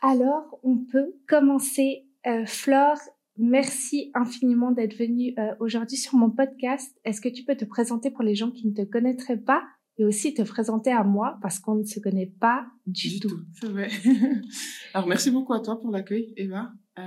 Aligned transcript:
Alors, 0.00 0.60
on 0.62 0.76
peut 0.76 1.14
commencer. 1.26 2.04
Euh, 2.26 2.46
Flore, 2.46 2.98
merci 3.36 4.10
infiniment 4.14 4.70
d'être 4.70 4.96
venue 4.96 5.34
euh, 5.38 5.54
aujourd'hui 5.60 5.96
sur 5.96 6.14
mon 6.14 6.30
podcast. 6.30 6.96
Est-ce 7.04 7.20
que 7.20 7.28
tu 7.28 7.44
peux 7.44 7.56
te 7.56 7.64
présenter 7.64 8.10
pour 8.10 8.22
les 8.22 8.34
gens 8.34 8.50
qui 8.50 8.66
ne 8.66 8.74
te 8.74 8.82
connaîtraient 8.82 9.40
pas 9.40 9.62
et 9.96 10.04
aussi 10.04 10.34
te 10.34 10.42
présenter 10.42 10.92
à 10.92 11.02
moi 11.02 11.38
parce 11.42 11.58
qu'on 11.58 11.74
ne 11.74 11.84
se 11.84 11.98
connaît 11.98 12.32
pas 12.40 12.66
du, 12.86 13.18
tout? 13.18 13.40
C'est 13.60 13.68
vrai. 13.68 13.88
alors, 14.94 15.08
merci 15.08 15.30
beaucoup 15.30 15.54
à 15.54 15.60
toi 15.60 15.80
pour 15.80 15.90
l'accueil, 15.90 16.32
Eva. 16.36 16.72
Euh, 16.98 17.02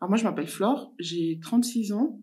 alors, 0.00 0.10
moi, 0.10 0.16
je 0.16 0.24
m'appelle 0.24 0.48
Flore, 0.48 0.94
j'ai 0.98 1.40
36 1.40 1.92
ans. 1.92 2.20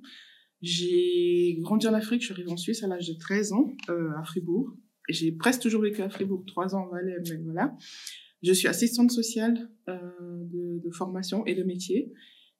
J'ai 0.61 1.57
grandi 1.59 1.87
en 1.87 1.93
Afrique, 1.93 2.21
je 2.21 2.27
suis 2.27 2.33
arrivée 2.33 2.51
en 2.51 2.57
Suisse 2.57 2.83
à 2.83 2.87
l'âge 2.87 3.09
de 3.09 3.17
13 3.19 3.51
ans, 3.51 3.73
euh, 3.89 4.11
à 4.17 4.23
Fribourg. 4.23 4.71
J'ai 5.09 5.33
presque 5.33 5.61
toujours 5.61 5.81
vécu 5.81 6.01
à 6.01 6.09
Fribourg, 6.09 6.45
3 6.47 6.73
ans 6.73 6.85
en 6.85 6.89
Valais, 6.89 7.17
mais 7.29 7.35
voilà. 7.43 7.75
Je 8.43 8.53
suis 8.53 8.67
assistante 8.67 9.11
sociale 9.11 9.69
euh, 9.89 9.97
de, 10.51 10.81
de, 10.83 10.91
formation 10.91 11.45
et 11.45 11.55
de 11.55 11.63
métier. 11.63 12.13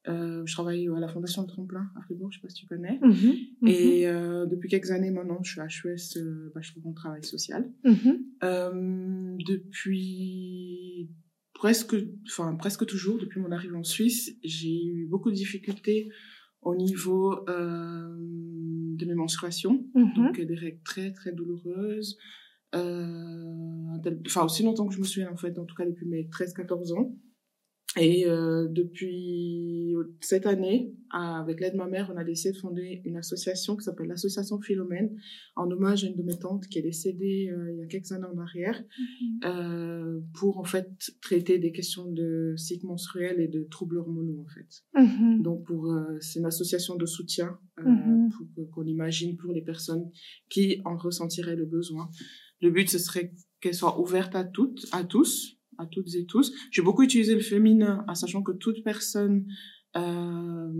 Euh, 0.09 0.43
je 0.45 0.53
travaille 0.53 0.87
à 0.89 0.99
la 0.99 1.07
Fondation 1.07 1.43
de 1.43 1.47
Tremplin 1.47 1.87
à 1.95 2.01
Fribourg, 2.01 2.29
je 2.31 2.37
sais 2.37 2.41
pas 2.41 2.49
si 2.49 2.55
tu 2.55 2.67
connais. 2.67 2.99
Mhm, 3.01 3.35
mhm. 3.61 3.67
Et 3.67 4.07
euh, 4.07 4.45
depuis 4.45 4.67
quelques 4.67 4.91
années 4.91 5.11
maintenant, 5.11 5.41
je 5.43 5.51
suis 5.51 5.61
à 5.61 5.67
HES 5.67 6.17
euh, 6.17 6.51
bachelor 6.53 6.85
en 6.87 6.93
travail 6.93 7.23
social. 7.23 7.71
Mhm. 7.85 8.19
Euh, 8.43 9.37
depuis 9.47 11.09
presque, 11.53 11.95
enfin 12.27 12.53
presque 12.55 12.85
toujours, 12.85 13.17
depuis 13.17 13.39
mon 13.39 13.51
arrivée 13.51 13.77
en 13.77 13.83
Suisse, 13.83 14.37
j'ai 14.43 14.85
eu 14.85 15.05
beaucoup 15.05 15.29
de 15.29 15.35
difficultés 15.35 16.09
au 16.61 16.75
niveau 16.75 17.45
de 17.47 19.05
mes 19.05 19.15
menstruations, 19.15 19.85
donc 20.15 20.39
des 20.39 20.55
règles 20.55 20.81
très 20.85 21.11
très 21.11 21.33
douloureuses. 21.33 22.17
Euh, 22.75 24.19
enfin 24.25 24.45
aussi 24.45 24.63
longtemps 24.63 24.87
que 24.87 24.93
je 24.93 24.99
me 24.99 25.05
souviens 25.05 25.31
en 25.31 25.37
fait, 25.37 25.57
en 25.59 25.65
tout 25.65 25.75
cas 25.75 25.85
depuis 25.85 26.05
mes 26.07 26.23
13-14 26.25 26.93
ans. 26.97 27.15
Et 27.95 28.25
euh, 28.25 28.67
depuis 28.69 29.93
cette 30.19 30.47
année, 30.47 30.95
avec 31.11 31.59
l'aide 31.59 31.73
de 31.73 31.77
ma 31.77 31.85
mère, 31.87 32.09
on 32.11 32.17
a 32.17 32.23
décidé 32.23 32.53
de 32.53 32.57
fonder 32.57 33.03
une 33.05 33.17
association 33.17 33.75
qui 33.75 33.83
s'appelle 33.83 34.07
l'association 34.07 34.59
Philomène, 34.59 35.15
en 35.55 35.69
hommage 35.69 36.03
à 36.03 36.07
une 36.07 36.15
de 36.15 36.23
mes 36.23 36.39
tantes 36.39 36.65
qui 36.65 36.79
est 36.79 36.81
décédée 36.81 37.51
euh, 37.51 37.71
il 37.71 37.77
y 37.77 37.83
a 37.83 37.85
quelques 37.85 38.11
années 38.11 38.25
en 38.25 38.39
arrière, 38.39 38.81
Mhm. 38.81 39.39
euh, 39.45 40.19
pour 40.33 40.57
en 40.57 40.63
fait 40.63 40.89
traiter 41.21 41.59
des 41.59 41.71
questions 41.71 42.11
de 42.11 42.55
cycle 42.57 42.87
menstruel 42.87 43.39
et 43.39 43.47
de 43.47 43.61
troubles 43.69 43.99
hormonaux 43.99 44.41
en 44.41 44.47
fait. 44.47 44.83
Mhm. 44.99 45.43
Donc 45.43 45.63
pour 45.67 45.95
c'est 46.19 46.39
une 46.39 46.47
association 46.47 46.95
de 46.95 47.05
soutien 47.05 47.59
Mhm. 47.77 48.29
qu'on 48.71 48.85
imagine 48.85 49.37
pour 49.37 49.53
les 49.53 49.61
personnes 49.61 50.09
qui 50.49 50.81
en 50.85 50.97
ressentiraient 50.97 51.55
le 51.55 51.65
besoin. 51.65 52.09
Le 52.63 52.71
but 52.71 52.89
ce 52.89 52.97
serait 52.97 53.33
qu'elle 53.59 53.75
soit 53.75 53.99
ouverte 53.99 54.35
à 54.35 54.45
toutes, 54.45 54.87
à 54.93 55.03
tous, 55.03 55.57
à 55.77 55.85
toutes 55.85 56.15
et 56.15 56.25
tous. 56.25 56.53
J'ai 56.71 56.81
beaucoup 56.81 57.03
utilisé 57.03 57.35
le 57.35 57.41
féminin, 57.41 58.05
en 58.07 58.15
sachant 58.15 58.41
que 58.41 58.53
toute 58.53 58.83
personne 58.85 59.45
euh, 59.97 60.71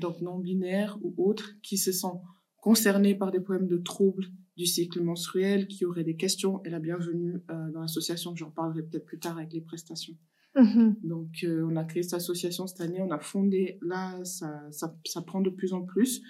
donc 0.00 0.20
non 0.20 0.38
binaire 0.38 0.98
ou 1.02 1.14
autre 1.16 1.54
qui 1.62 1.78
se 1.78 1.92
sent 1.92 2.12
concernée 2.58 3.14
par 3.14 3.30
des 3.30 3.40
problèmes 3.40 3.68
de 3.68 3.78
troubles 3.78 4.26
du 4.58 4.66
cycle 4.66 5.00
menstruel, 5.02 5.66
qui 5.66 5.86
aurait 5.86 6.04
des 6.04 6.16
questions, 6.16 6.62
est 6.64 6.70
la 6.70 6.78
bienvenue 6.78 7.40
euh, 7.50 7.70
dans 7.72 7.80
l'association. 7.80 8.36
J'en 8.36 8.50
parlerai 8.50 8.82
peut-être 8.82 9.06
plus 9.06 9.18
tard 9.18 9.38
avec 9.38 9.54
les 9.54 9.62
prestations. 9.62 10.16
Mhm. 10.54 10.96
Donc, 11.02 11.42
euh, 11.44 11.66
on 11.70 11.76
a 11.76 11.84
créé 11.84 12.02
cette 12.02 12.14
association 12.14 12.66
cette 12.66 12.82
année, 12.82 13.00
on 13.00 13.10
a 13.10 13.18
fondé, 13.18 13.78
là, 13.80 14.22
ça, 14.24 14.60
ça, 14.72 14.94
ça 15.06 15.22
prend 15.22 15.40
de 15.40 15.48
plus 15.48 15.72
en 15.72 15.82
plus. 15.82 16.20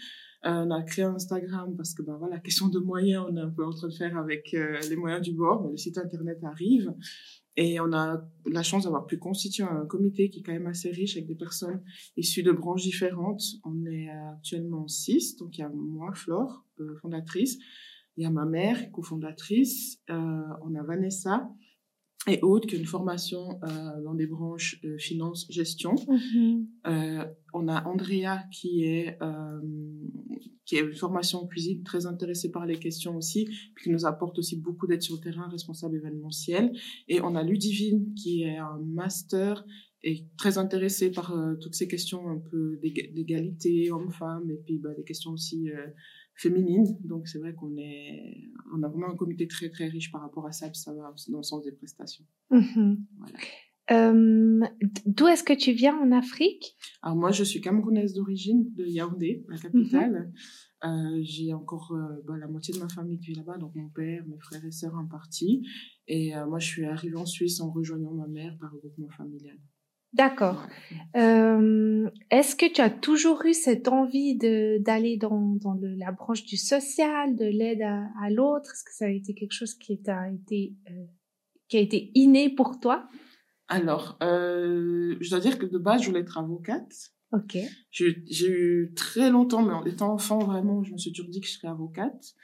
Euh, 0.47 0.65
on 0.67 0.71
a 0.71 0.83
créé 0.83 1.05
un 1.05 1.15
Instagram 1.15 1.77
parce 1.77 1.93
que, 1.95 2.03
ben 2.03 2.17
voilà, 2.17 2.39
question 2.39 2.69
de 2.69 2.79
moyens, 2.79 3.27
on 3.29 3.37
est 3.37 3.41
un 3.41 3.51
peu 3.51 3.65
en 3.65 3.71
train 3.71 3.89
de 3.89 3.93
faire 3.93 4.17
avec 4.17 4.55
euh, 4.55 4.79
les 4.89 4.97
moyens 4.97 5.21
du 5.21 5.35
bord, 5.35 5.63
mais 5.63 5.71
le 5.71 5.77
site 5.77 5.99
internet 5.99 6.39
arrive. 6.45 6.95
Et 7.57 7.79
on 7.81 7.93
a 7.93 8.27
la 8.47 8.63
chance 8.63 8.85
d'avoir 8.85 9.07
pu 9.07 9.19
constituer 9.19 9.65
un 9.65 9.85
comité 9.85 10.31
qui 10.31 10.41
est 10.41 10.43
quand 10.43 10.53
même 10.53 10.69
assez 10.69 10.91
riche 10.91 11.17
avec 11.17 11.27
des 11.27 11.35
personnes 11.35 11.83
issues 12.17 12.43
de 12.43 12.53
branches 12.53 12.83
différentes. 12.83 13.43
On 13.65 13.85
est 13.87 14.09
actuellement 14.09 14.89
six, 14.89 15.37
donc 15.37 15.59
il 15.59 15.61
y 15.61 15.65
a 15.65 15.69
moi, 15.69 16.13
Flore, 16.15 16.65
euh, 16.81 16.97
fondatrice, 17.03 17.59
il 18.17 18.23
y 18.23 18.27
a 18.27 18.31
ma 18.31 18.45
mère, 18.45 18.91
cofondatrice, 18.93 20.00
euh, 20.11 20.43
on 20.62 20.75
a 20.75 20.83
Vanessa, 20.83 21.50
et 22.28 22.38
autres 22.42 22.69
qu'une 22.69 22.84
formation 22.84 23.58
euh, 23.64 24.03
dans 24.04 24.14
des 24.14 24.26
branches 24.26 24.78
euh, 24.84 24.98
finance 24.98 25.47
gestion. 25.50 25.94
Mhm. 26.06 26.66
Euh, 26.86 27.25
on 27.54 27.66
a 27.66 27.82
Andrea 27.88 28.44
qui 28.53 28.84
est 28.84 29.16
euh, 29.22 29.60
qui 30.66 30.76
est 30.76 30.81
une 30.81 30.94
formation 30.94 31.38
en 31.41 31.47
cuisine 31.47 31.82
très 31.82 32.06
intéressée 32.06 32.50
par 32.50 32.66
les 32.66 32.78
questions 32.78 33.16
aussi 33.16 33.47
puis 33.75 33.84
qui 33.84 33.91
nous 33.91 34.04
apporte 34.04 34.38
aussi 34.38 34.60
beaucoup 34.60 34.86
d'aide 34.86 35.03
sur 35.03 35.14
le 35.16 35.20
terrain 35.20 35.48
responsable 35.48 35.97
événementiel 35.97 36.72
et 37.08 37.20
on 37.22 37.34
a 37.34 37.42
Ludivine 37.42 38.14
qui 38.14 38.42
est 38.42 38.58
un 38.58 38.78
master 38.84 39.64
et 40.02 40.26
très 40.37 40.58
intéressée 40.58 41.10
par 41.10 41.34
toutes 41.60 41.75
ces 41.75 41.88
questions 41.88 42.28
un 42.28 42.38
peu 42.38 42.78
d'ég- 42.82 43.12
d'égalité 43.14 43.91
homme-femme 43.91 44.48
et 44.50 44.60
puis 44.64 44.78
bah, 44.78 44.94
des 44.97 45.04
questions 45.04 45.32
aussi 45.32 45.69
féminines 46.41 46.87
donc 47.05 47.28
c'est 47.28 47.39
vrai 47.39 47.53
qu'on 47.55 47.77
est 47.77 48.51
on 48.75 48.83
a 48.83 48.89
vraiment 48.89 49.11
un 49.11 49.17
comité 49.17 49.47
très 49.47 49.69
très 49.69 49.89
riche 49.89 50.11
par 50.11 50.23
rapport 50.23 50.47
à 50.47 50.53
ça 50.53 50.67
puis 50.69 50.81
ça 50.81 50.93
va 50.95 51.15
dans 51.28 51.39
le 51.39 51.43
sens 51.43 51.62
des 51.65 51.73
prestations 51.73 52.25
Mhm. 52.51 53.06
Voilà. 53.19 53.39
Euh, 53.93 54.61
D'où 55.06 55.27
est-ce 55.27 55.43
que 55.43 55.53
tu 55.53 55.73
viens 55.73 55.97
en 55.99 56.12
Afrique? 56.12 56.77
Alors 57.03 57.17
moi, 57.17 57.33
je 57.33 57.43
suis 57.43 57.61
camerounaise 57.61 58.15
d'origine, 58.15 58.73
de 58.77 58.87
Yaoundé, 58.87 59.45
la 59.49 59.59
capitale. 59.59 60.33
Euh, 60.84 61.19
j'ai 61.23 61.53
encore 61.53 61.93
euh, 61.93 62.23
bah, 62.27 62.37
la 62.39 62.47
moitié 62.47 62.73
de 62.73 62.79
ma 62.79 62.89
famille 62.89 63.19
qui 63.19 63.33
vit 63.33 63.34
là-bas, 63.34 63.59
donc 63.59 63.75
mon 63.75 63.89
père, 63.89 64.25
mes 64.29 64.39
frères 64.39 64.65
et 64.65 64.71
sœurs 64.71 64.95
en 64.97 65.06
partie. 65.06 65.67
Et 66.06 66.33
moi, 66.49 66.59
je 66.61 66.67
suis 66.67 66.84
arrivée 66.84 67.17
en 67.17 67.27
Suisse 67.27 67.61
en 67.61 67.71
rejoignant 67.71 68.12
ma 68.12 68.29
mère 68.29 68.56
par 68.61 68.71
regroupement 68.73 69.11
familial. 69.11 69.59
D'accord. 70.12 70.66
Euh, 71.16 72.09
Est-ce 72.31 72.56
que 72.56 72.71
tu 72.72 72.81
as 72.81 72.91
toujours 72.91 73.44
eu 73.44 73.54
cette 73.54 73.87
envie 73.88 74.37
de 74.37 74.78
d'aller 74.78 75.16
dans, 75.16 75.56
dans 75.60 75.75
le- 75.75 75.94
la 75.94 76.10
branche 76.12 76.44
du 76.44 76.56
social, 76.56 77.37
de 77.37 77.44
l'aide 77.44 77.82
à, 77.82 78.09
à 78.20 78.31
l'autre? 78.31 78.70
Est-ce 78.72 78.84
que 78.84 78.93
ça 78.93 79.04
a 79.06 79.10
été 79.10 79.34
quelque 79.34 79.53
chose 79.53 79.75
qui 79.75 80.00
t'a 80.03 80.31
été 80.31 80.75
euh, 80.91 81.04
qui 81.69 81.76
a 81.76 81.81
été 81.81 82.10
inné 82.15 82.50
pour 82.50 82.81
toi? 82.81 83.09
Alors, 83.69 84.19
euh, 84.22 85.16
je 85.20 85.31
dois 85.31 85.38
dire 85.38 85.59
que 85.59 85.66
de 85.66 85.78
base, 85.78 86.03
je 86.03 86.09
voulais 86.09 86.20
être 86.20 86.38
avocate. 86.38 86.93
Ok. 87.32 87.56
J'ai 87.93 88.25
j'ai 88.28 88.50
eu 88.50 88.93
très 88.97 89.31
longtemps, 89.31 89.62
mais 89.62 89.72
en 89.75 89.84
étant 89.84 90.12
enfant, 90.12 90.41
vraiment, 90.41 90.82
je 90.82 90.93
me 90.93 90.99
suis 90.99 91.12
toujours 91.12 91.31
dit 91.31 91.41
que 91.41 91.47
je 91.47 91.53
serais 91.53 91.69
avocate. 91.69 92.34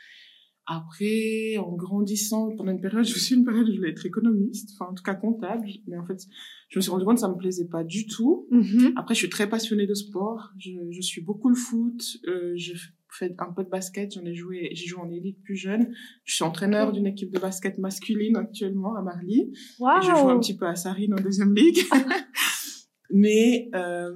Après, 0.66 1.56
en 1.58 1.72
grandissant, 1.76 2.50
pendant 2.56 2.72
une 2.72 2.80
période, 2.80 3.04
je 3.04 3.18
suis 3.18 3.34
une 3.36 3.44
période 3.44 3.68
où 3.68 3.72
je 3.72 3.78
voulais 3.78 3.90
être 3.90 4.04
économiste, 4.04 4.70
enfin, 4.74 4.90
en 4.90 4.94
tout 4.94 5.02
cas 5.02 5.14
comptable. 5.14 5.66
Mais 5.86 5.96
en 5.96 6.04
fait, 6.04 6.20
je 6.68 6.78
me 6.78 6.82
suis 6.82 6.90
rendu 6.90 7.04
compte 7.04 7.14
que 7.14 7.20
ça 7.20 7.28
me 7.28 7.36
plaisait 7.36 7.68
pas 7.68 7.84
du 7.84 8.06
tout. 8.06 8.46
Mhm. 8.50 8.92
Après, 8.96 9.14
je 9.14 9.20
suis 9.20 9.30
très 9.30 9.48
passionnée 9.48 9.86
de 9.86 9.94
sport. 9.94 10.50
Je, 10.58 10.72
je 10.90 11.00
suis 11.00 11.20
beaucoup 11.20 11.48
le 11.48 11.54
foot. 11.54 12.18
Euh, 12.26 12.52
j'ai 12.56 12.74
fait 13.10 13.34
un 13.38 13.52
peu 13.52 13.62
de 13.64 13.68
basket. 13.68 14.12
J'en 14.14 14.24
ai 14.24 14.34
joué. 14.34 14.70
J'ai 14.72 14.86
joué 14.86 15.00
en 15.00 15.10
élite 15.10 15.40
plus 15.42 15.56
jeune. 15.56 15.94
Je 16.24 16.34
suis 16.34 16.44
entraîneur 16.44 16.92
d'une 16.92 17.06
équipe 17.06 17.30
de 17.30 17.38
basket 17.38 17.78
masculine 17.78 18.36
actuellement 18.36 18.96
à 18.96 19.02
Marly. 19.02 19.52
Et 19.52 20.02
je 20.02 20.10
joue 20.10 20.28
un 20.28 20.40
petit 20.40 20.56
peu 20.56 20.66
à 20.66 20.74
Sarine 20.74 21.14
en 21.14 21.22
deuxième 21.22 21.54
ligue. 21.54 21.78
Mais 23.10 23.70
euh, 23.74 24.12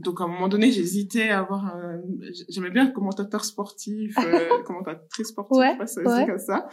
donc 0.00 0.20
à 0.20 0.24
un 0.24 0.28
moment 0.28 0.48
donné, 0.48 0.70
j'hésitais 0.72 1.28
à 1.30 1.40
avoir 1.40 1.66
un... 1.76 2.00
J'aimais 2.48 2.70
bien 2.70 2.90
commentateur 2.90 3.44
sportif, 3.44 4.16
euh, 4.18 4.62
commentatrice 4.66 5.28
sportive, 5.28 5.56
Ouais, 5.58 5.76
pas 5.76 5.86
ça 5.86 6.02
ouais. 6.02 6.26
comme 6.26 6.38
ça. 6.38 6.68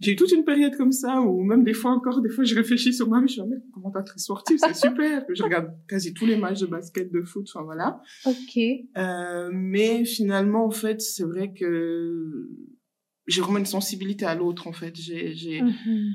J'ai 0.00 0.12
eu 0.12 0.16
toute 0.16 0.30
une 0.32 0.44
période 0.44 0.76
comme 0.76 0.92
ça 0.92 1.20
où 1.22 1.42
même 1.42 1.64
des 1.64 1.72
fois 1.74 1.90
encore, 1.92 2.20
des 2.20 2.28
fois 2.28 2.44
je 2.44 2.54
réfléchis 2.54 2.92
sur 2.92 3.08
moi, 3.08 3.20
mais 3.20 3.28
je 3.28 3.34
suis 3.34 3.42
mais 3.42 3.56
commentatrice 3.72 4.22
sportive, 4.24 4.58
c'est 4.58 4.74
super. 4.88 5.24
je 5.32 5.42
regarde 5.42 5.70
quasi 5.88 6.12
tous 6.12 6.26
les 6.26 6.36
matchs 6.36 6.60
de 6.60 6.66
basket, 6.66 7.10
de 7.12 7.22
foot, 7.22 7.46
enfin 7.52 7.64
voilà. 7.64 8.00
Ok. 8.26 8.58
Euh, 8.96 9.50
mais 9.52 10.04
finalement, 10.04 10.64
en 10.66 10.70
fait, 10.70 11.00
c'est 11.00 11.24
vrai 11.24 11.52
que 11.52 12.48
j'ai 13.26 13.40
vraiment 13.40 13.58
une 13.58 13.66
sensibilité 13.66 14.24
à 14.26 14.34
l'autre, 14.34 14.66
en 14.66 14.72
fait. 14.72 14.94
J'ai, 14.96 15.34
j'ai, 15.34 15.60
Mhm. 15.62 16.12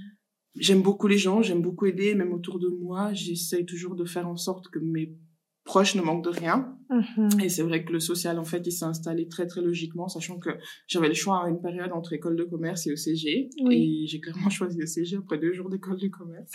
j'aime 0.55 0.81
beaucoup 0.81 1.07
les 1.07 1.17
gens, 1.17 1.41
j'aime 1.41 1.61
beaucoup 1.61 1.85
aider, 1.85 2.15
même 2.15 2.33
autour 2.33 2.59
de 2.59 2.67
moi. 2.69 3.11
J'essaye 3.13 3.65
toujours 3.65 3.95
de 3.95 4.05
faire 4.05 4.27
en 4.27 4.35
sorte 4.37 4.67
que 4.69 4.79
mes 4.79 5.15
proches 5.65 5.95
ne 5.95 6.01
manquent 6.01 6.23
de 6.25 6.29
rien. 6.29 6.75
Mhm. 6.89 7.39
Et 7.41 7.49
c'est 7.49 7.63
vrai 7.63 7.83
que 7.85 7.93
le 7.93 7.99
social, 7.99 8.37
en 8.37 8.43
fait, 8.43 8.61
il 8.65 8.71
s'est 8.71 8.85
installé 8.85 9.27
très, 9.27 9.47
très 9.47 9.61
logiquement, 9.61 10.07
sachant 10.07 10.37
que 10.37 10.49
j'avais 10.87 11.07
le 11.07 11.13
choix 11.13 11.45
à 11.45 11.49
une 11.49 11.61
période 11.61 11.91
entre 11.93 12.13
école 12.13 12.35
de 12.35 12.43
commerce 12.43 12.85
et 12.87 12.91
ECG. 12.91 13.49
Oui. 13.63 14.03
Et 14.03 14.07
j'ai 14.07 14.19
clairement 14.19 14.49
choisi 14.49 14.77
ECG 14.81 15.17
après 15.17 15.37
deux 15.37 15.53
jours 15.53 15.69
d'école 15.69 15.99
de 15.99 16.07
commerce. 16.09 16.51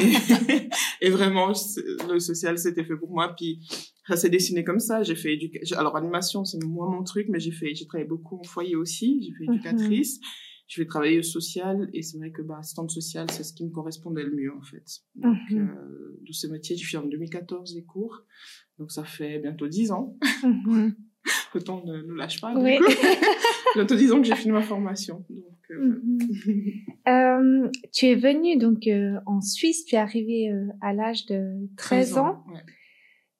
et, 1.00 1.06
et 1.06 1.10
vraiment, 1.10 1.52
le 2.10 2.18
social, 2.18 2.58
c'était 2.58 2.84
fait 2.84 2.96
pour 2.96 3.10
moi. 3.10 3.34
Puis, 3.36 3.60
ça 4.06 4.16
s'est 4.16 4.28
dessiné 4.30 4.62
comme 4.64 4.80
ça. 4.80 5.02
J'ai 5.02 5.14
fait 5.14 5.32
éducation. 5.34 5.78
Alors, 5.78 5.96
animation, 5.96 6.44
c'est 6.44 6.62
moins 6.62 6.90
mon 6.90 7.02
truc, 7.02 7.26
mais 7.30 7.40
j'ai 7.40 7.52
fait, 7.52 7.74
j'ai 7.74 7.86
travaillé 7.86 8.08
beaucoup 8.08 8.36
en 8.38 8.42
foyer 8.44 8.76
aussi. 8.76 9.20
J'ai 9.22 9.32
fait 9.32 9.44
Mhm. 9.46 9.54
éducatrice. 9.54 10.20
Je 10.66 10.80
vais 10.80 10.86
travailler 10.86 11.18
au 11.18 11.22
social 11.22 11.90
et 11.92 12.02
c'est 12.02 12.16
vrai 12.18 12.30
que 12.30 12.40
bah, 12.42 12.56
assistante 12.58 12.90
sociale, 12.90 13.30
c'est 13.30 13.44
ce 13.44 13.52
qui 13.52 13.64
me 13.64 13.70
correspondait 13.70 14.22
le 14.24 14.34
mieux 14.34 14.52
en 14.54 14.62
fait. 14.62 14.84
Donc, 15.14 15.36
Mhm. 15.50 15.58
euh, 15.58 16.18
de 16.26 16.32
ce 16.32 16.46
métier, 16.46 16.76
j'ai 16.76 16.84
fait 16.84 16.96
en 16.96 17.06
2014 17.06 17.74
les 17.74 17.84
cours, 17.84 18.24
donc 18.78 18.90
ça 18.90 19.04
fait 19.04 19.38
bientôt 19.40 19.68
10 19.68 19.90
ans. 19.92 20.16
Mhm. 20.42 20.94
le 21.54 21.60
temps 21.62 21.84
ne, 21.84 22.02
ne 22.02 22.14
lâche 22.14 22.40
pas. 22.40 22.54
Oui. 22.56 22.78
Bientôt 23.74 23.96
disons 23.96 24.20
que 24.20 24.26
j'ai 24.26 24.36
fini 24.36 24.52
ma 24.52 24.62
formation. 24.62 25.24
Donc, 25.28 25.58
euh, 25.70 26.00
mm-hmm. 26.00 27.66
euh, 27.66 27.70
tu 27.92 28.06
es 28.06 28.14
venue 28.14 28.56
donc 28.56 28.86
euh, 28.86 29.18
en 29.26 29.40
Suisse, 29.40 29.84
tu 29.84 29.96
es 29.96 29.98
arrivée 29.98 30.50
euh, 30.52 30.66
à 30.80 30.92
l'âge 30.92 31.26
de 31.26 31.68
13, 31.76 32.18
ans. 32.18 32.44
Ouais. 32.52 32.60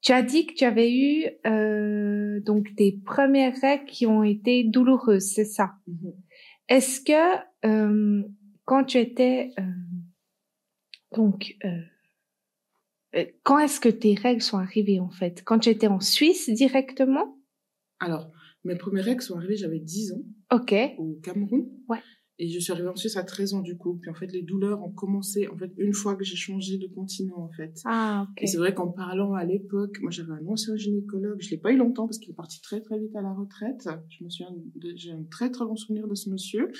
Tu 0.01 0.13
as 0.13 0.23
dit 0.23 0.47
que 0.47 0.55
tu 0.55 0.65
avais 0.65 0.93
eu 0.93 1.25
euh, 1.47 2.41
donc 2.41 2.75
des 2.75 3.01
premières 3.07 3.55
règles 3.61 3.87
qui 3.87 4.07
ont 4.07 4.23
été 4.23 4.65
douloureuses, 4.65 5.31
c'est 5.35 5.45
ça? 5.47 5.75
Est-ce 6.69 7.01
que 7.01 7.45
quand 8.65 8.85
tu 8.85 8.99
étais 8.99 9.51
donc 11.15 11.57
quand 13.45 13.59
est-ce 13.59 13.79
que 13.79 13.89
tes 13.89 14.15
règles 14.15 14.43
sont 14.43 14.59
arrivées 14.59 14.99
en 15.01 15.11
fait? 15.11 15.43
Quand 15.45 15.59
tu 15.61 15.69
étais 15.71 15.87
en 15.87 16.01
Suisse 16.01 16.51
directement? 16.51 17.39
Alors, 18.01 18.33
mes 18.65 18.77
premières 18.77 19.05
règles 19.05 19.23
sont 19.23 19.37
arrivées, 19.37 19.57
j'avais 19.57 19.79
10 19.79 20.13
ans. 20.13 20.23
Ok. 20.53 20.75
Au 20.99 21.15
Cameroun. 21.23 21.69
Ouais. 21.89 22.01
Et 22.39 22.49
je 22.49 22.59
suis 22.59 22.73
arrivée 22.73 22.89
en 22.89 22.97
Suisse 22.97 23.17
à 23.17 23.23
13 23.23 23.55
ans 23.55 23.61
du 23.63 23.77
coup. 23.77 23.97
Puis 24.01 24.11
en 24.11 24.15
fait, 24.15 24.27
les 24.33 24.43
douleurs 24.43 24.83
ont 24.83 24.91
commencé 24.91 25.47
en 25.49 25.57
fait 25.57 25.71
une 25.79 25.93
fois 25.93 26.17
que 26.17 26.25
j'ai 26.25 26.35
changé 26.37 26.79
de 26.79 26.89
continent 26.89 27.39
en 27.39 27.51
fait. 27.51 27.81
Ah 27.85 28.27
ok. 28.29 28.43
Et 28.43 28.47
c'est 28.49 28.57
vrai 28.57 28.75
qu'en 28.75 28.89
parlant 28.89 29.35
à 29.35 29.45
l'époque, 29.45 29.99
moi 30.01 30.11
j'avais 30.11 30.33
un 30.33 30.47
ancien 30.49 30.75
gynécologue. 30.77 31.41
Je 31.41 31.51
l'ai 31.51 31.59
pas 31.59 31.71
eu 31.73 31.77
longtemps 31.77 32.07
parce 32.07 32.19
qu'il 32.19 32.31
est 32.31 32.35
parti 32.37 32.61
très 32.61 32.81
très 32.81 32.99
vite 32.99 33.15
à 33.15 33.23
la 33.23 33.33
retraite. 33.33 33.89
Je 34.09 34.25
me 34.25 34.31
souviens, 34.31 34.53
j'ai 34.97 35.13
un 35.13 35.25
très 35.31 35.51
très 35.51 35.65
bon 35.65 35.77
souvenir 35.77 36.09
de 36.09 36.15
ce 36.15 36.29
monsieur. 36.29 36.71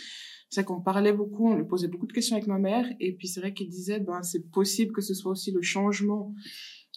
C'est 0.51 0.65
qu'on 0.65 0.81
parlait 0.81 1.13
beaucoup, 1.13 1.49
on 1.49 1.57
lui 1.57 1.65
posait 1.67 1.89
beaucoup 1.89 2.07
de 2.07 2.13
questions 2.13 2.37
avec 2.37 2.49
ma 2.49 2.59
mère. 2.59 2.87
Et 2.99 3.15
puis 3.15 3.29
c'est 3.29 3.41
vrai 3.41 3.55
qu'il 3.55 3.69
disait, 3.69 4.01
ben 4.01 4.23
c'est 4.23 4.51
possible 4.51 4.93
que 4.93 5.03
ce 5.03 5.15
soit 5.15 5.33
aussi 5.33 5.53
le 5.53 5.63
changement 5.63 6.35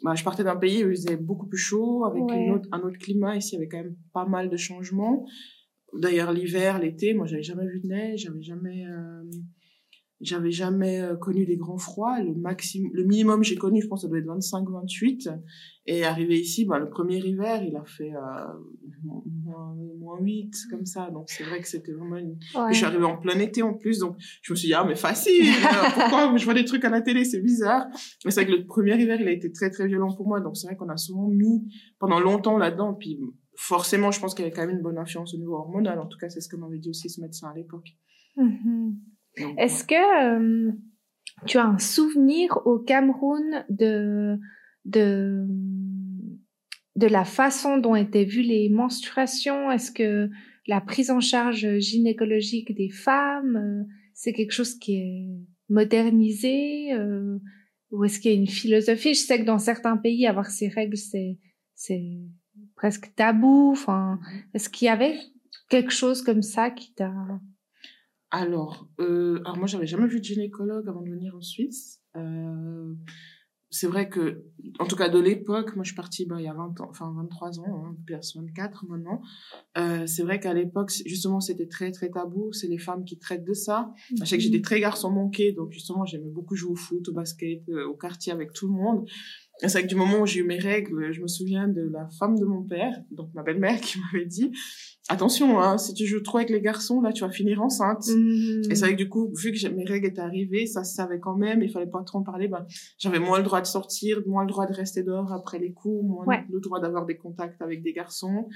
bah, 0.04 0.14
je 0.14 0.24
partais 0.24 0.44
d'un 0.44 0.56
pays 0.56 0.84
où 0.86 0.90
il 0.92 0.96
faisait 0.96 1.18
beaucoup 1.18 1.48
plus 1.48 1.58
chaud, 1.58 2.06
avec 2.06 2.24
Ouais. 2.24 2.46
une 2.46 2.52
autre, 2.54 2.70
un 2.72 2.82
autre 2.82 3.00
climat. 3.00 3.36
Ici, 3.36 3.52
il 3.52 3.54
y 3.56 3.58
avait 3.58 3.68
quand 3.68 3.78
même 3.78 3.96
pas 4.14 4.26
mal 4.28 4.48
de 4.48 4.56
changements. 4.56 5.26
D'ailleurs, 5.94 6.34
l'hiver, 6.34 6.80
l'été, 6.80 7.14
moi, 7.14 7.26
j'avais 7.28 7.44
jamais 7.44 7.66
vu 7.66 7.80
de 7.80 7.88
neige, 7.88 8.22
j'avais 8.24 8.42
jamais, 8.42 8.86
euh, 8.86 9.24
j'avais 10.20 10.52
jamais 10.52 11.00
euh, 11.00 11.16
connu 11.16 11.46
des 11.46 11.56
grands 11.56 11.78
froids. 11.78 12.22
Le 12.22 12.34
maximum, 12.36 12.92
le 12.94 13.04
minimum 13.06 13.44
j'ai 13.44 13.56
connu, 13.56 13.82
je 13.82 13.88
pense, 13.88 14.02
ça 14.02 14.08
doit 14.08 14.20
être 14.20 14.26
25, 14.26 14.68
28. 14.70 15.30
Et 15.86 16.04
arrivé 16.04 16.38
ici, 16.38 16.66
bah, 16.66 16.78
le 16.78 16.90
premier 16.90 17.20
hiver, 17.20 17.64
il 17.64 17.78
a 17.78 17.86
fait 17.86 18.14
euh, 18.14 18.20
moins, 19.46 19.76
moins 19.98 20.20
8, 20.20 20.54
comme 20.70 20.86
ça. 20.86 21.10
Donc, 21.10 21.30
c'est 21.30 21.46
vrai 21.46 21.62
que 21.62 21.68
c'était 21.68 21.94
vraiment 21.94 22.18
une... 22.18 22.38
Ouais. 22.54 22.72
Je 22.72 22.78
suis 22.78 22.86
arrivée 22.86 23.06
en 23.06 23.18
plein 23.18 23.40
été 23.40 23.62
en 23.62 23.74
plus, 23.74 24.00
donc 24.00 24.18
je 24.42 24.52
me 24.52 24.58
suis 24.58 24.68
dit, 24.68 24.74
ah, 24.74 24.84
mais 24.86 24.96
facile, 24.96 25.46
pourquoi 25.94 26.36
je 26.36 26.44
vois 26.44 26.54
des 26.54 26.66
trucs 26.66 26.84
à 26.84 26.90
la 26.90 27.02
télé, 27.02 27.24
c'est 27.24 27.42
bizarre. 27.42 27.86
Mais 28.26 28.32
c'est 28.32 28.44
vrai 28.44 28.52
que 28.52 28.60
le 28.60 28.66
premier 28.66 29.02
hiver, 29.02 29.22
il 29.22 29.28
a 29.30 29.32
été 29.32 29.50
très, 29.54 29.70
très 29.70 29.88
violent 29.88 30.14
pour 30.14 30.28
moi, 30.28 30.42
donc 30.42 30.58
c'est 30.58 30.68
vrai 30.68 30.76
qu'on 30.76 30.90
a 30.90 30.98
souvent 30.98 31.30
mis 31.30 31.66
pendant 31.98 32.20
longtemps 32.20 32.58
là-dedans, 32.58 32.94
puis 32.94 33.18
forcément, 33.58 34.12
je 34.12 34.20
pense 34.20 34.36
qu'il 34.36 34.46
y 34.46 34.48
avait 34.48 34.56
quand 34.56 34.66
même 34.66 34.78
une 34.78 34.84
bonne 34.84 35.00
influence 35.00 35.34
au 35.34 35.38
niveau 35.38 35.56
hormonal, 35.56 36.00
en 36.00 36.06
tout 36.06 36.18
cas, 36.18 36.30
c'est 36.30 36.42
ce 36.42 36.48
que 36.48 36.56
m'avait 36.56 36.78
dit 36.78 36.92
aussi 36.92 37.10
ce 37.10 37.20
médecin 37.20 37.50
à 37.50 37.56
l'époque. 37.56 37.90
Mhm. 38.38 38.96
Donc, 39.40 39.60
Est-ce 39.60 39.84
que 39.84 40.38
euh, 40.38 40.72
tu 41.46 41.58
as 41.58 41.66
un 41.66 41.80
souvenir 41.80 42.60
au 42.66 42.80
Cameroun 42.80 43.66
de 43.70 44.38
de 44.86 45.46
de 46.96 47.08
la 47.08 47.26
façon 47.26 47.78
dont 47.78 47.96
étaient 47.96 48.26
vues 48.26 48.44
les 48.44 48.70
menstruations? 48.70 49.72
Est-ce 49.72 49.92
que 49.92 50.30
la 50.68 50.80
prise 50.80 51.10
en 51.10 51.20
charge 51.20 51.80
gynécologique 51.80 52.76
des 52.76 52.90
femmes, 52.90 53.58
euh, 53.58 53.84
c'est 54.14 54.34
quelque 54.34 54.52
chose 54.52 54.76
qui 54.76 54.98
est 54.98 55.28
modernisé 55.70 56.94
euh, 56.94 57.40
ou 57.92 58.04
est-ce 58.04 58.20
qu'il 58.20 58.32
y 58.32 58.36
a 58.36 58.38
une 58.38 58.48
philosophie? 58.48 59.14
Je 59.14 59.22
sais 59.22 59.40
que 59.40 59.46
dans 59.46 59.60
certains 59.60 59.98
pays, 59.98 60.28
avoir 60.28 60.48
ces 60.48 60.68
règles, 60.68 60.98
c'est 60.98 61.40
presque 62.78 63.14
tabou. 63.16 63.72
Enfin, 63.74 64.20
est-ce 64.54 64.70
qu'il 64.70 64.86
y 64.86 64.90
avait 64.90 65.20
quelque 65.68 65.92
chose 65.92 66.22
comme 66.22 66.42
ça 66.42 66.72
qui 66.72 66.94
t'a 66.94 67.12
Alors, 68.32 68.88
euh, 69.00 69.42
alors 69.44 69.58
moi, 69.58 69.68
j'avais 69.68 69.88
jamais 69.88 70.08
vu 70.08 70.20
de 70.20 70.26
gynécologue 70.26 70.88
avant 70.88 71.02
de 71.02 71.10
venir 71.10 71.36
en 71.36 71.42
Suisse. 71.42 72.02
Euh, 72.16 72.94
c'est 73.70 73.88
vrai 73.88 74.08
que, 74.08 74.46
en 74.80 74.86
tout 74.86 74.96
cas 74.96 75.10
de 75.10 75.20
l'époque, 75.20 75.76
moi 75.76 75.84
je 75.84 75.90
suis 75.90 75.96
partie 75.96 76.26
bah, 76.26 76.38
il 76.40 76.46
y 76.46 76.48
a 76.48 76.54
20 76.54 76.80
ans, 76.80 76.88
enfin 76.90 77.14
23 77.18 77.60
ans, 77.60 77.86
hein, 77.86 77.98
puis 78.06 78.16
à 78.16 78.20
24 78.20 78.86
maintenant. 78.88 79.22
Euh, 79.78 80.08
c'est 80.08 80.24
vrai 80.24 80.40
qu'à 80.40 80.54
l'époque, 80.54 80.92
justement, 81.06 81.42
c'était 81.42 81.68
très 81.68 81.92
très 81.92 82.10
tabou. 82.10 82.54
C'est 82.54 82.68
les 82.68 82.78
femmes 82.78 83.04
qui 83.04 83.20
traitent 83.20 83.44
de 83.44 83.54
ça. 83.54 83.92
Je 84.18 84.24
sais 84.24 84.38
que 84.38 84.44
j'étais 84.44 84.62
très 84.62 84.80
garçon 84.80 85.12
manqué, 85.12 85.52
donc 85.52 85.72
justement, 85.72 86.06
j'aimais 86.06 86.30
beaucoup 86.30 86.56
jouer 86.56 86.72
au 86.72 86.76
foot, 86.76 87.10
au 87.10 87.14
basket, 87.14 87.68
euh, 87.70 87.86
au 87.88 87.96
quartier 87.96 88.32
avec 88.32 88.54
tout 88.54 88.68
le 88.68 88.74
monde. 88.74 89.06
C'est 89.60 89.68
vrai 89.72 89.84
que 89.84 89.88
du 89.88 89.96
moment 89.96 90.20
où 90.20 90.26
j'ai 90.28 90.42
eu 90.42 90.44
mes 90.44 90.60
règles, 90.60 91.12
je 91.12 91.22
me 91.22 91.28
souviens 91.28 91.68
de 91.68 91.82
la 91.82 92.08
femme 92.20 92.38
de 92.38 92.46
mon 92.46 92.64
père, 92.64 92.94
donc 93.12 93.34
ma 93.34 93.42
belle-mère, 93.42 93.80
qui 93.82 94.00
m'avait 94.00 94.26
dit 94.26 94.52
attention, 95.10 95.60
hein, 95.60 95.78
si 95.78 95.94
tu 95.94 96.06
joues 96.06 96.20
trop 96.22 96.38
avec 96.38 96.50
les 96.50 96.62
garçons, 96.62 97.02
là, 97.02 97.12
tu 97.12 97.24
vas 97.24 97.32
finir 97.32 97.62
enceinte. 97.62 98.06
Mhm. 98.08 98.64
Et 98.70 98.76
c'est 98.76 98.82
vrai 98.86 98.92
que 98.92 98.98
du 99.02 99.10
coup, 99.10 99.34
vu 99.36 99.52
que 99.54 99.68
mes 99.70 99.86
règles 99.86 100.06
étaient 100.08 100.20
arrivées, 100.22 100.68
ça 100.68 100.84
se 100.84 100.94
savait 100.94 101.20
quand 101.20 101.36
même, 101.36 101.64
il 101.64 101.72
fallait 101.72 101.90
pas 101.90 102.04
trop 102.04 102.20
en 102.20 102.24
parler, 102.24 102.48
ben, 102.48 102.66
j'avais 103.00 103.20
moins 103.20 103.38
le 103.40 103.44
droit 103.46 103.62
de 103.62 103.66
sortir, 103.68 104.22
moins 104.28 104.44
le 104.44 104.50
droit 104.50 104.68
de 104.68 104.74
rester 104.74 105.02
dehors 105.04 105.32
après 105.34 105.58
les 105.60 105.72
cours, 105.74 106.04
moins 106.04 106.26
Ouais. 106.26 106.44
le 106.52 106.60
droit 106.60 106.80
d'avoir 106.80 107.06
des 107.06 107.18
contacts 107.18 107.62
avec 107.62 107.82
des 107.82 107.94
garçons. 107.94 108.50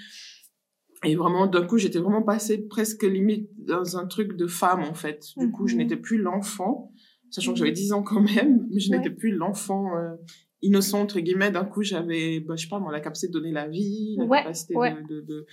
Et 1.04 1.16
vraiment, 1.16 1.48
d'un 1.48 1.66
coup, 1.66 1.80
j'étais 1.80 1.98
vraiment 2.00 2.22
passée 2.22 2.60
presque 2.60 3.02
limite 3.04 3.50
dans 3.66 3.98
un 3.98 4.06
truc 4.06 4.36
de 4.38 4.46
femme, 4.46 4.84
en 4.84 4.94
fait. 4.94 5.26
Du 5.38 5.50
coup, 5.50 5.68
je 5.68 5.74
Mhm. 5.76 5.82
n'étais 5.82 5.98
plus 5.98 6.18
l'enfant, 6.20 6.92
sachant 7.32 7.54
que 7.54 7.58
j'avais 7.60 7.72
10 7.72 7.92
ans 7.92 8.04
quand 8.04 8.22
même, 8.22 8.68
mais 8.70 8.80
je 8.80 8.92
Ouais. 8.92 8.98
n'étais 8.98 9.10
plus 9.10 9.32
l'enfant 9.32 9.96
euh, 9.98 10.16
innocent, 10.62 11.02
entre 11.02 11.20
guillemets. 11.20 11.52
D'un 11.52 11.66
coup, 11.66 11.84
j'avais, 11.84 12.40
bah, 12.40 12.56
je 12.56 12.64
sais 12.64 12.70
pas, 12.70 12.80
moi, 12.80 12.92
la 12.92 13.00
capacité 13.02 13.28
de 13.28 13.34
donner 13.34 13.52
la 13.52 13.68
vie, 13.68 14.16
la 14.18 14.26
Ouais, 14.26 14.40
capacité 14.44 14.76
ouais. 14.76 14.94
de, 14.94 15.16
de, 15.16 15.22
de... 15.22 15.46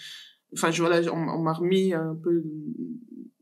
Enfin, 0.54 0.70
je, 0.70 0.82
voilà, 0.82 1.00
on, 1.12 1.18
on 1.18 1.42
m'a 1.42 1.52
remis 1.52 1.92
un 1.92 2.14
peu 2.14 2.42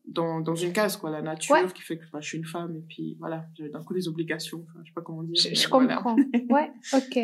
dans, 0.07 0.41
dans 0.41 0.55
une 0.55 0.73
case, 0.73 0.97
quoi, 0.97 1.11
la 1.11 1.23
nature 1.23 1.55
Ouais. 1.55 1.67
qui 1.75 1.83
fait 1.83 1.99
que 1.99 2.05
bah, 2.13 2.21
je 2.21 2.29
suis 2.29 2.39
une 2.39 2.45
femme, 2.47 2.75
et 2.77 2.83
puis 2.89 3.17
voilà, 3.19 3.47
j'avais 3.57 3.71
d'un 3.71 3.83
coup 3.83 3.95
des 3.95 4.09
obligations, 4.09 4.65
enfin, 4.69 4.81
je 4.83 4.89
sais 4.91 4.95
pas 4.95 5.03
comment 5.03 5.23
dire. 5.23 5.35
Je, 5.37 5.55
je 5.55 5.69
voilà. 5.69 5.97
comprends. 5.97 6.17
ouais, 6.51 6.71
ok. 6.95 7.19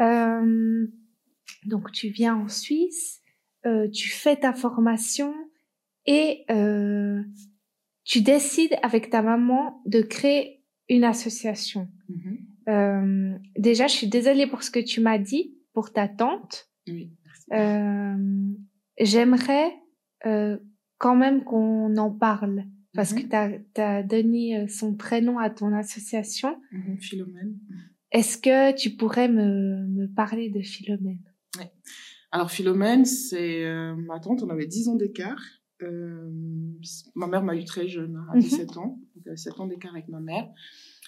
Euh, 0.00 0.86
donc 1.66 1.92
tu 1.92 2.08
viens 2.08 2.34
en 2.36 2.48
Suisse, 2.48 3.20
euh, 3.66 3.88
tu 3.90 4.08
fais 4.10 4.36
ta 4.36 4.52
formation 4.52 5.34
et 6.06 6.44
euh, 6.50 7.22
tu 8.04 8.20
décides 8.22 8.76
avec 8.82 9.10
ta 9.10 9.22
maman 9.22 9.82
de 9.86 10.02
créer 10.02 10.62
une 10.88 11.04
association. 11.04 11.88
Mhm. 12.08 12.38
Euh, 12.68 13.36
déjà, 13.58 13.86
je 13.86 13.92
suis 13.94 14.06
désolée 14.08 14.46
pour 14.46 14.62
ce 14.62 14.70
que 14.70 14.80
tu 14.80 15.00
m'as 15.00 15.18
dit 15.18 15.54
pour 15.72 15.92
ta 15.92 16.08
tante. 16.08 16.68
Oui, 16.88 17.12
merci. 17.24 17.46
Euh, 17.52 18.54
J'aimerais 19.00 19.72
euh, 20.26 20.56
quand 20.98 21.16
même 21.16 21.42
qu'on 21.44 21.96
en 21.96 22.10
parle 22.10 22.64
parce 22.94 23.12
Mhm. 23.12 23.22
que 23.28 23.60
tu 23.74 23.80
as, 23.80 24.02
donné 24.04 24.58
euh, 24.60 24.68
son 24.68 24.94
prénom 24.94 25.38
à 25.38 25.50
ton 25.50 25.72
association. 25.74 26.56
Mhm, 26.72 26.98
Philomène. 27.00 27.58
Est-ce 28.12 28.38
que 28.38 28.74
tu 28.76 28.90
pourrais 28.90 29.28
me, 29.28 29.86
me 29.88 30.06
parler 30.06 30.48
de 30.50 30.60
Philomène? 30.62 31.18
Alors 32.30 32.50
Philomène, 32.50 33.04
c'est 33.04 33.64
ma 33.96 34.18
tante, 34.18 34.42
on 34.42 34.48
avait 34.50 34.66
10 34.66 34.88
ans 34.88 34.96
d'écart. 34.96 35.40
Ma 37.14 37.26
mère 37.26 37.42
m'a 37.42 37.54
eu 37.56 37.64
très 37.64 37.88
jeune, 37.88 38.16
hein, 38.16 38.26
à 38.32 38.34
Mhm. 38.36 38.40
17 38.42 38.76
ans, 38.76 38.98
donc 39.16 39.26
euh, 39.28 39.36
7 39.36 39.60
ans 39.60 39.66
d'écart 39.66 39.92
avec 39.92 40.08
ma 40.08 40.20
mère. 40.20 40.48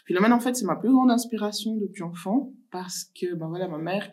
Philomène, 0.07 0.33
en 0.33 0.41
fait, 0.41 0.55
c'est 0.55 0.65
ma 0.67 0.77
plus 0.77 0.91
grande 0.91 1.11
inspiration 1.11 1.77
depuis 1.77 2.03
enfant, 2.03 2.53
parce 2.71 3.05
que, 3.21 3.35
ben 3.35 3.49
voilà, 3.49 3.69
ma 3.69 3.79
mère, 3.79 4.09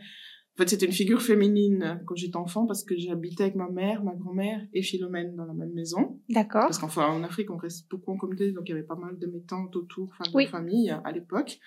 en 0.55 0.61
fait, 0.61 0.69
c'était 0.69 0.85
une 0.85 0.91
figure 0.91 1.21
féminine 1.21 2.01
quand 2.05 2.15
j'étais 2.15 2.35
enfant, 2.37 2.65
parce 2.67 2.83
que 2.83 2.95
j'habitais 2.97 3.43
avec 3.43 3.55
ma 3.55 3.69
mère, 3.69 4.03
ma 4.03 4.13
grand-mère 4.15 4.61
et 4.73 4.81
Philomène 4.83 5.35
dans 5.35 5.45
la 5.45 5.53
même 5.53 5.73
maison. 5.73 6.19
D'accord. 6.29 6.63
Parce 6.63 6.77
qu'enfin, 6.79 7.07
en 7.07 7.23
Afrique, 7.23 7.49
on 7.51 7.57
reste 7.57 7.89
beaucoup 7.89 8.11
en 8.11 8.17
communauté, 8.17 8.51
donc 8.51 8.63
il 8.67 8.69
y 8.69 8.73
avait 8.73 8.83
pas 8.83 8.95
mal 8.95 9.17
de 9.17 9.27
mes 9.27 9.41
tantes 9.43 9.75
autour, 9.75 10.09
enfin, 10.11 10.29
de 10.29 10.35
Oui. 10.35 10.45
la 10.45 10.49
famille 10.51 10.89
à 10.91 11.11
l'époque. 11.11 11.59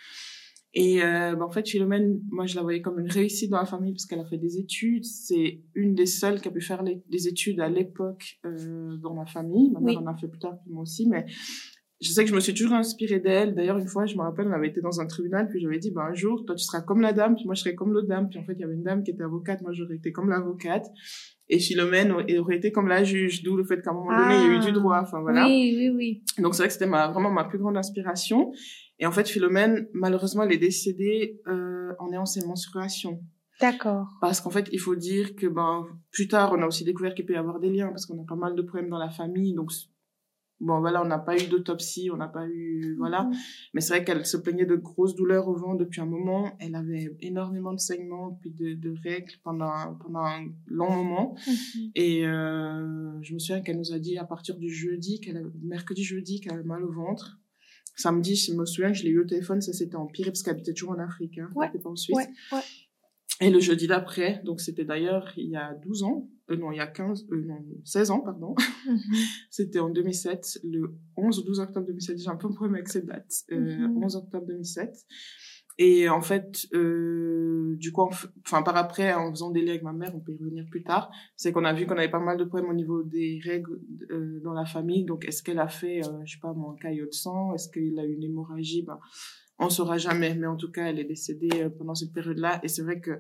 Et 0.79 1.03
euh, 1.03 1.35
bah, 1.37 1.47
en 1.47 1.51
fait, 1.51 1.67
Philomène, 1.67 2.21
moi, 2.31 2.45
je 2.45 2.55
la 2.55 2.63
voyais 2.63 2.83
comme 2.83 2.99
une 3.01 3.11
réussite 3.11 3.51
dans 3.51 3.57
la 3.59 3.65
famille 3.65 3.93
parce 3.95 4.05
qu'elle 4.05 4.21
a 4.21 4.27
fait 4.27 4.37
des 4.37 4.59
études. 4.59 5.05
C'est 5.07 5.63
une 5.75 5.95
des 5.95 6.05
seules 6.05 6.41
qui 6.41 6.49
a 6.49 6.51
pu 6.51 6.61
faire 6.61 6.83
les, 6.83 7.03
des 7.09 7.29
études 7.29 7.61
à 7.61 7.69
l'époque 7.71 8.39
euh, 8.45 8.97
dans 8.99 9.15
ma 9.15 9.25
famille. 9.25 9.71
Ma 9.71 9.81
mère 9.81 9.97
Oui. 9.97 10.03
en 10.05 10.07
a 10.07 10.15
fait 10.17 10.29
plus 10.29 10.39
tard, 10.39 10.59
puis 10.63 10.71
moi 10.71 10.83
aussi, 10.83 11.09
mais 11.09 11.25
je 12.01 12.11
sais 12.11 12.25
que 12.25 12.31
je 12.31 12.35
me 12.35 12.41
suis 12.41 12.53
toujours 12.53 12.75
inspirée 12.75 13.21
d'elle. 13.21 13.55
D'ailleurs, 13.55 13.79
une 13.79 13.89
fois, 13.89 14.07
je 14.07 14.17
me 14.17 14.23
rappelle, 14.23 14.47
on 14.49 14.53
avait 14.53 14.69
été 14.69 14.81
dans 14.81 15.01
un 15.01 15.07
tribunal, 15.07 15.49
puis 15.49 15.61
j'avais 15.61 15.79
dit, 15.79 15.91
bah, 15.91 16.07
un 16.11 16.15
jour, 16.15 16.45
toi, 16.45 16.55
tu 16.55 16.65
seras 16.65 16.83
comme 16.83 17.01
la 17.01 17.13
dame, 17.13 17.37
puis 17.37 17.47
moi, 17.47 17.55
je 17.55 17.63
serai 17.63 17.75
comme 17.75 17.93
l'autre 17.93 18.09
dame. 18.09 18.29
Puis 18.29 18.39
en 18.39 18.45
fait, 18.45 18.53
il 18.55 18.61
y 18.61 18.65
avait 18.65 18.75
une 18.75 18.83
dame 18.83 19.03
qui 19.03 19.13
était 19.13 19.23
avocate, 19.23 19.63
moi, 19.63 19.73
j'aurais 19.73 19.97
été 19.97 20.13
comme 20.13 20.29
l'avocate. 20.29 20.87
Et 21.49 21.59
Philomène 21.59 22.13
aurait 22.13 22.57
été 22.57 22.73
comme 22.73 22.89
la 22.89 23.05
juge, 23.05 23.43
d'où 23.43 23.57
le 23.57 23.65
fait 23.65 23.81
qu'à 23.81 23.91
un 23.91 23.95
moment 23.95 24.11
donné, 24.11 24.35
il 24.35 24.41
y 24.41 24.55
a 24.55 24.59
eu 24.59 24.61
du 24.61 24.73
droit. 24.73 25.01
Enfin, 25.01 25.21
voilà. 25.21 25.45
Ah. 25.45 25.47
Oui, 25.47 25.75
oui, 25.79 25.91
oui. 25.91 26.43
Donc 26.43 26.55
c'est 26.55 26.63
vrai 26.63 26.69
que 26.69 26.73
c'était 26.73 26.87
ma, 26.87 27.09
vraiment 27.09 27.31
ma 27.31 27.45
plus 27.45 27.59
grande 27.59 27.77
inspiration. 27.77 28.53
Et 28.99 29.07
en 29.07 29.13
fait, 29.13 29.29
Philomène, 29.29 29.87
malheureusement, 29.93 30.43
elle 30.43 30.53
est 30.53 30.59
décédée 30.59 31.41
euh, 31.47 31.93
en 31.99 32.11
ayant 32.13 32.27
ses 32.27 32.45
menstruations. 32.47 33.21
D'accord. 33.61 34.09
Parce 34.21 34.41
qu'en 34.41 34.51
fait, 34.51 34.69
il 34.73 34.81
faut 34.81 34.97
dire 34.97 35.35
que 35.35 35.47
ben 35.47 35.87
plus 36.11 36.29
tard, 36.29 36.53
on 36.53 36.63
a 36.63 36.67
aussi 36.67 36.85
découvert 36.85 37.15
qu'il 37.15 37.25
peut 37.25 37.35
y 37.35 37.37
avoir 37.37 37.59
des 37.59 37.71
liens 37.71 37.89
parce 37.89 38.05
qu'on 38.05 38.21
a 38.21 38.27
pas 38.27 38.37
mal 38.37 38.55
de 38.55 38.63
problèmes 38.63 38.91
dans 38.91 38.99
la 38.99 39.09
famille. 39.09 39.55
Donc 39.55 39.71
Bon, 40.59 40.81
voilà, 40.81 41.03
on 41.03 41.07
n'a 41.07 41.19
pas 41.19 41.37
eu 41.37 41.49
d'autopsie, 41.49 42.09
on 42.11 42.17
n'a 42.17 42.29
pas 42.29 42.47
eu, 42.49 42.95
voilà. 42.97 43.25
Mhm. 43.25 43.33
Mais 43.75 43.81
c'est 43.83 43.95
vrai 43.95 44.05
qu'elle 44.05 44.25
se 44.25 44.39
plaignait 44.39 44.65
de 44.65 44.77
grosses 44.77 45.15
douleurs 45.15 45.49
au 45.49 45.55
ventre 45.55 45.79
depuis 45.79 46.01
un 46.01 46.07
moment. 46.07 46.57
Elle 46.61 46.75
avait 46.75 47.15
énormément 47.21 47.75
de 47.75 47.79
saignements, 47.79 48.39
puis 48.41 48.51
de, 48.53 48.73
de 48.73 48.95
règles 49.05 49.35
pendant, 49.45 49.69
un- 49.71 49.93
pendant 49.95 50.21
un 50.25 50.47
long 50.67 50.91
moment. 50.91 51.35
Mhm. 51.47 51.91
Et 51.95 52.27
euh, 52.27 53.21
je 53.23 53.35
me 53.35 53.39
souviens 53.39 53.61
qu'elle 53.61 53.77
nous 53.79 53.93
a 53.93 53.99
dit 53.99 54.17
à 54.17 54.25
partir 54.25 54.57
du 54.57 54.71
jeudi, 54.71 55.21
qu'elle 55.21 55.51
mercredi, 55.63 56.03
jeudi, 56.03 56.41
qu'elle 56.41 56.55
avait 56.55 56.63
mal 56.63 56.83
au 56.85 56.91
ventre. 56.93 57.39
Samedi, 57.95 58.35
je 58.37 58.53
me 58.55 58.65
souviens 58.67 58.93
je 58.93 59.05
l'ai 59.05 59.11
eu 59.11 59.21
au 59.21 59.25
téléphone, 59.25 59.61
ça 59.61 59.73
s'était 59.73 59.97
empiré 59.97 60.31
parce 60.31 60.43
qu'elle 60.43 60.55
habitait 60.55 60.73
toujours 60.75 60.91
en 60.93 60.99
Afrique, 60.99 61.39
hein, 61.39 61.51
Ouais, 61.55 61.67
elle 61.67 61.75
était 61.77 61.83
pas 61.83 61.91
en 61.91 61.97
Suisse. 61.97 62.17
Ouais, 62.17 62.29
ouais. 62.53 62.61
Et 63.41 63.51
le 63.51 63.59
jeudi 63.61 63.87
d'après, 63.87 64.41
donc 64.45 64.61
c'était 64.61 64.85
d'ailleurs 64.85 65.33
il 65.37 65.49
y 65.51 65.57
a 65.57 65.75
12 65.75 66.03
ans, 66.03 66.29
euh, 66.51 66.57
non, 66.57 66.71
il 66.73 66.77
y 66.77 66.81
a 66.81 66.87
15, 66.87 67.27
euh, 67.33 67.43
non, 67.45 67.65
16 67.85 68.11
ans, 68.11 68.21
pardon. 68.21 68.55
Mhm. 68.87 68.99
C'était 69.51 69.79
en 69.81 69.91
2007, 69.91 70.61
le 70.65 70.95
11 71.17 71.41
ou 71.41 71.43
12 71.43 71.61
octobre 71.61 71.87
2007. 71.87 72.19
J'ai 72.19 72.29
un 72.29 72.37
peu 72.37 72.47
un 72.47 72.53
problème 72.53 72.75
avec 72.75 72.89
cette 72.89 73.07
date. 73.07 73.33
Euh, 73.53 73.89
Mhm. 73.89 74.03
11 74.05 74.17
octobre 74.17 74.47
2007. 74.47 74.95
Et 75.79 76.09
en 76.09 76.23
fait, 76.23 76.67
euh, 76.73 77.77
du 77.77 77.93
coup, 77.93 78.09
enfin 78.47 78.63
par 78.63 78.77
après, 78.77 79.13
en 79.13 79.31
faisant 79.31 79.51
des 79.51 79.61
liens 79.61 79.73
avec 79.73 79.83
ma 79.83 79.93
mère, 79.93 80.15
on 80.15 80.21
peut 80.21 80.33
y 80.33 80.39
revenir 80.39 80.65
plus 80.71 80.83
tard. 80.83 81.11
C'est 81.37 81.53
qu'on 81.53 81.65
a 81.67 81.75
vu 81.75 81.85
qu'on 81.87 81.99
avait 81.99 82.09
pas 82.11 82.19
mal 82.19 82.39
de 82.39 82.45
problèmes 82.45 82.71
au 82.71 82.75
niveau 82.75 83.03
des 83.03 83.41
règles 83.45 83.79
euh, 84.11 84.41
dans 84.43 84.55
la 84.55 84.65
famille. 84.65 85.05
Donc, 85.05 85.27
est-ce 85.27 85.43
qu'elle 85.43 85.59
a 85.59 85.69
fait, 85.69 86.03
euh, 86.07 86.25
je 86.25 86.33
sais 86.35 86.41
pas, 86.41 86.55
mon 86.55 86.75
caillot 86.77 87.05
de 87.05 87.13
sang? 87.13 87.53
Est-ce 87.53 87.69
qu'il 87.69 87.99
a 87.99 88.07
eu 88.07 88.13
une 88.15 88.23
hémorragie? 88.23 88.85
Ben, 88.87 88.99
On 89.59 89.69
saura 89.69 89.99
jamais. 89.99 90.35
Mais 90.35 90.47
en 90.47 90.57
tout 90.57 90.71
cas, 90.71 90.87
elle 90.87 90.99
est 90.99 91.05
décédée 91.05 91.69
pendant 91.77 91.95
cette 91.95 92.15
période-là. 92.15 92.59
Et 92.63 92.69
c'est 92.69 92.83
vrai 92.83 93.01
que 93.01 93.11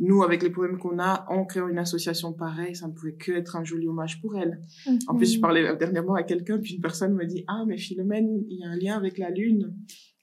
nous, 0.00 0.22
avec 0.22 0.42
les 0.42 0.50
problèmes 0.50 0.78
qu'on 0.78 0.98
a, 0.98 1.26
en 1.28 1.44
créant 1.44 1.68
une 1.68 1.78
association 1.78 2.32
pareille, 2.32 2.76
ça 2.76 2.86
ne 2.88 2.92
pouvait 2.92 3.14
que 3.14 3.32
être 3.32 3.56
un 3.56 3.64
joli 3.64 3.88
hommage 3.88 4.20
pour 4.20 4.36
elle. 4.36 4.60
En 5.08 5.14
plus, 5.16 5.32
je 5.32 5.36
Mhm. 5.38 5.40
parlais 5.42 5.76
dernièrement 5.76 6.14
à 6.14 6.22
quelqu'un, 6.22 6.58
puis 6.58 6.74
une 6.74 6.80
personne 6.80 7.14
me 7.14 7.24
dit 7.26 7.44
Ah, 7.48 7.64
mais 7.66 7.76
Philomène, 7.78 8.44
il 8.48 8.58
y 8.60 8.64
a 8.64 8.68
un 8.68 8.76
lien 8.76 8.96
avec 8.96 9.18
la 9.18 9.30
Lune. 9.30 9.74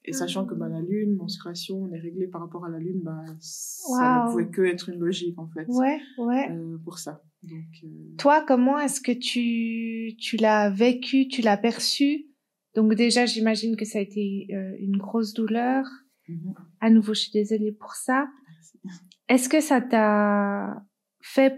Et 0.07 0.13
sachant 0.13 0.45
que 0.45 0.53
bah, 0.53 0.69
la 0.69 0.81
Lune, 0.81 1.15
menstruation, 1.15 1.77
on 1.81 1.91
est 1.91 1.99
réglé 1.99 2.27
par 2.27 2.39
rapport 2.41 2.63
à 2.63 2.69
la 2.69 2.77
Lune, 2.77 3.01
bah, 3.03 3.23
ça 3.39 4.25
ne 4.25 4.31
pouvait 4.31 4.49
que 4.49 4.61
être 4.61 4.89
une 4.89 4.99
logique, 4.99 5.37
en 5.39 5.47
fait, 5.47 5.65
Ouais, 5.67 5.99
ouais. 6.19 6.51
euh, 6.51 6.77
pour 6.83 6.99
ça. 6.99 7.23
Donc, 7.41 7.63
euh, 7.83 7.87
Toi, 8.19 8.45
comment 8.47 8.77
est-ce 8.79 9.01
que 9.01 9.11
tu, 9.11 10.15
tu 10.17 10.37
l'as 10.37 10.69
vécu, 10.69 11.27
tu 11.27 11.41
l'as 11.41 11.57
perçu? 11.57 12.27
Donc 12.75 12.93
déjà, 12.93 13.25
j'imagine 13.25 13.75
que 13.75 13.85
ça 13.85 13.97
a 13.97 14.01
été 14.01 14.47
euh, 14.53 14.75
une 14.79 14.97
grosse 14.97 15.33
douleur. 15.33 15.85
mhm. 16.29 16.53
À 16.81 16.89
nouveau, 16.91 17.13
je 17.15 17.21
suis 17.21 17.31
désolée 17.31 17.71
pour 17.71 17.93
ça. 17.95 18.27
Est-ce 19.27 19.49
que 19.49 19.61
ça 19.61 19.81
t'a 19.81 20.83
fait 21.21 21.57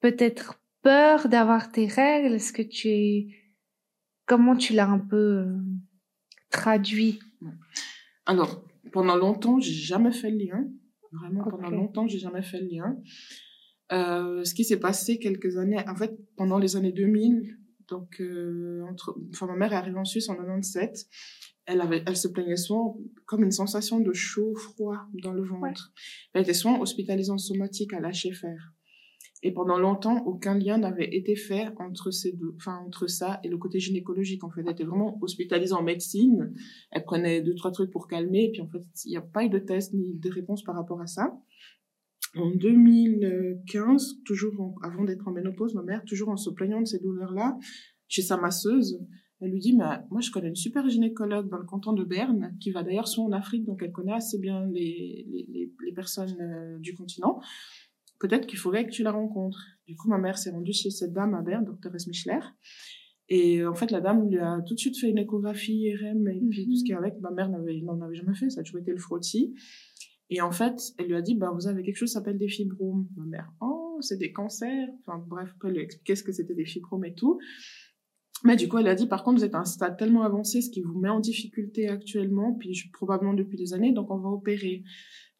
peut-être 0.00 0.60
peur 0.82 1.28
d'avoir 1.28 1.70
tes 1.70 1.86
règles? 1.86 2.34
Est-ce 2.34 2.52
que 2.52 2.62
tu 2.62 2.88
es... 2.88 3.26
Comment 4.26 4.56
tu 4.56 4.74
l'as 4.74 4.88
un 4.88 4.98
peu 4.98 5.16
euh, 5.16 5.56
traduit? 6.50 7.18
Alors, 8.26 8.62
pendant 8.92 9.16
longtemps, 9.16 9.58
j'ai 9.58 9.72
jamais 9.72 10.12
fait 10.12 10.30
le 10.30 10.38
lien. 10.38 10.68
Vraiment, 11.12 11.44
pendant 11.44 11.70
longtemps, 11.70 12.06
j'ai 12.06 12.18
jamais 12.18 12.42
fait 12.42 12.60
le 12.60 12.68
lien. 12.68 12.96
Euh, 13.92 14.44
ce 14.44 14.54
qui 14.54 14.64
s'est 14.64 14.80
passé 14.80 15.18
quelques 15.18 15.56
années, 15.56 15.78
en 15.88 15.96
fait, 15.96 16.14
pendant 16.36 16.58
les 16.58 16.76
années 16.76 16.92
2000, 16.92 17.56
donc, 17.88 18.20
euh, 18.20 18.82
entre, 18.90 19.16
enfin, 19.30 19.46
ma 19.46 19.56
mère 19.56 19.72
est 19.72 19.76
arrivée 19.76 19.98
en 19.98 20.04
Suisse 20.04 20.28
en 20.28 20.36
97. 20.36 21.06
Elle 21.70 21.82
avait, 21.82 22.02
elle 22.06 22.16
se 22.16 22.28
plaignait 22.28 22.56
souvent 22.56 22.98
comme 23.26 23.44
une 23.44 23.50
sensation 23.50 24.00
de 24.00 24.12
chaud, 24.14 24.54
froid 24.54 25.06
dans 25.22 25.34
le 25.34 25.42
ventre. 25.42 25.92
Elle 26.32 26.42
était 26.42 26.54
souvent 26.54 26.80
hospitalisée 26.80 27.30
en 27.30 27.36
somatique 27.36 27.92
à 27.92 28.00
l'HFR. 28.00 28.72
Et 29.42 29.52
pendant 29.52 29.78
longtemps, 29.78 30.24
aucun 30.24 30.58
lien 30.58 30.78
n'avait 30.78 31.14
été 31.14 31.36
fait 31.36 31.68
entre 31.76 32.10
ces 32.10 32.32
deux, 32.32 32.54
enfin, 32.56 32.78
entre 32.86 33.06
ça 33.06 33.38
et 33.44 33.48
le 33.48 33.58
côté 33.58 33.80
gynécologique. 33.80 34.42
En 34.44 34.50
fait, 34.50 34.62
elle 34.62 34.72
était 34.72 34.84
vraiment 34.84 35.18
hospitalisée 35.20 35.74
en 35.74 35.82
médecine. 35.82 36.54
Elle 36.90 37.04
prenait 37.04 37.42
deux, 37.42 37.54
trois 37.54 37.70
trucs 37.70 37.90
pour 37.90 38.08
calmer. 38.08 38.46
Et 38.46 38.50
puis, 38.50 38.62
en 38.62 38.68
fait, 38.68 38.82
il 39.04 39.10
n'y 39.10 39.16
a 39.18 39.20
pas 39.22 39.44
eu 39.44 39.50
de 39.50 39.58
test 39.58 39.92
ni 39.92 40.14
de 40.14 40.30
réponse 40.30 40.64
par 40.64 40.74
rapport 40.74 41.02
à 41.02 41.06
ça. 41.06 41.38
En 42.34 42.50
2015, 42.50 44.22
toujours 44.24 44.58
en- 44.60 44.74
avant 44.82 45.04
d'être 45.04 45.28
en 45.28 45.32
ménopause, 45.32 45.74
ma 45.74 45.82
mère, 45.82 46.02
toujours 46.06 46.30
en 46.30 46.36
se 46.36 46.50
plaignant 46.50 46.80
de 46.80 46.86
ces 46.86 46.98
douleurs-là, 46.98 47.58
chez 48.08 48.22
sa 48.22 48.38
masseuse, 48.38 48.98
elle 49.40 49.52
lui 49.52 49.60
dit, 49.60 49.74
moi, 49.74 50.20
je 50.20 50.30
connais 50.30 50.48
une 50.48 50.56
super 50.56 50.88
gynécologue 50.88 51.48
dans 51.48 51.58
le 51.58 51.64
canton 51.64 51.92
de 51.92 52.04
Berne, 52.04 52.56
qui 52.60 52.70
va 52.70 52.82
d'ailleurs 52.82 53.06
souvent 53.06 53.28
en 53.28 53.32
Afrique, 53.32 53.64
donc 53.64 53.82
elle 53.82 53.92
connaît 53.92 54.12
assez 54.12 54.38
bien 54.38 54.66
les, 54.66 55.26
les, 55.30 55.72
les, 55.84 55.92
personnes 55.92 56.36
euh, 56.40 56.78
du 56.78 56.94
continent. 56.94 57.40
Peut-être 58.18 58.46
qu'il 58.46 58.58
faudrait 58.58 58.84
que 58.84 58.90
tu 58.90 59.02
la 59.02 59.12
rencontres. 59.12 59.64
Du 59.86 59.94
coup, 59.94 60.08
ma 60.08 60.18
mère 60.18 60.38
s'est 60.38 60.50
rendue 60.50 60.72
chez 60.72 60.90
cette 60.90 61.12
dame 61.12 61.34
à 61.34 61.42
Berne, 61.42 61.64
doctoresse 61.64 62.08
Michler. 62.08 62.40
Et 63.28 63.64
en 63.64 63.74
fait, 63.74 63.90
la 63.90 64.00
dame 64.00 64.28
lui 64.28 64.38
a 64.38 64.60
tout 64.66 64.74
de 64.74 64.78
suite 64.78 64.98
fait 64.98 65.10
une 65.10 65.18
échographie 65.18 65.74
IRM 65.74 66.28
et 66.28 66.40
puis 66.50 66.66
tout 66.66 66.76
ce 66.76 66.84
qui 66.84 66.92
est 66.92 66.96
avec. 66.96 67.20
Ma 67.20 67.30
mère 67.30 67.48
n'en 67.50 68.00
avait 68.00 68.14
jamais 68.14 68.34
fait, 68.34 68.50
ça 68.50 68.60
a 68.60 68.64
toujours 68.64 68.80
été 68.80 68.90
le 68.90 68.98
frottis. 68.98 69.54
Et 70.30 70.40
en 70.40 70.50
fait, 70.50 70.78
elle 70.98 71.06
lui 71.06 71.14
a 71.14 71.22
dit, 71.22 71.34
bah, 71.34 71.50
vous 71.54 71.66
avez 71.68 71.82
quelque 71.82 71.96
chose 71.96 72.10
qui 72.10 72.14
s'appelle 72.14 72.38
des 72.38 72.48
fibromes. 72.48 73.08
Ma 73.16 73.24
mère, 73.24 73.52
oh, 73.60 73.98
c'est 74.00 74.18
des 74.18 74.32
cancers. 74.32 74.88
Enfin, 75.00 75.24
bref, 75.26 75.50
après, 75.54 75.68
elle 75.68 75.74
lui 75.74 75.80
a 75.80 75.84
expliqué 75.84 76.14
ce 76.14 76.22
que 76.22 76.32
c'était 76.32 76.54
des 76.54 76.66
fibromes 76.66 77.04
et 77.04 77.14
tout. 77.14 77.38
Mais 78.44 78.56
du 78.56 78.68
coup, 78.68 78.78
elle 78.78 78.86
a 78.88 78.94
dit, 78.94 79.06
par 79.06 79.24
contre, 79.24 79.38
vous 79.38 79.44
êtes 79.44 79.54
à 79.54 79.58
un 79.60 79.64
stade 79.64 79.96
tellement 79.96 80.22
avancé, 80.22 80.60
ce 80.62 80.70
qui 80.70 80.80
vous 80.80 80.98
met 80.98 81.08
en 81.08 81.18
difficulté 81.20 81.88
actuellement, 81.88 82.54
puis 82.54 82.72
je- 82.74 82.90
probablement 82.92 83.34
depuis 83.34 83.56
des 83.58 83.74
années, 83.74 83.92
donc 83.92 84.10
on 84.10 84.18
va 84.18 84.28
opérer. 84.28 84.84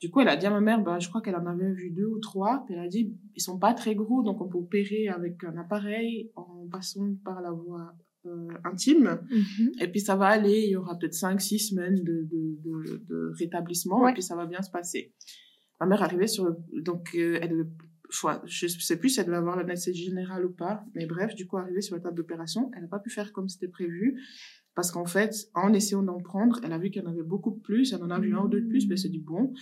Du 0.00 0.10
coup, 0.10 0.20
elle 0.20 0.28
a 0.28 0.36
dit 0.36 0.46
à 0.46 0.50
ma 0.50 0.60
mère, 0.60 0.82
bah, 0.82 0.98
je 0.98 1.08
crois 1.08 1.20
qu'elle 1.20 1.36
en 1.36 1.46
avait 1.46 1.72
vu 1.72 1.90
deux 1.90 2.06
ou 2.06 2.18
trois, 2.18 2.62
puis 2.66 2.74
elle 2.74 2.80
a 2.80 2.88
dit, 2.88 3.12
ils 3.36 3.40
sont 3.42 3.58
pas 3.58 3.74
très 3.74 3.94
gros, 3.94 4.22
donc 4.22 4.40
on 4.40 4.48
peut 4.48 4.58
opérer 4.58 5.08
avec 5.08 5.42
un 5.44 5.56
appareil 5.58 6.30
en 6.36 6.66
passant 6.70 7.14
par 7.24 7.40
la 7.40 7.50
voie 7.52 7.92
euh, 8.26 8.48
intime. 8.64 9.20
Mhm. 9.30 9.72
Et 9.80 9.88
puis 9.88 10.00
ça 10.00 10.16
va 10.16 10.26
aller, 10.26 10.62
il 10.64 10.70
y 10.70 10.76
aura 10.76 10.96
peut-être 10.98 11.14
5-6 11.14 11.68
semaines 11.70 12.02
de, 12.02 12.26
de, 12.30 12.58
de, 12.64 13.04
de 13.08 13.32
rétablissement, 13.38 14.02
Ouais. 14.02 14.10
et 14.10 14.14
puis 14.14 14.22
ça 14.22 14.34
va 14.36 14.46
bien 14.46 14.60
se 14.62 14.70
passer. 14.70 15.14
Ma 15.80 15.86
mère 15.86 16.02
arrivait 16.02 16.26
sur 16.26 16.44
le... 16.44 16.56
Donc, 16.82 17.10
euh, 17.14 17.38
elle, 17.40 17.68
je 18.10 18.66
sais 18.66 18.98
plus 18.98 19.10
si 19.10 19.20
elle 19.20 19.26
devait 19.26 19.36
avoir 19.36 19.56
l'anesthésie 19.56 20.04
générale 20.04 20.46
ou 20.46 20.50
pas, 20.50 20.84
mais 20.94 21.06
bref, 21.06 21.34
du 21.34 21.46
coup, 21.46 21.58
arrivée 21.58 21.80
sur 21.80 21.94
la 21.94 22.00
table 22.00 22.16
d'opération, 22.16 22.70
elle 22.74 22.82
n'a 22.82 22.88
pas 22.88 22.98
pu 22.98 23.10
faire 23.10 23.32
comme 23.32 23.48
c'était 23.48 23.68
prévu, 23.68 24.20
parce 24.74 24.90
qu'en 24.90 25.06
fait, 25.06 25.34
en 25.54 25.72
essayant 25.72 26.02
d'en 26.02 26.18
prendre, 26.18 26.60
elle 26.62 26.72
a 26.72 26.78
vu 26.78 26.90
qu'il 26.90 27.02
y 27.02 27.04
en 27.04 27.10
avait 27.10 27.22
beaucoup 27.22 27.52
plus, 27.52 27.92
elle 27.92 28.02
en 28.02 28.10
a 28.10 28.18
vu 28.18 28.34
un 28.34 28.42
ou 28.42 28.48
deux 28.48 28.60
de 28.60 28.68
plus, 28.68 28.86
mais 28.86 28.94
elle 28.94 28.98
s'est 28.98 29.08
dit, 29.08 29.20
bon, 29.20 29.52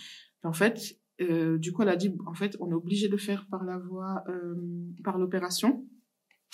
en 0.43 0.53
fait, 0.53 0.97
euh, 1.21 1.57
du 1.57 1.73
coup, 1.73 1.81
elle 1.81 1.89
a 1.89 1.95
dit, 1.95 2.15
en 2.25 2.33
fait, 2.33 2.55
on 2.59 2.69
est 2.71 2.75
obligé 2.75 3.09
de 3.09 3.17
faire 3.17 3.47
par 3.49 3.63
la 3.63 3.77
voie, 3.77 4.23
euh, 4.29 4.55
par 5.03 5.17
l'opération. 5.17 5.85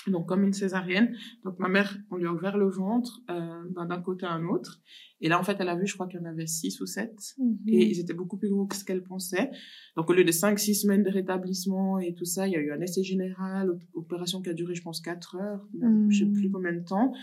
Donc, 0.08 0.28
comme 0.28 0.44
une 0.44 0.52
césarienne. 0.54 1.16
Donc, 1.46 1.58
ma 1.60 1.70
mère, 1.70 1.98
on 2.12 2.18
lui 2.18 2.26
a 2.28 2.34
ouvert 2.34 2.58
le 2.58 2.70
ventre 2.70 3.22
euh, 3.30 3.64
d'un 3.88 4.02
côté 4.02 4.26
à 4.26 4.32
un 4.34 4.44
autre. 4.46 4.82
Et 5.22 5.30
là, 5.30 5.40
en 5.40 5.44
fait, 5.44 5.56
elle 5.60 5.70
a 5.70 5.76
vu, 5.78 5.88
je 5.88 5.94
crois 5.94 6.08
qu'il 6.08 6.20
y 6.20 6.24
en 6.24 6.26
avait 6.26 6.46
six 6.48 6.82
ou 6.82 6.86
sept. 6.86 7.16
Mhm. 7.38 7.58
Et 7.68 7.90
ils 7.90 8.00
étaient 8.02 8.14
beaucoup 8.14 8.38
plus 8.38 8.50
gros 8.50 8.66
que 8.66 8.76
ce 8.76 8.84
qu'elle 8.84 9.02
pensait. 9.04 9.50
Donc, 9.96 10.10
au 10.10 10.14
lieu 10.14 10.26
de 10.26 10.32
cinq, 10.32 10.60
six 10.60 10.76
semaines 10.76 11.04
de 11.04 11.10
rétablissement 11.10 12.00
et 12.00 12.14
tout 12.16 12.26
ça, 12.26 12.48
il 12.48 12.52
y 12.52 12.58
a 12.58 12.60
eu 12.60 12.72
un 12.72 12.82
essai 12.82 13.04
général, 13.04 13.70
op- 13.70 13.82
opération 13.94 14.42
qui 14.42 14.50
a 14.50 14.54
duré, 14.54 14.76
je 14.76 14.82
pense, 14.82 15.00
quatre 15.00 15.38
heures, 15.38 15.66
même, 15.80 16.12
je 16.12 16.20
sais 16.20 16.26
Mhm. 16.26 16.34
plus 16.34 16.52
combien 16.52 16.74
de 16.74 16.84
temps. 16.84 17.14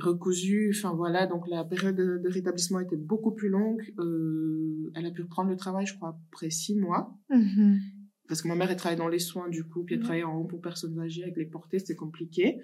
Recousu, 0.00 0.72
enfin 0.76 0.94
voilà, 0.94 1.26
donc 1.26 1.48
la 1.48 1.64
période 1.64 1.96
de, 1.96 2.18
de 2.22 2.28
rétablissement 2.28 2.78
était 2.78 2.96
beaucoup 2.96 3.32
plus 3.32 3.48
longue. 3.48 3.82
Euh, 3.98 4.92
elle 4.94 5.06
a 5.06 5.10
pu 5.10 5.22
reprendre 5.22 5.50
le 5.50 5.56
travail, 5.56 5.86
je 5.86 5.94
crois, 5.96 6.16
après 6.32 6.50
six 6.50 6.76
mois. 6.76 7.16
Mhm. 7.30 7.78
Parce 8.28 8.42
que 8.42 8.48
ma 8.48 8.54
mère, 8.54 8.70
elle 8.70 8.76
travaille 8.76 8.98
dans 8.98 9.08
les 9.08 9.18
soins, 9.18 9.48
du 9.48 9.64
coup, 9.64 9.84
puis 9.84 9.94
elle 9.94 10.00
Ouais. 10.00 10.04
travaillait 10.04 10.24
en 10.24 10.36
haut 10.36 10.44
pour 10.44 10.60
personnes 10.60 10.98
âgées 11.00 11.22
avec 11.24 11.36
les 11.36 11.46
portées, 11.46 11.78
c'était 11.78 11.96
compliqué. 11.96 12.60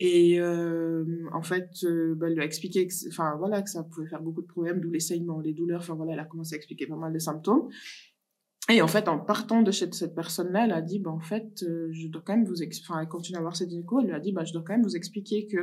Et 0.00 0.40
euh, 0.40 1.04
en 1.32 1.42
fait, 1.42 1.70
euh, 1.82 2.14
bah, 2.14 2.28
elle 2.28 2.34
lui 2.34 2.40
a 2.42 2.44
expliqué 2.44 2.86
que, 2.86 2.92
enfin 3.08 3.34
voilà, 3.36 3.62
que 3.62 3.68
ça 3.70 3.82
pouvait 3.82 4.06
faire 4.06 4.22
beaucoup 4.22 4.42
de 4.42 4.46
problèmes, 4.46 4.80
d'où 4.80 4.90
les 4.90 5.00
saignements, 5.00 5.40
les 5.40 5.52
douleurs. 5.52 5.80
Enfin 5.80 5.94
voilà, 5.94 6.12
elle 6.12 6.20
a 6.20 6.24
commencé 6.24 6.54
à 6.54 6.56
expliquer 6.56 6.86
pas 6.86 6.96
mal 6.96 7.12
de 7.12 7.18
symptômes. 7.18 7.68
Et 8.70 8.82
en 8.82 8.86
fait, 8.88 9.08
en 9.08 9.18
partant 9.18 9.62
de 9.62 9.70
cette 9.70 10.14
personne-là, 10.14 10.66
elle 10.66 10.72
a 10.72 10.82
dit, 10.82 10.98
bah, 10.98 11.10
en 11.10 11.20
fait, 11.20 11.62
euh, 11.62 11.88
je 11.90 12.06
dois 12.08 12.20
quand 12.22 12.36
même 12.36 12.44
vous, 12.44 12.62
ex- 12.62 12.80
enfin, 12.82 13.00
elle 13.00 13.08
continue 13.08 13.38
à 13.38 13.40
voir 13.40 13.56
cette 13.56 13.70
gynéco, 13.70 14.00
elle 14.00 14.08
lui 14.08 14.12
a 14.14 14.20
dit, 14.20 14.30
bah, 14.32 14.44
je 14.44 14.52
dois 14.52 14.62
quand 14.62 14.74
même 14.74 14.82
vous 14.82 14.94
expliquer 14.94 15.46
que 15.46 15.56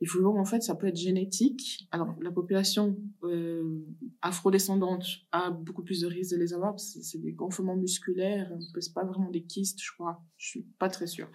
les 0.00 0.06
fibromes, 0.08 0.38
en 0.38 0.44
fait, 0.44 0.60
ça 0.62 0.74
peut 0.74 0.88
être 0.88 0.96
génétique. 0.96 1.86
Alors, 1.92 2.16
la 2.20 2.32
population 2.32 2.96
euh, 3.22 3.78
afrodescendante 4.22 5.04
a 5.30 5.52
beaucoup 5.52 5.84
plus 5.84 6.00
de 6.00 6.08
risques 6.08 6.32
de 6.32 6.40
les 6.40 6.52
avoir, 6.52 6.72
parce 6.72 6.94
que 6.94 7.00
c'est 7.00 7.18
des 7.18 7.32
gonflements 7.32 7.76
musculaires, 7.76 8.50
c'est 8.80 8.92
pas 8.92 9.04
vraiment 9.04 9.30
des 9.30 9.44
kystes, 9.44 9.80
je 9.80 9.92
crois. 9.92 10.20
Je 10.36 10.48
suis 10.48 10.62
pas 10.80 10.88
très 10.88 11.06
sûre. 11.06 11.28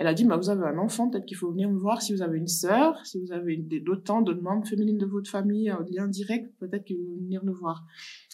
Elle 0.00 0.06
a 0.06 0.14
dit, 0.14 0.24
bah, 0.24 0.36
vous 0.36 0.48
avez 0.48 0.64
un 0.64 0.78
enfant, 0.78 1.10
peut-être 1.10 1.26
qu'il 1.26 1.36
faut 1.36 1.50
venir 1.50 1.68
me 1.68 1.76
voir 1.76 2.00
si 2.02 2.12
vous 2.14 2.22
avez 2.22 2.38
une 2.38 2.46
sœur, 2.46 3.04
si 3.04 3.20
vous 3.20 3.32
avez 3.32 3.56
d'autant 3.56 4.22
de 4.22 4.32
membres 4.32 4.66
féminines 4.66 4.96
de 4.96 5.06
votre 5.06 5.28
famille, 5.28 5.68
un 5.70 5.84
lien 5.90 6.06
direct, 6.06 6.54
peut-être 6.60 6.84
qu'il 6.84 6.96
faut 7.04 7.16
venir 7.16 7.44
nous 7.44 7.52
voir. 7.54 7.84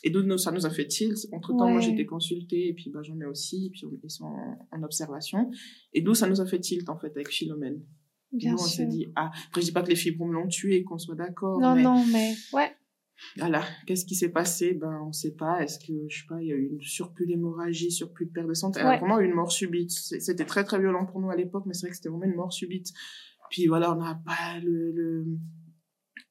Et 0.05 0.11
donc, 0.11 0.39
ça 0.39 0.53
nous 0.53 0.67
a 0.67 0.71
fait 0.71 0.87
tilt. 0.87 1.17
Entre 1.33 1.49
temps, 1.49 1.67
moi, 1.69 1.77
Ouais. 1.77 1.81
j'ai 1.83 1.93
été 1.93 2.05
consultée, 2.05 2.69
et 2.69 2.75
puis, 2.75 2.91
bah, 2.91 3.01
j'en 3.03 3.19
ai 3.21 3.25
aussi, 3.25 3.67
et 3.67 3.71
puis, 3.71 3.87
on- 3.87 3.99
ils 4.05 4.11
sont 4.11 4.27
en, 4.27 4.69
en 4.73 4.83
observation. 4.83 5.51
Et 5.95 6.03
d'où 6.03 6.15
ça 6.15 6.29
nous 6.29 6.41
a 6.41 6.47
fait 6.47 6.61
tilt, 6.61 6.89
en 6.91 6.99
fait, 6.99 7.11
avec 7.17 7.29
Philomène. 7.31 7.81
Bien 8.31 8.51
nous, 8.53 8.59
on 8.59 8.63
s'est 8.63 8.87
dit, 8.87 9.07
ah, 9.17 9.31
après, 9.49 9.61
je 9.63 9.67
dis 9.67 9.73
pas 9.73 9.83
que 9.83 9.89
les 9.89 9.97
fibromes 9.97 10.33
l'ont 10.33 10.49
tué, 10.49 10.83
qu'on 10.85 10.99
soit 10.99 11.15
d'accord. 11.15 11.61
Non, 11.61 11.75
mais 11.77 11.83
non, 11.83 12.05
mais 12.13 12.35
ouais. 12.53 12.73
Voilà, 13.37 13.63
qu'est-ce 13.87 14.05
qui 14.05 14.15
s'est 14.15 14.31
passé? 14.33 14.75
Ben, 14.75 15.01
on 15.07 15.13
sait 15.13 15.35
pas. 15.35 15.63
Est-ce 15.63 15.79
que, 15.79 15.93
je 16.09 16.21
sais 16.21 16.27
pas, 16.29 16.41
il 16.43 16.49
y 16.49 16.53
a 16.53 16.57
eu 16.57 16.69
une 16.73 16.81
surplus 16.81 17.27
d'hémorragie, 17.27 17.91
surplus 17.91 18.27
de 18.27 18.33
perte 18.33 18.47
de 18.49 18.53
Elle 18.79 18.87
Ouais. 18.87 18.95
a 18.95 18.99
vraiment 18.99 19.21
eu 19.21 19.25
une 19.25 19.35
mort 19.35 19.53
subite. 19.53 19.91
C'était 19.93 20.45
très, 20.47 20.65
très 20.65 20.79
violent 20.81 21.07
pour 21.07 21.21
nous 21.21 21.31
à 21.31 21.37
l'époque, 21.37 21.65
mais 21.67 21.75
c'est 21.75 21.87
vrai 21.87 21.91
que 21.91 21.97
c'était 21.97 22.09
vraiment 22.09 22.25
une 22.25 22.35
mort 22.37 22.53
subite. 22.53 22.89
Puis 23.51 23.67
voilà, 23.67 23.93
on 23.93 23.97
n'a 23.97 24.15
pas 24.27 24.59
le, 24.63 24.91
le 24.93 25.25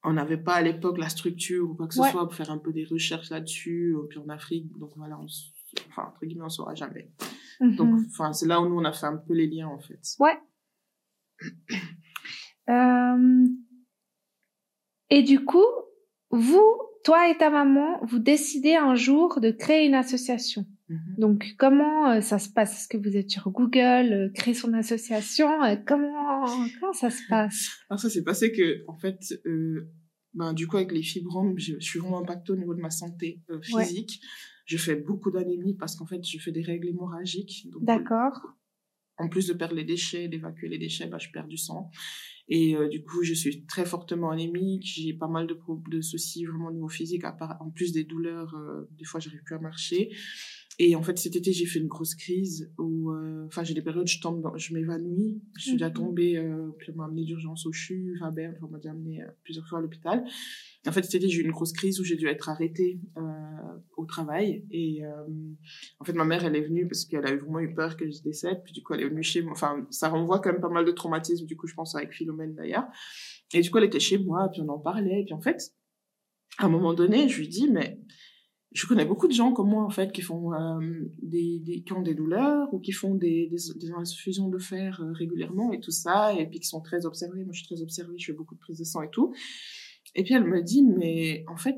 on 0.06 0.12
n'avait 0.12 0.36
pas 0.36 0.54
à 0.56 0.62
l'époque 0.62 0.98
la 0.98 1.08
structure 1.08 1.70
ou 1.70 1.74
quoi 1.74 1.88
que 1.88 1.94
ce 1.94 2.02
soit 2.02 2.24
pour 2.26 2.34
faire 2.34 2.50
un 2.50 2.58
peu 2.58 2.72
des 2.72 2.84
recherches 2.84 3.30
là-dessus. 3.30 3.96
Puis 4.10 4.18
en 4.18 4.28
Afrique, 4.28 4.70
donc 4.78 4.90
voilà, 4.96 5.18
on, 5.18 5.24
enfin 5.88 6.08
entre 6.08 6.26
guillemets, 6.26 6.44
on 6.44 6.48
saura 6.50 6.74
jamais. 6.74 7.10
Donc, 7.60 7.94
Mhm. 7.94 8.06
enfin, 8.10 8.32
c'est 8.34 8.46
là 8.46 8.60
où 8.60 8.68
nous 8.68 8.76
on 8.78 8.84
a 8.84 8.92
fait 8.92 9.06
un 9.06 9.16
peu 9.16 9.32
les 9.32 9.46
liens 9.46 9.68
en 9.68 9.78
fait. 9.78 10.00
Ouais. 10.18 10.36
Euh, 12.70 13.46
Et 15.10 15.22
du 15.22 15.44
coup, 15.44 15.66
vous, 16.34 16.64
toi 17.04 17.28
et 17.30 17.36
ta 17.36 17.50
maman, 17.50 18.00
vous 18.06 18.18
décidez 18.18 18.74
un 18.74 18.94
jour 18.94 19.40
de 19.40 19.50
créer 19.50 19.86
une 19.86 19.94
association. 19.94 20.66
Mhm. 20.88 21.14
Donc, 21.18 21.54
comment 21.58 22.10
euh, 22.10 22.20
ça 22.20 22.38
se 22.38 22.48
passe? 22.50 22.72
Est-ce 22.78 22.88
que 22.88 22.98
vous 22.98 23.16
êtes 23.16 23.30
sur 23.30 23.50
Google, 23.50 24.12
euh, 24.12 24.28
créer 24.34 24.54
son 24.54 24.72
association? 24.74 25.62
Euh, 25.64 25.76
Comment 25.86 26.44
comment 26.80 26.92
ça 26.92 27.08
se 27.10 27.22
passe? 27.28 27.70
Alors 27.88 27.98
ça 28.00 28.10
s'est 28.10 28.22
passé 28.24 28.52
que 28.52 28.84
en 28.88 28.96
fait, 28.98 29.18
euh, 29.46 29.88
ben 30.34 30.52
du 30.52 30.66
coup 30.66 30.76
avec 30.76 30.92
les 30.92 31.02
fibromes, 31.02 31.58
je, 31.58 31.74
je 31.78 31.84
suis 31.84 31.98
vraiment 31.98 32.18
impactée 32.20 32.52
au 32.52 32.56
niveau 32.56 32.74
de 32.74 32.80
ma 32.80 32.90
santé 32.90 33.40
Ouais. 33.72 33.84
physique. 33.84 34.20
Je 34.66 34.76
fais 34.76 34.96
beaucoup 34.96 35.30
d'anémie 35.30 35.74
parce 35.74 35.94
qu'en 35.96 36.06
fait 36.06 36.22
je 36.26 36.38
fais 36.38 36.52
des 36.52 36.62
règles 36.62 36.88
hémorragiques. 36.88 37.66
D'accord. 37.80 38.40
en 39.16 39.28
plus 39.28 39.46
de 39.46 39.52
perdre 39.54 39.74
les 39.76 39.84
déchets, 39.84 40.26
d'évacuer 40.28 40.68
les 40.68 40.78
déchets, 40.78 41.06
bah, 41.06 41.18
je 41.18 41.28
perds 41.30 41.46
du 41.46 41.56
sang. 41.56 41.90
Et 42.48 42.76
euh, 42.76 42.88
du 42.88 43.02
coup, 43.02 43.22
je 43.22 43.32
suis 43.32 43.64
très 43.64 43.86
fortement 43.86 44.30
anémique. 44.30 44.84
J'ai 44.84 45.14
pas 45.14 45.28
mal 45.28 45.46
de, 45.46 46.00
soucis 46.00 46.44
vraiment 46.44 46.66
au 46.66 46.72
niveau 46.72 46.88
physique, 46.88 47.24
en 47.24 47.70
plus 47.70 47.92
des 47.92 48.04
douleurs. 48.04 48.54
euh, 48.54 48.88
des 48.98 49.04
fois, 49.04 49.20
j'arrive 49.20 49.42
plus 49.44 49.54
à 49.54 49.60
marcher. 49.60 50.10
Et 50.80 50.96
en 50.96 51.02
fait, 51.04 51.16
cet 51.18 51.36
été, 51.36 51.52
j'ai 51.52 51.66
fait 51.66 51.78
une 51.78 51.86
grosse 51.86 52.16
crise 52.16 52.72
où, 52.78 53.12
euh, 53.12 53.44
enfin, 53.46 53.62
j'ai 53.62 53.74
des 53.74 53.82
périodes, 53.82 54.08
je 54.08 54.20
tombe, 54.20 54.42
dans- 54.42 54.56
je 54.56 54.74
m'évanouis. 54.74 55.40
Je 55.56 55.62
suis 55.62 55.72
déjà 55.72 55.88
Mhm. 55.88 55.94
tombée, 55.94 56.36
euh, 56.36 56.68
puis 56.78 56.90
on 56.92 56.96
m'a 56.96 57.04
amené 57.04 57.22
d'urgence 57.24 57.64
au 57.66 57.72
CHU, 57.72 58.18
à 58.22 58.32
Berne, 58.32 58.56
on 58.60 58.66
m'a 58.68 58.78
déjà 58.78 58.90
amené 58.90 59.22
euh, 59.22 59.26
plusieurs 59.44 59.66
fois 59.68 59.78
à 59.78 59.82
l'hôpital. 59.82 60.24
En 60.86 60.90
fait, 60.92 61.02
cet 61.04 61.14
été, 61.14 61.28
j'ai 61.28 61.40
eu 61.42 61.44
une 61.44 61.52
grosse 61.52 61.72
crise 61.72 62.00
où 62.00 62.04
j'ai 62.04 62.16
dû 62.16 62.26
être 62.26 62.48
arrêtée 62.48 62.98
euh, 63.16 63.22
au 63.96 64.04
travail. 64.04 64.66
Et 64.70 65.04
euh, 65.04 65.12
en 66.00 66.04
fait, 66.04 66.12
ma 66.12 66.24
mère, 66.24 66.44
elle 66.44 66.56
est 66.56 66.66
venue 66.66 66.88
parce 66.88 67.04
qu'elle 67.04 67.24
a 67.24 67.32
eu 67.32 67.38
vraiment 67.38 67.60
eu 67.60 67.72
peur 67.72 67.96
que 67.96 68.10
je 68.10 68.20
décède. 68.22 68.60
Puis 68.64 68.72
du 68.72 68.82
coup, 68.82 68.94
elle 68.94 69.00
est 69.02 69.08
venue 69.08 69.22
chez 69.22 69.42
moi. 69.42 69.52
Enfin, 69.52 69.86
ça 69.90 70.08
renvoie 70.08 70.40
quand 70.40 70.50
même 70.52 70.60
pas 70.60 70.68
mal 70.68 70.84
de 70.84 70.90
traumatismes. 70.92 71.46
Du 71.46 71.56
coup, 71.56 71.68
je 71.68 71.74
pense 71.74 71.94
avec 71.94 72.12
Philomène 72.12 72.54
d'ailleurs. 72.54 72.84
Et 73.54 73.60
du 73.60 73.70
coup, 73.70 73.78
elle 73.78 73.84
était 73.84 74.00
chez 74.00 74.18
moi. 74.18 74.48
Puis 74.52 74.60
on 74.60 74.68
en 74.68 74.78
parlait. 74.80 75.22
Puis 75.24 75.32
en 75.34 75.40
fait, 75.40 75.72
à 76.58 76.66
un 76.66 76.68
moment 76.68 76.94
donné, 76.94 77.28
je 77.28 77.38
lui 77.38 77.48
dis, 77.48 77.70
mais 77.70 77.98
je 78.74 78.86
connais 78.86 79.04
beaucoup 79.06 79.28
de 79.28 79.32
gens 79.32 79.52
comme 79.52 79.70
moi 79.70 79.84
en 79.84 79.90
fait 79.90 80.12
qui 80.12 80.20
font 80.20 80.52
euh, 80.52 80.80
des, 81.22 81.60
des 81.60 81.82
qui 81.82 81.92
ont 81.92 82.02
des 82.02 82.14
douleurs 82.14 82.68
ou 82.74 82.80
qui 82.80 82.92
font 82.92 83.14
des 83.14 83.46
des, 83.48 83.56
des 83.76 83.90
infusions 83.92 84.48
de 84.48 84.58
fer 84.58 85.00
euh, 85.00 85.12
régulièrement 85.12 85.72
et 85.72 85.80
tout 85.80 85.92
ça 85.92 86.34
et 86.34 86.46
puis 86.48 86.60
qui 86.60 86.66
sont 86.68 86.80
très 86.82 87.06
observés. 87.06 87.44
Moi 87.44 87.52
je 87.52 87.60
suis 87.64 87.66
très 87.72 87.80
observée 87.82 88.18
je 88.18 88.26
fais 88.26 88.32
beaucoup 88.32 88.54
de 88.56 88.60
prises 88.60 88.78
de 88.78 88.84
sang 88.84 89.00
et 89.02 89.10
tout. 89.10 89.32
Et 90.16 90.22
puis 90.24 90.34
elle 90.34 90.44
me 90.44 90.60
dit 90.62 90.82
mais 90.82 91.44
en 91.48 91.56
fait 91.56 91.76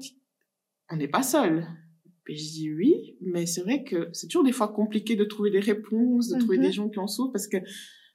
on 0.90 0.96
n'est 0.96 1.08
pas 1.08 1.22
seul. 1.22 1.66
Puis 2.24 2.36
je 2.38 2.50
dis 2.50 2.72
oui 2.74 3.16
mais 3.20 3.44
c'est 3.46 3.60
vrai 3.60 3.84
que 3.84 4.08
c'est 4.12 4.26
toujours 4.26 4.44
des 4.44 4.52
fois 4.52 4.68
compliqué 4.68 5.16
de 5.16 5.24
trouver 5.24 5.50
des 5.50 5.60
réponses 5.60 6.28
de 6.30 6.38
trouver 6.38 6.56
Mhm. 6.58 6.64
des 6.64 6.72
gens 6.72 6.88
qui 6.88 6.98
en 6.98 7.06
souffrent 7.06 7.32
parce 7.32 7.46
que 7.46 7.58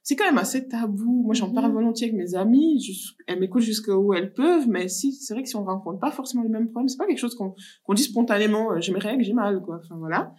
c'est 0.02 0.16
quand 0.16 0.24
même 0.24 0.38
assez 0.38 0.66
tabou. 0.68 1.22
Moi, 1.24 1.34
j'en 1.34 1.48
Mhm. 1.48 1.54
parle 1.54 1.72
volontiers 1.72 2.08
avec 2.08 2.18
mes 2.18 2.34
amis. 2.34 2.80
jus- 2.82 3.14
Elles 3.26 3.38
m'écoutent 3.40 3.62
jusqu'où 3.62 4.14
elles 4.14 4.32
peuvent, 4.32 4.68
mais 4.68 4.88
si, 4.88 5.12
c'est 5.12 5.34
vrai 5.34 5.42
que 5.42 5.48
si 5.48 5.56
on 5.56 5.64
rencontre 5.64 6.00
pas 6.00 6.10
forcément 6.10 6.42
le 6.42 6.48
même 6.50 6.68
problème, 6.70 6.88
c'est 6.88 6.96
pas 6.98 7.06
quelque 7.06 7.18
chose 7.18 7.34
qu'on 7.34 7.54
qu'on 7.84 7.94
dit 7.94 8.02
spontanément, 8.02 8.72
euh, 8.72 8.80
j'ai 8.80 8.92
mes 8.92 8.98
règles, 8.98 9.22
j'ai 9.24 9.32
mal, 9.32 9.60
quoi. 9.62 9.80
Enfin, 9.84 9.96
voilà. 9.98 10.34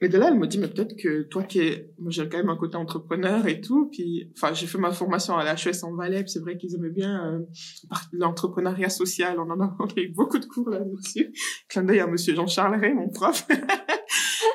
Et 0.00 0.08
de 0.08 0.18
là, 0.18 0.28
elle 0.28 0.38
me 0.38 0.46
dit, 0.46 0.58
mais 0.58 0.66
peut-être 0.68 0.96
que 0.96 1.22
toi 1.22 1.44
qui 1.44 1.60
es, 1.60 1.90
moi 1.98 2.10
j'ai 2.10 2.28
quand 2.28 2.36
même 2.36 2.50
un 2.50 2.56
côté 2.56 2.76
entrepreneur 2.76 3.46
et 3.46 3.60
tout, 3.60 3.88
puis, 3.90 4.30
enfin, 4.36 4.52
j'ai 4.52 4.66
fait 4.66 4.76
ma 4.76 4.90
formation 4.90 5.36
à 5.36 5.44
l'HES 5.44 5.84
en 5.84 5.94
Valais, 5.94 6.24
c'est 6.26 6.40
vrai 6.40 6.56
qu'ils 6.58 6.74
aimaient 6.74 6.90
bien 6.90 7.24
euh, 7.24 7.40
l'entrepreneuriat 8.12 8.88
social, 8.90 9.38
on 9.38 9.48
en 9.50 9.60
a, 9.60 9.76
on 9.80 9.86
a 9.86 10.00
eu 10.00 10.08
beaucoup 10.12 10.38
de 10.38 10.46
cours 10.46 10.68
là-dessus. 10.68 11.32
Clin 11.68 11.84
d'œil 11.84 12.00
à 12.00 12.06
monsieur 12.08 12.34
Jean-Charles 12.34 12.78
Ray, 12.80 12.92
mon 12.92 13.08
prof. 13.08 13.46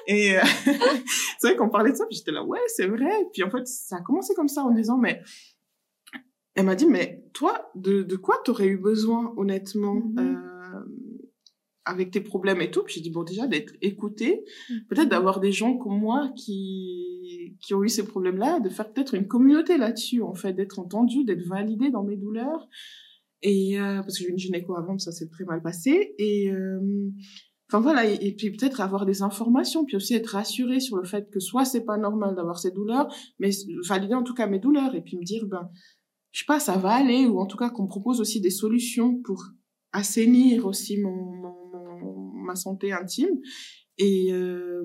et 0.10 0.38
euh, 0.38 0.42
c'est 1.40 1.48
vrai 1.48 1.56
qu'on 1.56 1.70
parlait 1.70 1.92
de 1.92 1.96
ça, 1.98 2.06
puis 2.08 2.18
j'étais 2.18 2.32
là, 2.32 2.44
ouais, 2.44 2.60
c'est 2.68 2.88
vrai. 2.88 3.12
Puis 3.32 3.44
en 3.44 3.50
fait, 3.52 3.66
ça 3.68 3.98
a 3.98 4.02
commencé 4.02 4.34
comme 4.34 4.48
ça 4.48 4.64
en 4.64 4.72
disant, 4.72 4.98
mais 4.98 5.22
elle 6.56 6.66
m'a 6.66 6.76
dit, 6.76 6.88
mais 6.88 7.24
toi, 7.34 7.70
de, 7.76 8.02
de 8.04 8.16
quoi 8.16 8.38
t'aurais 8.44 8.68
eu 8.68 8.78
besoin, 8.78 9.34
honnêtement, 9.38 9.96
Mhm. 9.96 10.20
euh, 10.20 10.80
avec 11.86 12.12
tes 12.12 12.22
problèmes 12.22 12.62
et 12.62 12.70
tout? 12.72 12.84
Puis 12.84 12.96
j'ai 12.96 13.02
dit, 13.02 13.12
bon, 13.12 13.24
déjà, 13.24 13.48
d'être 13.48 13.74
écouté, 13.82 14.44
Mhm. 14.70 14.86
peut-être 14.90 15.10
d'avoir 15.10 15.40
des 15.40 15.52
gens 15.52 15.78
comme 15.78 16.00
moi 16.00 16.32
qui, 16.36 17.56
qui 17.62 17.74
ont 17.74 17.84
eu 17.84 17.90
ces 17.90 18.04
problèmes-là, 18.04 18.60
de 18.60 18.70
faire 18.70 18.92
peut-être 18.92 19.14
une 19.16 19.28
communauté 19.28 19.78
là-dessus, 19.78 20.22
en 20.22 20.34
fait, 20.34 20.54
d'être 20.54 20.80
entendu, 20.80 21.24
d'être 21.24 21.46
validé 21.48 21.92
dans 21.92 22.04
mes 22.04 22.18
douleurs. 22.18 22.68
Et 23.42 23.80
euh, 23.80 24.02
parce 24.02 24.18
que 24.18 24.24
j'ai 24.24 24.30
eu 24.30 24.32
une 24.32 24.38
gynéco 24.40 24.76
avant, 24.76 24.98
ça 24.98 25.12
s'est 25.14 25.30
très 25.30 25.46
mal 25.46 25.62
passé. 25.62 26.14
Et 26.18 26.52
euh, 26.52 26.80
enfin 27.70 27.80
voilà, 27.82 28.06
et, 28.10 28.18
et 28.22 28.36
puis 28.36 28.52
peut-être 28.52 28.82
avoir 28.82 29.06
des 29.06 29.22
informations, 29.22 29.86
puis 29.86 29.96
aussi 29.96 30.14
être 30.16 30.28
rassuré 30.34 30.80
sur 30.80 30.98
le 30.98 31.04
fait 31.06 31.30
que 31.30 31.40
soit 31.40 31.66
c'est 31.66 31.86
pas 31.86 31.98
normal 31.98 32.36
d'avoir 32.36 32.60
ces 32.60 32.72
douleurs, 32.72 33.08
mais 33.40 33.52
valider 33.88 34.16
en 34.16 34.24
tout 34.24 34.34
cas 34.34 34.48
mes 34.48 34.60
douleurs 34.60 34.96
et 34.96 35.02
puis 35.02 35.18
me 35.18 35.24
dire 35.24 35.46
ben 35.48 35.70
je 36.32 36.40
sais 36.40 36.46
pas, 36.46 36.60
ça 36.60 36.78
va 36.78 36.92
aller, 36.92 37.26
ou 37.26 37.40
en 37.40 37.46
tout 37.48 37.58
cas 37.58 37.70
qu'on 37.70 37.88
propose 37.88 38.22
aussi 38.22 38.40
des 38.42 38.52
solutions 38.52 39.20
pour 39.22 39.44
assainir 39.94 40.66
aussi 40.68 41.00
mon, 41.00 41.10
mon, 41.16 42.00
mon- 42.00 42.32
ma 42.46 42.56
santé 42.56 42.92
intime. 42.92 43.40
Et 43.98 44.32
euh, 44.32 44.84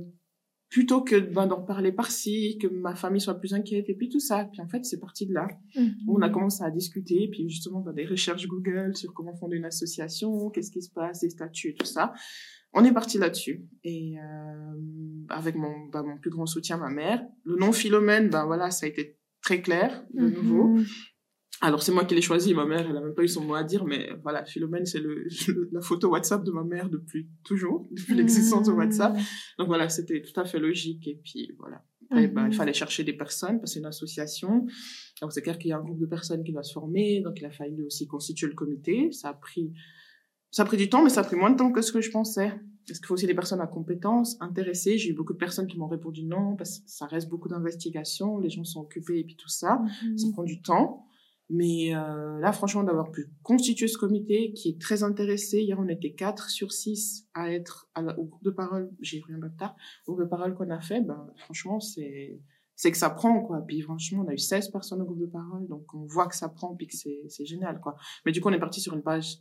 plutôt 0.70 1.02
que 1.02 1.16
ben, 1.20 1.46
d'en 1.46 1.62
parler 1.62 1.92
par-ci, 1.92 2.58
que 2.58 2.66
ma 2.66 2.94
famille 2.94 3.20
soit 3.20 3.34
plus 3.34 3.52
inquiète, 3.54 3.88
et 3.90 3.94
puis 3.94 4.08
tout 4.08 4.20
ça. 4.20 4.46
Puis 4.50 4.60
en 4.62 4.68
fait, 4.68 4.84
c'est 4.84 4.98
parti 4.98 5.26
de 5.26 5.34
là. 5.34 5.46
Mhm. 5.76 5.94
On 6.08 6.22
a 6.22 6.30
commencé 6.30 6.64
à 6.64 6.70
discuter, 6.70 7.28
puis 7.30 7.48
justement 7.48 7.80
ben, 7.80 7.92
des 7.92 8.06
recherches 8.06 8.46
Google 8.48 8.96
sur 8.96 9.12
comment 9.12 9.36
fonder 9.36 9.56
une 9.58 9.66
association, 9.66 10.50
qu'est-ce 10.50 10.70
qui 10.72 10.82
se 10.82 10.90
passe, 10.90 11.22
les 11.22 11.30
statuts 11.30 11.68
et 11.70 11.74
tout 11.74 11.86
ça. 11.86 12.12
On 12.74 12.84
est 12.84 12.92
parti 12.92 13.18
là-dessus. 13.18 13.64
Et 13.84 14.16
euh, 14.18 14.74
avec 15.28 15.54
mon, 15.54 15.87
ben, 15.92 16.02
mon 16.02 16.18
plus 16.18 16.30
grand 16.30 16.46
soutien, 16.46 16.76
ma 16.76 16.90
mère. 16.90 17.22
Le 17.44 17.56
nom 17.56 17.72
Philomène, 17.72 18.28
ben 18.30 18.44
voilà, 18.46 18.70
ça 18.70 18.87
a 18.87 18.88
été 18.88 19.16
très 19.42 19.62
clair, 19.62 20.04
de 20.12 20.28
nouveau. 20.28 20.68
Mhm. 20.68 20.84
Alors 21.60 21.82
c'est 21.82 21.92
moi 21.92 22.04
qui 22.04 22.14
l'ai 22.14 22.20
choisi, 22.20 22.52
ma 22.52 22.66
mère, 22.66 22.87
elle 22.90 22.96
a 22.96 23.00
même 23.00 23.14
pas 23.14 23.22
eu 23.22 23.28
son 23.28 23.42
mot 23.44 23.54
à 23.54 23.62
dire, 23.62 23.84
mais 23.87 24.10
voilà, 24.22 24.44
Philomène, 24.44 24.84
c'est 24.84 24.98
le, 24.98 25.24
la 25.72 25.80
photo 25.80 26.10
WhatsApp 26.10 26.42
de 26.44 26.50
ma 26.50 26.64
mère 26.64 26.90
depuis 26.90 27.28
toujours, 27.44 27.87
depuis 27.90 28.14
l'existence 28.14 28.66
de 28.66 28.72
WhatsApp. 28.72 29.16
Donc 29.58 29.68
voilà, 29.68 29.88
c'était 29.88 30.20
tout 30.20 30.38
à 30.38 30.44
fait 30.44 30.58
logique. 30.58 31.06
Et 31.06 31.20
puis 31.24 31.52
voilà, 31.58 31.82
Après, 32.10 32.26
ben, 32.26 32.42
Mhm. 32.42 32.52
il 32.52 32.54
fallait 32.56 32.72
chercher 32.74 33.04
des 33.04 33.12
personnes, 33.14 33.60
parce 33.60 33.70
que 33.70 33.74
c'est 33.74 33.78
une 33.80 33.87
association. 33.87 34.66
Donc 35.22 35.32
c'est 35.32 35.42
clair 35.42 35.56
qu'il 35.58 35.70
y 35.70 35.72
a 35.72 35.78
un 35.78 35.82
groupe 35.82 36.00
de 36.00 36.06
personnes 36.06 36.42
qui 36.42 36.52
doit 36.52 36.64
se 36.64 36.72
former, 36.72 37.20
donc 37.22 37.38
il 37.40 37.46
a 37.46 37.50
fallu 37.50 37.84
aussi 37.84 38.06
constituer 38.08 38.48
le 38.48 38.54
comité. 38.54 39.10
Ça 39.12 39.28
a 39.28 39.34
pris, 39.34 39.72
ça 40.54 40.62
a 40.62 40.66
pris 40.66 40.76
du 40.76 40.88
temps, 40.88 41.02
mais 41.02 41.10
ça 41.10 41.20
a 41.22 41.24
pris 41.24 41.36
moins 41.36 41.50
de 41.50 41.56
temps 41.56 41.72
que 41.72 41.82
ce 41.82 41.90
que 41.92 42.00
je 42.00 42.10
pensais. 42.10 42.52
Parce 42.86 42.98
qu'il 42.98 43.06
faut 43.06 43.14
aussi 43.14 43.26
des 43.26 43.34
personnes 43.34 43.60
à 43.62 43.66
compétences, 43.66 44.36
intéressées. 44.40 44.98
J'ai 44.98 45.10
eu 45.10 45.14
beaucoup 45.14 45.32
de 45.32 45.38
personnes 45.38 45.66
qui 45.66 45.78
m'ont 45.78 45.88
répondu 45.88 46.22
non, 46.22 46.54
parce 46.54 46.78
que 46.80 46.84
ça 46.90 47.06
reste 47.06 47.28
beaucoup 47.28 47.48
d'investigations, 47.48 48.38
les 48.38 48.50
gens 48.50 48.62
sont 48.64 48.80
occupés 48.82 49.18
et 49.20 49.24
puis 49.24 49.36
tout 49.36 49.48
ça 49.48 49.82
Mhm. 50.04 50.18
ça 50.18 50.28
prend 50.32 50.42
du 50.44 50.60
temps. 50.62 51.06
Mais 51.50 51.94
euh, 51.94 52.38
là, 52.40 52.52
franchement, 52.52 52.84
d'avoir 52.84 53.10
pu 53.10 53.26
constituer 53.42 53.86
ce 53.88 53.98
comité 53.98 54.52
qui 54.54 54.70
est 54.70 54.80
très 54.80 55.02
intéressé. 55.02 55.60
Hier, 55.62 55.78
on 55.78 55.88
était 55.88 56.12
4 56.12 56.48
sur 56.50 56.72
6 56.72 57.26
à 57.34 57.52
être 57.52 57.88
à 57.94 58.00
la- 58.02 58.18
au 58.18 58.24
groupe 58.24 58.44
de 58.44 58.50
parole. 58.50 58.90
J'ai 59.00 59.22
rien 59.26 59.38
de 59.38 59.48
tard. 59.58 59.74
Au 60.06 60.12
groupe 60.12 60.24
de 60.24 60.28
parole 60.30 60.54
qu'on 60.54 60.70
a 60.70 60.80
fait, 60.80 61.00
ben, 61.02 61.26
franchement, 61.38 61.80
c'est 61.80 62.38
c'est 62.76 62.90
que 62.90 62.96
ça 62.98 63.08
prend, 63.10 63.40
quoi. 63.42 63.60
Puis 63.66 63.80
franchement, 63.82 64.24
on 64.26 64.28
a 64.28 64.34
eu 64.34 64.38
16 64.38 64.68
personnes 64.70 65.00
au 65.02 65.04
groupe 65.04 65.20
de 65.20 65.26
parole. 65.26 65.66
Donc, 65.68 65.84
on 65.94 66.06
voit 66.06 66.26
que 66.26 66.34
ça 66.36 66.48
prend, 66.48 66.74
puis 66.74 66.86
que 66.86 66.96
c'est 66.96 67.20
c'est 67.28 67.44
génial, 67.46 67.78
quoi. 67.80 67.94
Mais 68.26 68.32
du 68.32 68.40
coup, 68.40 68.48
on 68.48 68.52
est 68.52 68.58
parti 68.58 68.80
sur 68.80 68.94
une 68.94 69.02
page 69.02 69.36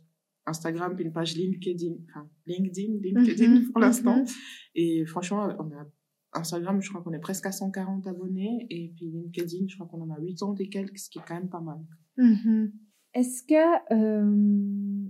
Instagram, 0.46 0.94
puis 0.94 1.04
une 1.04 1.12
page 1.12 1.34
LinkedIn. 1.36 1.94
Enfin, 2.10 2.28
LinkedIn, 2.46 2.98
LinkedIn 3.02 3.48
Mhm, 3.60 3.68
pour 3.72 3.80
l'instant. 3.80 4.18
mhm. 4.18 4.26
Et 4.74 5.04
franchement, 5.06 5.48
on 5.58 5.70
a 5.72 5.86
Instagram, 6.34 6.80
je 6.82 6.88
crois 6.90 7.00
qu'on 7.02 7.12
est 7.12 7.18
presque 7.20 7.46
à 7.46 7.52
140 7.52 8.06
abonnés. 8.06 8.66
Et 8.70 8.92
puis 8.96 9.06
LinkedIn, 9.06 9.66
je 9.68 9.74
crois 9.76 9.86
qu'on 9.86 10.00
en 10.02 10.10
a 10.10 10.16
80 10.20 10.54
et 10.58 10.68
quelques, 10.68 10.98
ce 10.98 11.08
qui 11.08 11.18
est 11.18 11.22
quand 11.26 11.34
même 11.34 11.48
pas 11.48 11.60
mal. 11.60 11.78
Mhm. 12.16 12.72
Est-ce 13.14 13.42
que... 13.44 13.94
euh, 13.94 15.06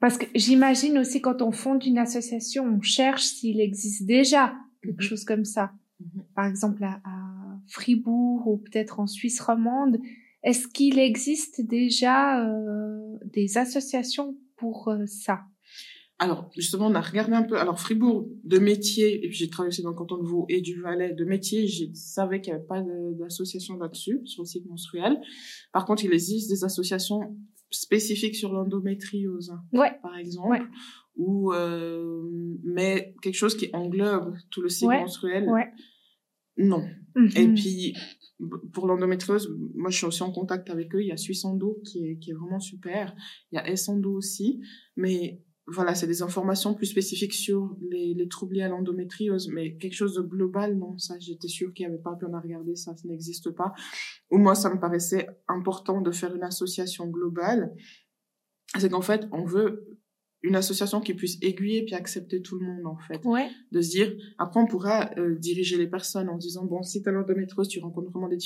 Parce 0.00 0.18
que 0.18 0.26
j'imagine 0.34 0.98
aussi 0.98 1.20
quand 1.20 1.40
on 1.42 1.52
fonde 1.52 1.84
une 1.84 1.98
association, 1.98 2.64
on 2.64 2.80
cherche 2.80 3.24
s'il 3.24 3.60
existe 3.60 4.04
déjà 4.06 4.54
quelque 4.82 5.02
chose 5.02 5.24
comme 5.24 5.44
ça. 5.44 5.72
Par 6.34 6.46
exemple 6.46 6.82
à, 6.84 7.00
à 7.04 7.60
Fribourg 7.68 8.48
ou 8.48 8.56
peut-être 8.58 8.98
en 9.00 9.06
Suisse 9.06 9.40
romande. 9.40 9.98
Est-ce 10.42 10.66
qu'il 10.68 10.98
existe 10.98 11.60
déjà 11.60 12.44
euh, 12.48 13.18
des 13.32 13.58
associations 13.58 14.36
pour 14.60 14.88
euh, 14.88 15.06
ça 15.06 15.40
Alors, 16.18 16.50
justement, 16.56 16.86
on 16.86 16.94
a 16.94 17.00
regardé 17.00 17.32
un 17.32 17.42
peu. 17.42 17.58
Alors, 17.58 17.80
Fribourg, 17.80 18.28
de 18.44 18.58
métier, 18.58 19.24
et 19.24 19.28
puis 19.28 19.36
j'ai 19.36 19.48
travaillé 19.48 19.70
aussi 19.70 19.82
dans 19.82 19.90
le 19.90 19.96
canton 19.96 20.18
de 20.18 20.26
Vaud 20.26 20.46
et 20.48 20.60
du 20.60 20.80
Valais, 20.80 21.14
de 21.14 21.24
métier, 21.24 21.66
je 21.66 21.86
savais 21.94 22.40
qu'il 22.40 22.52
n'y 22.52 22.58
avait 22.58 22.66
pas 22.66 22.82
d'association 23.18 23.76
là-dessus, 23.78 24.20
sur 24.26 24.42
le 24.42 24.46
cycle 24.46 24.68
menstruel. 24.68 25.18
Par 25.72 25.86
contre, 25.86 26.04
il 26.04 26.12
existe 26.12 26.50
des 26.50 26.62
associations 26.62 27.20
spécifiques 27.70 28.36
sur 28.36 28.52
l'endométriose, 28.52 29.52
Ouais. 29.72 29.92
par 30.02 30.16
exemple. 30.16 30.50
Ouais. 30.50 30.62
Ou, 31.16 31.52
euh, 31.52 32.22
mais 32.64 33.14
quelque 33.22 33.34
chose 33.34 33.56
qui 33.56 33.70
englobe 33.72 34.34
tout 34.50 34.60
le 34.62 34.68
cycle 34.68 34.88
Ouais. 34.90 35.00
menstruel. 35.00 35.48
Non. 36.56 36.84
Et 37.36 37.46
mhm. 37.46 37.54
puis, 37.54 37.96
pour 38.72 38.86
l'endométriose, 38.86 39.54
moi, 39.74 39.90
je 39.90 39.96
suis 39.96 40.06
aussi 40.06 40.22
en 40.22 40.32
contact 40.32 40.70
avec 40.70 40.94
eux. 40.94 41.02
Il 41.02 41.08
y 41.08 41.12
a 41.12 41.16
Suissando 41.16 41.80
qui 41.84 42.06
est, 42.06 42.18
qui 42.18 42.30
est 42.30 42.34
vraiment 42.34 42.60
super. 42.60 43.14
Il 43.52 43.56
y 43.56 43.58
a 43.58 43.68
Essando 43.68 44.12
aussi. 44.12 44.60
Mais 44.96 45.42
voilà, 45.66 45.94
c'est 45.94 46.06
des 46.06 46.22
informations 46.22 46.74
plus 46.74 46.86
spécifiques 46.86 47.34
sur 47.34 47.76
les, 47.90 48.14
les 48.14 48.28
troubles 48.28 48.56
liés 48.56 48.62
à 48.62 48.68
l'endométriose, 48.68 49.48
mais 49.52 49.76
quelque 49.76 49.94
chose 49.94 50.14
de 50.14 50.22
global, 50.22 50.76
non, 50.76 50.98
ça, 50.98 51.14
j'étais 51.18 51.48
sûre 51.48 51.72
qu'il 51.72 51.86
n'y 51.86 51.92
avait 51.92 52.02
pas, 52.02 52.16
puis 52.16 52.26
on 52.28 52.34
a 52.34 52.40
regardé, 52.40 52.74
ça, 52.74 52.96
ça 52.96 53.06
n'existe 53.06 53.50
pas. 53.50 53.72
Ou 54.30 54.38
moi, 54.38 54.54
ça 54.54 54.72
me 54.72 54.80
paraissait 54.80 55.28
important 55.46 56.00
de 56.00 56.10
faire 56.10 56.34
une 56.34 56.42
association 56.42 57.06
globale. 57.06 57.72
C'est 58.78 58.90
qu'en 58.90 59.00
fait, 59.00 59.28
on 59.32 59.44
veut 59.44 59.99
une 60.42 60.56
association 60.56 61.00
qui 61.00 61.14
puisse 61.14 61.38
aiguiller 61.42 61.84
puis 61.84 61.94
accepter 61.94 62.40
tout 62.40 62.58
le 62.58 62.66
monde 62.66 62.86
en 62.86 62.96
fait. 62.96 63.24
Ouais. 63.24 63.48
de 63.72 63.80
se 63.80 63.90
dire 63.90 64.12
après 64.38 64.60
on 64.60 64.66
pourra 64.66 65.10
euh, 65.18 65.36
diriger 65.36 65.76
les 65.76 65.86
personnes 65.86 66.28
en 66.28 66.38
disant 66.38 66.64
bon 66.64 66.82
si 66.82 67.02
t'as 67.02 67.10
l'endométriose 67.10 67.68
tu 67.68 67.80
rencontres 67.80 68.10
vraiment 68.10 68.28
des, 68.28 68.38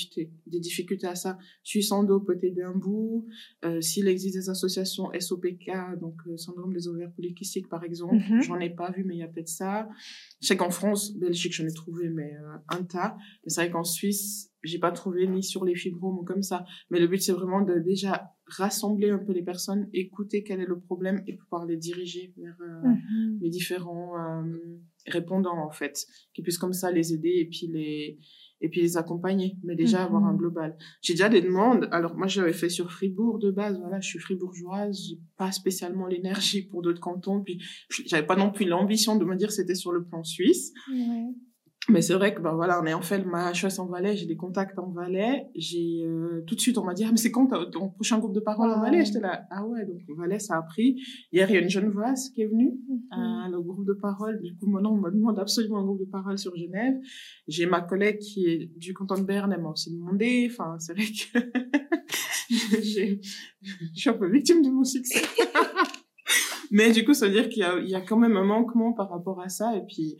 des 0.47 0.59
difficultés 0.59 1.07
à 1.07 1.15
ça. 1.15 1.37
Suis 1.63 1.83
sans 1.83 2.03
dos 2.03 2.19
peut 2.19 2.37
t'aider 2.37 2.63
un 2.63 2.75
bout. 2.75 3.25
Euh, 3.63 3.79
s'il 3.81 4.07
existe 4.07 4.35
des 4.35 4.49
associations 4.49 5.09
SOPK 5.17 5.99
donc 5.99 6.15
euh, 6.27 6.37
syndrome 6.37 6.73
des 6.73 6.87
ovaires 6.87 7.11
polykystiques 7.15 7.69
par 7.69 7.83
exemple 7.83 8.15
mm-hmm. 8.15 8.41
j'en 8.41 8.59
ai 8.59 8.69
pas 8.69 8.91
vu 8.91 9.03
mais 9.05 9.15
il 9.15 9.19
y 9.19 9.23
a 9.23 9.27
peut-être 9.27 9.47
ça. 9.49 9.87
Je 10.41 10.47
sais 10.47 10.57
qu'en 10.57 10.71
France 10.71 11.15
Belgique 11.17 11.53
j'en 11.53 11.65
ai 11.65 11.73
trouvé 11.73 12.09
mais 12.09 12.33
euh, 12.35 12.57
un 12.69 12.83
tas. 12.83 13.15
Mais 13.43 13.49
c'est 13.49 13.61
vrai 13.61 13.71
qu'en 13.71 13.83
Suisse 13.83 14.51
j'ai 14.65 14.79
pas 14.79 14.91
trouvé 14.91 15.27
ni 15.27 15.43
sur 15.43 15.65
les 15.65 15.75
fibromes 15.75 16.19
ou 16.19 16.23
comme 16.23 16.41
ça. 16.41 16.65
Mais 16.89 16.99
le 16.99 17.07
but, 17.07 17.21
c'est 17.21 17.31
vraiment 17.31 17.61
de 17.61 17.79
déjà 17.79 18.31
rassembler 18.47 19.09
un 19.09 19.17
peu 19.17 19.33
les 19.33 19.43
personnes, 19.43 19.89
écouter 19.93 20.43
quel 20.43 20.59
est 20.59 20.65
le 20.65 20.79
problème 20.79 21.23
et 21.27 21.35
pouvoir 21.35 21.65
les 21.65 21.77
diriger 21.77 22.33
vers 22.37 22.55
euh, 22.61 22.87
mhm. 22.87 23.39
les 23.41 23.49
différents 23.49 24.17
euh, 24.17 24.57
répondants, 25.07 25.57
en 25.57 25.71
fait, 25.71 26.05
qui 26.33 26.41
puissent 26.41 26.57
comme 26.57 26.73
ça 26.73 26.91
les 26.91 27.13
aider 27.13 27.33
et 27.37 27.45
puis 27.45 27.67
les, 27.67 28.19
et 28.61 28.69
puis 28.69 28.81
les 28.81 28.97
accompagner, 28.97 29.57
mais 29.63 29.75
déjà 29.75 30.03
avoir 30.03 30.23
un 30.25 30.33
mhm. 30.33 30.37
global. 30.37 30.77
J'ai 31.01 31.13
déjà 31.13 31.29
des 31.29 31.41
demandes. 31.41 31.87
Alors 31.91 32.15
moi, 32.15 32.27
j'avais 32.27 32.53
fait 32.53 32.69
sur 32.69 32.91
Fribourg 32.91 33.39
de 33.39 33.51
base. 33.51 33.79
Voilà, 33.79 33.99
je 33.99 34.07
suis 34.07 34.19
fribourgeoise. 34.19 34.97
J'ai 35.07 35.19
pas 35.37 35.51
spécialement 35.51 36.07
l'énergie 36.07 36.63
pour 36.67 36.81
d'autres 36.81 37.01
cantons. 37.01 37.43
Puis 37.43 37.61
j'avais 37.89 38.25
pas 38.25 38.35
non 38.35 38.51
plus 38.51 38.65
l'ambition 38.65 39.15
de 39.17 39.25
me 39.25 39.35
dire 39.35 39.51
c'était 39.51 39.75
sur 39.75 39.91
le 39.91 40.05
plan 40.05 40.23
suisse. 40.23 40.71
Ouais. 40.91 41.33
Mais 41.89 42.01
c'est 42.01 42.15
vrai 42.15 42.33
que 42.33 42.41
ben 42.41 42.53
voilà, 42.53 42.81
on 42.81 42.85
est 42.85 42.93
en 42.93 43.01
fait 43.01 43.23
ma 43.25 43.51
HS 43.51 43.79
en 43.79 43.85
Valais, 43.85 44.15
j'ai 44.15 44.25
des 44.25 44.35
contacts 44.35 44.79
en 44.79 44.89
Valais, 44.89 45.45
j'ai 45.55 46.03
euh, 46.03 46.43
tout 46.47 46.55
de 46.55 46.59
suite 46.59 46.79
on 46.79 46.83
m'a 46.83 46.95
dit 46.95 47.03
ah 47.05 47.11
mais 47.11 47.17
c'est 47.17 47.31
quand 47.31 47.45
ton 47.69 47.89
prochain 47.89 48.17
groupe 48.17 48.33
de 48.33 48.39
parole 48.39 48.71
en 48.71 48.81
Valais? 48.81 49.05
J'étais 49.05 49.19
là 49.19 49.45
ah 49.51 49.65
ouais 49.67 49.85
donc 49.85 50.01
Valais 50.17 50.39
ça 50.39 50.57
a 50.57 50.63
pris. 50.63 50.99
Hier 51.31 51.47
il 51.49 51.53
y 51.53 51.57
a 51.57 51.61
une 51.61 51.69
jeune 51.69 51.85
Genevoise 51.85 52.29
qui 52.29 52.41
est 52.41 52.47
venue 52.47 52.73
mm 52.89 53.51
le 53.51 53.61
groupe 53.61 53.85
de 53.85 53.93
parole. 53.93 54.41
Du 54.41 54.55
coup 54.57 54.67
maintenant 54.67 54.93
on 54.93 54.97
me 54.97 55.11
demande 55.11 55.37
absolument 55.37 55.79
un 55.79 55.85
groupe 55.85 55.99
de 55.99 56.09
parole 56.09 56.39
sur 56.39 56.55
Genève. 56.55 56.95
J'ai 57.47 57.67
ma 57.67 57.81
collègue 57.81 58.17
qui 58.17 58.47
est 58.47 58.71
du 58.77 58.93
canton 58.93 59.15
de 59.15 59.23
Berne, 59.23 59.53
elle 59.53 59.61
m'a 59.61 59.69
aussi 59.69 59.93
demandé. 59.93 60.47
Enfin 60.49 60.77
c'est 60.79 60.93
vrai 60.93 61.05
que 61.05 61.39
je 62.49 63.17
suis 63.93 64.09
un 64.09 64.13
peu 64.13 64.27
victime 64.31 64.63
de 64.63 64.69
mon 64.69 64.83
succès. 64.83 65.21
mais 66.71 66.91
du 66.91 67.05
coup 67.05 67.13
ça 67.13 67.27
veut 67.27 67.33
dire 67.33 67.47
qu'il 67.47 67.59
y 67.59 67.63
a 67.63 67.77
il 67.77 67.89
y 67.89 67.95
a 67.95 68.01
quand 68.01 68.17
même 68.17 68.37
un 68.37 68.43
manquement 68.43 68.93
par 68.93 69.11
rapport 69.11 69.39
à 69.39 69.49
ça 69.49 69.75
et 69.77 69.81
puis 69.87 70.17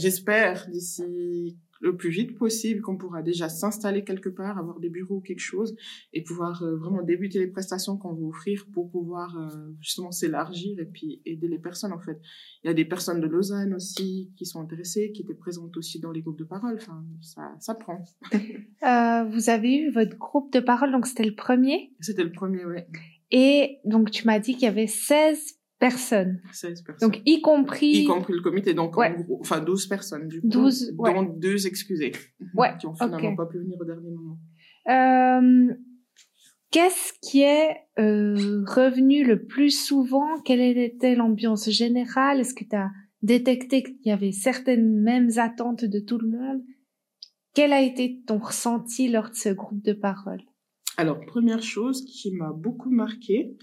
J'espère 0.00 0.66
d'ici 0.70 1.58
le 1.80 1.96
plus 1.96 2.10
vite 2.10 2.38
possible 2.38 2.80
qu'on 2.80 2.96
pourra 2.96 3.20
déjà 3.20 3.50
s'installer 3.50 4.02
quelque 4.02 4.30
part, 4.30 4.58
avoir 4.58 4.80
des 4.80 4.88
bureaux 4.88 5.16
ou 5.16 5.20
quelque 5.20 5.40
chose 5.40 5.76
et 6.12 6.22
pouvoir 6.22 6.62
euh, 6.62 6.76
vraiment 6.76 7.02
débuter 7.02 7.38
les 7.38 7.46
prestations 7.46 7.98
qu'on 7.98 8.14
veut 8.14 8.26
offrir 8.26 8.66
pour 8.72 8.90
pouvoir 8.90 9.36
euh, 9.36 9.48
justement 9.80 10.10
s'élargir 10.10 10.78
et 10.78 10.84
puis 10.86 11.20
aider 11.26 11.48
les 11.48 11.58
personnes 11.58 11.92
en 11.92 11.98
fait. 11.98 12.18
Il 12.64 12.68
y 12.68 12.70
a 12.70 12.74
des 12.74 12.84
personnes 12.86 13.20
de 13.20 13.26
Lausanne 13.26 13.74
aussi 13.74 14.32
qui 14.36 14.46
sont 14.46 14.60
intéressées, 14.60 15.12
qui 15.12 15.22
étaient 15.22 15.34
présentes 15.34 15.76
aussi 15.76 16.00
dans 16.00 16.12
les 16.12 16.22
groupes 16.22 16.38
de 16.38 16.44
parole. 16.44 16.76
Enfin, 16.76 17.04
ça, 17.20 17.54
ça 17.58 17.74
prend. 17.74 18.02
euh, 18.32 19.24
vous 19.24 19.50
avez 19.50 19.76
eu 19.76 19.90
votre 19.90 20.16
groupe 20.16 20.50
de 20.52 20.60
parole, 20.60 20.92
donc 20.92 21.06
c'était 21.06 21.24
le 21.24 21.34
premier 21.34 21.92
C'était 22.00 22.24
le 22.24 22.32
premier, 22.32 22.64
oui. 22.64 22.80
Et 23.30 23.78
donc 23.84 24.10
tu 24.10 24.26
m'as 24.26 24.38
dit 24.38 24.54
qu'il 24.54 24.64
y 24.64 24.66
avait 24.66 24.86
16 24.86 25.59
personnes. 25.80 26.40
16 26.52 26.82
personnes. 26.82 27.10
Donc, 27.10 27.22
y 27.26 27.40
compris... 27.40 28.02
Y 28.02 28.04
compris 28.04 28.34
le 28.34 28.42
comité, 28.42 28.74
donc 28.74 28.96
en 28.96 29.10
gros, 29.10 29.38
enfin 29.40 29.60
12 29.60 29.86
personnes 29.88 30.28
du 30.28 30.40
coup. 30.40 30.48
12, 30.48 30.94
ouais. 30.98 31.12
dont 31.12 31.24
deux 31.24 31.66
excusés. 31.66 32.12
Ouais. 32.54 32.76
Qui 32.78 32.86
ont 32.86 32.94
finalement 32.94 33.34
pas 33.34 33.46
pu 33.46 33.58
venir 33.58 33.76
au 33.80 33.84
dernier 33.84 34.10
moment. 34.10 34.38
Euh, 34.88 35.74
Qu'est-ce 36.70 37.12
qui 37.20 37.42
est 37.42 37.78
euh, 37.98 38.62
revenu 38.64 39.24
le 39.24 39.44
plus 39.44 39.70
souvent? 39.70 40.40
Quelle 40.44 40.60
était 40.60 41.16
l'ambiance 41.16 41.68
générale? 41.68 42.38
Est-ce 42.38 42.54
que 42.54 42.62
tu 42.62 42.76
as 42.76 42.90
détecté 43.22 43.82
qu'il 43.82 43.96
y 44.04 44.12
avait 44.12 44.30
certaines 44.30 45.02
mêmes 45.02 45.30
attentes 45.38 45.84
de 45.84 45.98
tout 45.98 46.18
le 46.18 46.28
monde? 46.28 46.62
Quel 47.54 47.72
a 47.72 47.82
été 47.82 48.22
ton 48.24 48.38
ressenti 48.38 49.08
lors 49.08 49.30
de 49.30 49.34
ce 49.34 49.48
groupe 49.48 49.82
de 49.82 49.92
parole? 49.92 50.42
Alors, 50.96 51.18
première 51.26 51.62
chose 51.62 52.04
qui 52.04 52.30
m'a 52.36 52.52
beaucoup 52.52 52.90
marqué, 52.90 53.56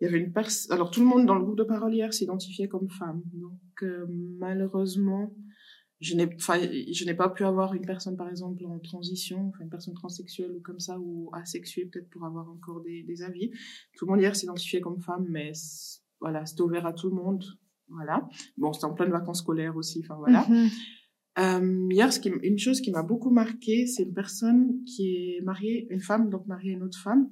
il 0.00 0.04
y 0.04 0.08
avait 0.08 0.18
une 0.18 0.32
personne. 0.32 0.72
Alors 0.72 0.90
tout 0.90 1.00
le 1.00 1.06
monde 1.06 1.26
dans 1.26 1.34
le 1.34 1.42
groupe 1.42 1.58
de 1.58 1.64
parole 1.64 1.94
hier 1.94 2.12
s'identifiait 2.12 2.68
comme 2.68 2.88
femme. 2.88 3.22
Donc 3.32 3.82
euh, 3.82 4.06
malheureusement, 4.38 5.34
je 6.00 6.14
n'ai, 6.16 6.34
enfin, 6.34 6.58
je 6.58 7.04
n'ai 7.04 7.14
pas 7.14 7.28
pu 7.28 7.44
avoir 7.44 7.74
une 7.74 7.84
personne 7.84 8.16
par 8.16 8.28
exemple 8.28 8.64
en 8.64 8.78
transition, 8.78 9.48
enfin 9.48 9.64
une 9.64 9.70
personne 9.70 9.94
transsexuelle 9.94 10.52
ou 10.52 10.60
comme 10.60 10.80
ça 10.80 10.98
ou 10.98 11.30
asexuée 11.34 11.86
peut-être 11.86 12.08
pour 12.08 12.24
avoir 12.24 12.48
encore 12.48 12.82
des, 12.82 13.02
des 13.02 13.22
avis. 13.22 13.50
Tout 13.96 14.06
le 14.06 14.12
monde 14.12 14.20
hier 14.20 14.34
s'identifiait 14.34 14.80
comme 14.80 15.00
femme, 15.00 15.26
mais 15.28 15.52
voilà, 16.20 16.46
c'était 16.46 16.62
ouvert 16.62 16.86
à 16.86 16.92
tout 16.92 17.10
le 17.10 17.16
monde. 17.16 17.44
Voilà. 17.88 18.28
Bon, 18.56 18.72
c'était 18.72 18.86
en 18.86 18.94
pleine 18.94 19.10
vacances 19.10 19.40
scolaires 19.40 19.76
aussi. 19.76 20.00
Enfin 20.04 20.16
voilà. 20.16 20.42
Mm-hmm. 20.44 20.70
Euh, 21.38 21.88
hier, 21.90 22.12
ce 22.12 22.20
qui, 22.20 22.28
une 22.28 22.58
chose 22.58 22.80
qui 22.80 22.90
m'a 22.90 23.02
beaucoup 23.02 23.30
marqué, 23.30 23.86
c'est 23.86 24.02
une 24.04 24.14
personne 24.14 24.82
qui 24.84 25.14
est 25.14 25.40
mariée, 25.42 25.86
une 25.90 26.00
femme, 26.00 26.28
donc 26.28 26.46
mariée 26.46 26.72
à 26.72 26.74
une 26.74 26.82
autre 26.82 26.98
femme, 26.98 27.30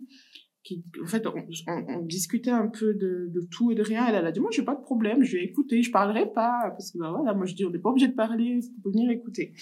en 1.03 1.07
fait, 1.07 1.27
on, 1.27 2.03
discutait 2.03 2.51
un 2.51 2.69
peu 2.69 2.95
de, 2.95 3.29
de, 3.29 3.41
tout 3.51 3.71
et 3.71 3.75
de 3.75 3.83
rien. 3.83 4.07
Elle, 4.07 4.15
elle 4.17 4.27
a 4.27 4.33
dit, 4.33 4.41
moi, 4.41 4.51
j'ai 4.53 4.65
pas 4.65 4.75
de 4.75 4.83
problème, 4.83 5.23
je 5.23 5.37
vais 5.37 5.45
écouter, 5.45 5.83
je 5.83 5.91
parlerai 5.91 6.33
pas, 6.33 6.71
parce 6.71 6.93
que, 6.93 6.99
bah, 6.99 7.13
voilà, 7.15 7.35
moi, 7.35 7.47
je 7.47 7.55
dis, 7.55 7.65
on 7.65 7.71
n'est 7.71 7.79
pas 7.79 7.91
obligé 7.91 8.09
de 8.09 8.15
parler, 8.15 8.61
vous 8.61 8.83
pouvez 8.83 8.93
venir 8.93 9.11
écouter. 9.11 9.55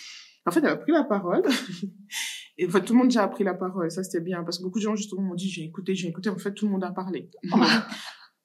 En 0.47 0.51
fait, 0.51 0.61
elle 0.61 0.66
a 0.66 0.77
pris 0.77 0.92
la 0.92 1.05
parole. 1.05 1.42
et 2.59 2.66
en 2.66 2.71
fait, 2.71 2.83
tout 2.83 2.92
le 2.92 2.99
monde 2.99 3.09
déjà 3.09 3.25
a 3.25 3.29
pris 3.29 3.45
la 3.45 3.55
parole, 3.55 3.90
ça, 3.90 4.03
c'était 4.03 4.23
bien, 4.23 4.42
parce 4.45 4.59
que 4.59 4.64
beaucoup 4.64 4.79
de 4.79 4.85
gens, 4.85 4.97
justement, 4.97 5.23
m'ont 5.23 5.35
dit, 5.35 5.49
j'ai 5.49 5.64
écouté, 5.64 5.95
j'ai 5.95 6.09
écouté. 6.09 6.29
En 6.29 6.38
fait, 6.38 6.55
tout 6.55 6.66
le 6.66 6.73
monde 6.73 6.85
a 6.85 6.92
parlé. 6.92 7.31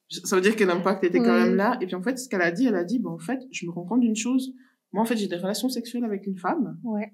ça 0.08 0.36
veut 0.36 0.42
dire 0.42 0.56
que 0.56 0.64
l'impact 0.64 1.04
était 1.04 1.18
quand 1.18 1.38
même 1.38 1.56
là. 1.56 1.78
Et 1.80 1.86
puis, 1.86 1.94
en 1.94 2.02
fait, 2.02 2.18
ce 2.18 2.28
qu'elle 2.28 2.42
a 2.42 2.50
dit, 2.50 2.66
elle 2.66 2.76
a 2.76 2.84
dit, 2.84 2.98
bah, 2.98 3.10
en 3.10 3.18
fait, 3.18 3.40
je 3.50 3.66
me 3.66 3.70
rends 3.70 3.84
compte 3.84 4.00
d'une 4.00 4.16
chose. 4.16 4.52
Moi, 4.92 5.02
en 5.02 5.06
fait, 5.06 5.16
j'ai 5.16 5.28
des 5.28 5.36
relations 5.36 5.68
sexuelles 5.68 6.04
avec 6.04 6.26
une 6.26 6.36
femme. 6.36 6.78
Ouais. 6.82 7.12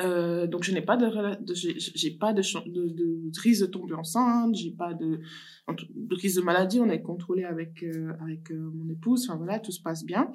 Euh, 0.00 0.46
donc 0.46 0.62
je 0.62 0.72
n'ai 0.72 0.80
pas 0.80 0.96
de, 0.96 1.10
j'ai 1.44 2.10
pas 2.12 2.32
de, 2.32 2.42
de, 2.68 2.88
de, 2.88 3.40
risque 3.40 3.62
de 3.62 3.66
tomber 3.66 3.94
enceinte, 3.94 4.54
j'ai 4.54 4.70
pas 4.70 4.94
de, 4.94 5.20
de 5.68 6.14
risque 6.14 6.36
de 6.36 6.42
maladie, 6.42 6.80
on 6.80 6.88
est 6.88 7.02
contrôlé 7.02 7.42
avec 7.42 7.82
euh, 7.82 8.12
avec 8.20 8.52
euh, 8.52 8.70
mon 8.74 8.88
épouse, 8.92 9.28
enfin 9.28 9.36
voilà, 9.36 9.58
tout 9.58 9.72
se 9.72 9.82
passe 9.82 10.04
bien. 10.04 10.30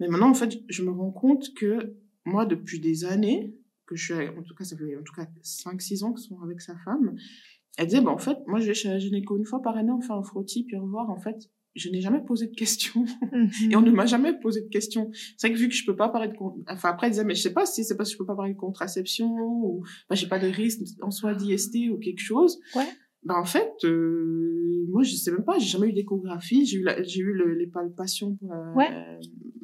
Mais 0.00 0.08
maintenant 0.08 0.30
en 0.30 0.34
fait, 0.34 0.62
je 0.68 0.82
me 0.82 0.90
rends 0.90 1.10
compte 1.10 1.52
que 1.54 1.94
moi 2.24 2.46
depuis 2.46 2.80
des 2.80 3.04
années 3.04 3.54
que 3.86 3.96
je 3.96 4.14
suis 4.14 4.28
en 4.28 4.42
tout 4.42 4.54
cas 4.54 4.64
ça 4.64 4.76
fait 4.76 4.96
en 4.96 5.02
tout 5.02 5.14
cas 5.14 5.26
5 5.42 5.82
6 5.82 6.04
ans 6.04 6.12
que 6.14 6.20
sont 6.20 6.40
avec 6.40 6.62
sa 6.62 6.76
femme, 6.78 7.14
elle 7.76 7.86
disait 7.86 8.00
bah 8.00 8.12
en 8.12 8.18
fait, 8.18 8.38
moi 8.46 8.60
je 8.60 8.66
vais 8.66 8.74
chez 8.74 8.88
la 8.88 8.98
gynéco 8.98 9.36
une 9.36 9.44
fois 9.44 9.60
par 9.60 9.76
année, 9.76 9.92
on 9.92 10.00
fait 10.00 10.12
un 10.14 10.22
frottis 10.22 10.64
puis 10.64 10.78
revoir 10.78 11.10
en 11.10 11.18
fait 11.18 11.50
je 11.74 11.88
n'ai 11.88 12.00
jamais 12.00 12.20
posé 12.20 12.46
de 12.46 12.54
questions 12.54 13.04
et 13.70 13.76
on 13.76 13.80
ne 13.80 13.90
m'a 13.90 14.06
jamais 14.06 14.38
posé 14.38 14.62
de 14.62 14.68
questions. 14.68 15.10
C'est 15.36 15.48
vrai 15.48 15.54
que 15.54 15.60
vu 15.60 15.68
que 15.68 15.74
je 15.74 15.84
peux 15.84 15.96
pas 15.96 16.08
parler 16.08 16.28
de 16.28 16.34
enfin 16.68 16.90
après 16.90 17.06
elle 17.06 17.12
disait 17.12 17.24
mais 17.24 17.34
je 17.34 17.42
sais 17.42 17.52
pas 17.52 17.66
si 17.66 17.84
c'est 17.84 17.96
parce 17.96 18.10
que 18.10 18.14
je 18.14 18.18
peux 18.18 18.26
pas 18.26 18.36
parler 18.36 18.54
de 18.54 18.58
contraception 18.58 19.30
ou 19.30 19.84
bah, 20.08 20.14
j'ai 20.14 20.28
pas 20.28 20.38
de 20.38 20.48
risque 20.48 20.80
en 21.00 21.10
soi 21.10 21.34
d'IST 21.34 21.76
ou 21.90 21.98
quelque 21.98 22.20
chose. 22.20 22.58
Ouais. 22.74 22.88
Ben 23.24 23.36
en 23.36 23.44
fait 23.44 23.72
euh, 23.84 24.84
moi 24.88 25.02
je 25.02 25.14
sais 25.14 25.30
même 25.30 25.44
pas, 25.44 25.58
j'ai 25.58 25.68
jamais 25.68 25.88
eu 25.88 25.92
d'échographie, 25.92 26.66
j'ai 26.66 26.78
eu 26.78 26.88
j'ai 27.04 27.20
eu 27.20 27.56
les 27.56 27.66
palpations 27.66 28.36
pour 28.36 28.52
euh, 28.52 29.20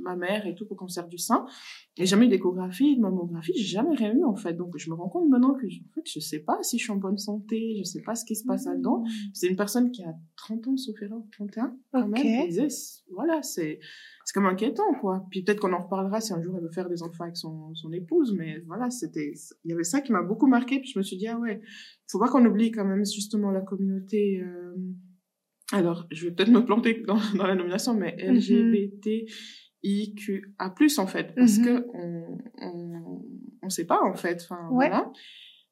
ma 0.08 0.16
mère 0.16 0.46
et 0.46 0.54
tout 0.54 0.66
pour 0.66 0.76
cancer 0.76 1.06
du 1.08 1.18
sein. 1.18 1.46
Et 1.96 2.06
jamais 2.06 2.26
eu 2.26 2.28
d'échographie, 2.28 2.96
de 2.96 3.00
mammographie, 3.00 3.52
j'ai 3.56 3.64
jamais 3.64 3.94
rien 3.94 4.12
eu 4.12 4.24
en 4.24 4.36
fait. 4.36 4.54
Donc 4.54 4.76
je 4.76 4.88
me 4.90 4.94
rends 4.94 5.08
compte 5.08 5.28
maintenant 5.28 5.54
que 5.54 5.66
en 5.66 5.92
fait, 5.94 6.02
je 6.04 6.20
sais 6.20 6.40
pas 6.40 6.58
si 6.62 6.78
je 6.78 6.84
suis 6.84 6.92
en 6.92 6.96
bonne 6.96 7.18
santé, 7.18 7.76
je 7.78 7.82
sais 7.82 8.02
pas 8.02 8.14
ce 8.14 8.24
qui 8.24 8.36
se 8.36 8.44
passe 8.44 8.66
là-dedans. 8.66 9.00
Mmh. 9.00 9.08
C'est 9.34 9.46
une 9.48 9.56
personne 9.56 9.90
qui 9.90 10.02
a 10.04 10.14
30 10.36 10.68
ans 10.68 10.76
sauf 10.76 11.00
erreur, 11.02 11.22
31 11.32 11.76
quand 11.92 12.08
même. 12.08 12.48
disait, 12.48 12.68
voilà, 13.12 13.42
c'est 13.42 13.80
c'est 14.24 14.34
comme 14.34 14.46
inquiétant 14.46 14.94
quoi. 15.00 15.26
Puis 15.30 15.42
peut-être 15.42 15.60
qu'on 15.60 15.72
en 15.72 15.82
reparlera 15.82 16.20
si 16.20 16.32
un 16.32 16.42
jour 16.42 16.54
elle 16.56 16.62
veut 16.62 16.70
faire 16.70 16.88
des 16.88 17.02
enfants 17.02 17.24
avec 17.24 17.36
son 17.36 17.74
son 17.74 17.92
épouse, 17.92 18.34
mais 18.36 18.60
voilà, 18.66 18.90
c'était 18.90 19.32
il 19.64 19.70
y 19.70 19.72
avait 19.72 19.84
ça 19.84 20.00
qui 20.00 20.12
m'a 20.12 20.22
beaucoup 20.22 20.46
marqué 20.46 20.80
puis 20.80 20.90
je 20.90 20.98
me 20.98 21.02
suis 21.02 21.16
dit 21.16 21.26
ah 21.28 21.38
ouais, 21.38 21.60
faut 22.10 22.18
pas 22.18 22.28
qu'on 22.28 22.44
oublie 22.44 22.70
quand 22.70 22.84
même 22.84 23.04
justement 23.04 23.50
la 23.50 23.60
communauté 23.60 24.40
euh... 24.40 24.74
alors, 25.72 26.06
je 26.10 26.26
vais 26.26 26.34
peut-être 26.34 26.50
me 26.50 26.64
planter 26.64 27.02
dans, 27.06 27.18
dans 27.36 27.46
la 27.46 27.54
nomination, 27.54 27.94
mais 27.94 28.16
mmh 28.16 28.32
LGBT, 28.32 29.08
IQA+, 29.82 30.74
en 30.98 31.06
fait, 31.06 31.34
parce 31.34 31.58
mhm. 31.58 31.64
que 31.64 31.86
on, 31.94 32.38
on, 32.60 33.22
on 33.62 33.68
sait 33.68 33.86
pas, 33.86 34.00
en 34.02 34.14
fait. 34.14 34.42
Enfin, 34.42 34.68
voilà. 34.72 35.12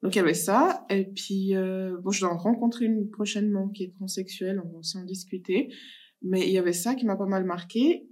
Donc, 0.01 0.15
il 0.15 0.19
y 0.19 0.21
avait 0.21 0.33
ça. 0.33 0.85
Et 0.89 1.05
puis, 1.05 1.55
euh, 1.55 1.97
bon, 2.01 2.11
je 2.11 2.21
dois 2.21 2.33
en 2.33 2.37
rencontrer 2.37 2.85
une 2.85 3.09
prochainement 3.09 3.69
qui 3.69 3.83
est 3.83 3.93
transsexuelle. 3.95 4.61
On 4.63 4.69
va 4.69 4.77
aussi 4.79 4.97
en 4.97 5.03
discuter. 5.03 5.73
Mais 6.21 6.41
il 6.47 6.51
y 6.51 6.57
avait 6.57 6.73
ça 6.73 6.95
qui 6.95 7.05
m'a 7.05 7.15
pas 7.15 7.25
mal 7.25 7.45
marqué. 7.45 8.07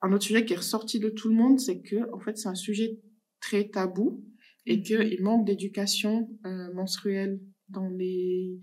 Un 0.00 0.12
autre 0.12 0.24
sujet 0.24 0.44
qui 0.44 0.52
est 0.52 0.58
ressorti 0.58 1.00
de 1.00 1.08
tout 1.08 1.28
le 1.28 1.34
monde, 1.34 1.58
c'est 1.58 1.80
que, 1.80 2.12
en 2.14 2.20
fait, 2.20 2.38
c'est 2.38 2.48
un 2.48 2.54
sujet 2.54 3.00
très 3.40 3.68
tabou. 3.68 4.24
et 4.66 4.80
qu'il 4.82 5.22
manque 5.22 5.46
d'éducation 5.46 6.28
euh, 6.44 6.72
menstruelle 6.74 7.40
dans 7.68 7.88
les 7.88 8.60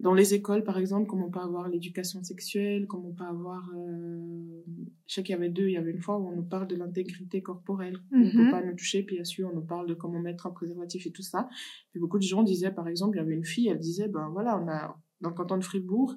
dans 0.00 0.14
les 0.14 0.32
écoles, 0.34 0.64
par 0.64 0.78
exemple, 0.78 1.06
comme 1.06 1.22
on 1.22 1.30
peut 1.30 1.40
avoir 1.40 1.68
l'éducation 1.68 2.22
sexuelle, 2.22 2.86
comme 2.86 3.04
on 3.04 3.12
peut 3.12 3.24
avoir... 3.24 3.70
Euh, 3.76 4.62
je 5.06 5.14
sais 5.14 5.22
qu'il 5.22 5.34
y 5.34 5.36
avait 5.36 5.50
deux, 5.50 5.68
il 5.68 5.72
y 5.72 5.76
avait 5.76 5.90
une 5.90 6.00
fois 6.00 6.18
où 6.18 6.28
on 6.28 6.36
nous 6.36 6.42
parle 6.42 6.68
de 6.68 6.76
l'intégrité 6.76 7.42
corporelle. 7.42 7.98
On 8.12 8.18
ne 8.18 8.30
peut 8.30 8.50
pas 8.50 8.64
nous 8.64 8.74
toucher, 8.74 9.02
puis 9.02 9.24
sûr, 9.26 9.50
on 9.52 9.56
nous 9.56 9.66
parle 9.66 9.86
de 9.86 9.94
comment 9.94 10.18
mettre 10.18 10.46
un 10.46 10.50
préservatif 10.50 11.06
et 11.06 11.10
tout 11.10 11.22
ça. 11.22 11.48
Puis 11.90 12.00
beaucoup 12.00 12.18
de 12.18 12.22
gens 12.22 12.42
disaient, 12.42 12.72
par 12.72 12.88
exemple, 12.88 13.16
il 13.16 13.20
y 13.20 13.22
avait 13.22 13.34
une 13.34 13.44
fille, 13.44 13.68
elle 13.68 13.78
disait, 13.78 14.08
ben 14.08 14.28
voilà, 14.30 14.58
on 14.58 14.68
a, 14.68 14.96
dans 15.20 15.28
le 15.28 15.34
canton 15.34 15.58
de 15.58 15.64
Fribourg, 15.64 16.16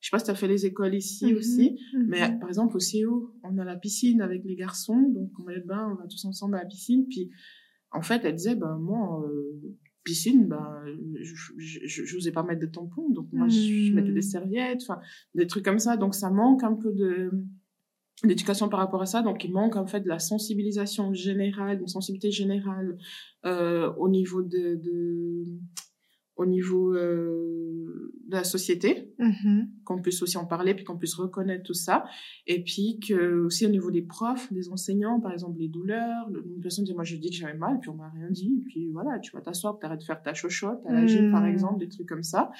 je 0.00 0.08
sais 0.08 0.10
pas 0.10 0.18
si 0.18 0.26
tu 0.26 0.30
as 0.30 0.34
fait 0.34 0.48
les 0.48 0.66
écoles 0.66 0.94
ici 0.94 1.34
aussi, 1.34 1.80
mais 2.06 2.38
par 2.38 2.48
exemple, 2.48 2.76
au 2.76 2.80
CO, 2.80 3.34
on 3.42 3.56
a 3.58 3.64
la 3.64 3.76
piscine 3.76 4.20
avec 4.20 4.44
les 4.44 4.56
garçons, 4.56 5.00
donc 5.00 5.30
on 5.40 5.44
met 5.44 5.54
le 5.54 5.62
bain, 5.62 5.90
on 5.90 5.94
va 5.94 6.06
tous 6.06 6.24
ensemble 6.26 6.56
à 6.56 6.58
la 6.58 6.66
piscine, 6.66 7.06
puis 7.08 7.30
en 7.92 8.02
fait, 8.02 8.24
elle 8.24 8.34
disait, 8.34 8.56
ben 8.56 8.76
moi, 8.76 9.24
euh, 9.26 9.65
piscine, 10.06 10.46
ben, 10.46 10.84
je 11.20 12.14
n'osais 12.14 12.30
pas 12.30 12.44
mettre 12.44 12.60
de 12.60 12.66
tampons, 12.66 13.10
donc 13.10 13.26
moi, 13.32 13.48
je, 13.48 13.92
mettais 13.92 14.12
des 14.12 14.20
mmh. 14.20 14.22
serviettes, 14.22 14.82
enfin, 14.82 15.00
des 15.34 15.48
trucs 15.48 15.64
comme 15.64 15.80
ça. 15.80 15.96
Donc, 15.96 16.14
ça 16.14 16.30
manque 16.30 16.62
un 16.62 16.74
peu 16.74 16.92
de 16.92 17.30
d'éducation 18.24 18.70
par 18.70 18.80
rapport 18.80 19.02
à 19.02 19.06
ça. 19.06 19.20
Donc, 19.20 19.44
il 19.44 19.52
manque 19.52 19.76
en 19.76 19.86
fait 19.86 20.00
de 20.00 20.08
la 20.08 20.20
sensibilisation 20.20 21.12
générale, 21.12 21.80
une 21.80 21.88
sensibilité 21.88 22.30
générale 22.30 22.96
euh, 23.44 23.92
au 23.98 24.08
niveau 24.08 24.42
de, 24.42 24.76
de 24.76 25.44
au 26.36 26.44
niveau 26.44 26.94
euh, 26.94 28.12
de 28.28 28.36
la 28.36 28.44
société, 28.44 29.14
mm-hmm. 29.18 29.68
qu'on 29.84 30.02
puisse 30.02 30.22
aussi 30.22 30.36
en 30.36 30.44
parler, 30.44 30.74
puis 30.74 30.84
qu'on 30.84 30.98
puisse 30.98 31.14
reconnaître 31.14 31.64
tout 31.64 31.74
ça. 31.74 32.04
Et 32.46 32.62
puis 32.62 33.00
que 33.00 33.40
aussi 33.44 33.64
au 33.66 33.70
niveau 33.70 33.90
des 33.90 34.02
profs, 34.02 34.52
des 34.52 34.68
enseignants, 34.68 35.18
par 35.20 35.32
exemple 35.32 35.58
les 35.58 35.68
douleurs, 35.68 36.28
une 36.28 36.60
personne 36.60 36.84
dit 36.84 36.94
moi 36.94 37.04
je 37.04 37.16
dis 37.16 37.30
que 37.30 37.36
j'avais 37.36 37.56
mal, 37.56 37.78
puis 37.80 37.88
on 37.88 37.94
m'a 37.94 38.10
rien 38.10 38.30
dit, 38.30 38.62
puis 38.66 38.90
voilà, 38.90 39.18
tu 39.18 39.32
vas 39.32 39.40
t'asseoir, 39.40 39.78
t'arrêtes 39.78 40.00
de 40.00 40.04
faire 40.04 40.22
ta 40.22 40.34
chochotte 40.34 40.84
à 40.86 40.92
la 40.92 41.06
gym 41.06 41.30
par 41.30 41.42
mm. 41.42 41.46
exemple, 41.46 41.78
des 41.78 41.88
trucs 41.88 42.08
comme 42.08 42.22
ça. 42.22 42.50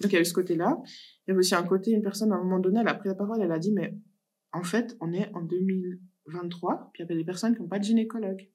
Donc 0.00 0.12
il 0.12 0.14
y 0.14 0.18
a 0.18 0.20
eu 0.22 0.24
ce 0.24 0.34
côté-là. 0.34 0.80
Il 1.26 1.28
y 1.28 1.30
avait 1.32 1.40
aussi 1.40 1.54
un 1.54 1.64
côté, 1.64 1.90
une 1.90 2.02
personne 2.02 2.32
à 2.32 2.36
un 2.36 2.42
moment 2.42 2.58
donné, 2.58 2.80
elle 2.80 2.88
a 2.88 2.94
pris 2.94 3.08
la 3.08 3.14
parole, 3.14 3.40
elle 3.42 3.52
a 3.52 3.58
dit 3.58 3.72
mais 3.72 3.98
en 4.52 4.62
fait 4.62 4.96
on 5.00 5.12
est 5.12 5.30
en 5.34 5.42
2023, 5.42 6.90
puis 6.94 7.02
il 7.02 7.06
y 7.06 7.10
avait 7.10 7.20
des 7.20 7.24
personnes 7.24 7.54
qui 7.54 7.60
n'ont 7.60 7.68
pas 7.68 7.78
de 7.78 7.84
gynécologue 7.84 8.48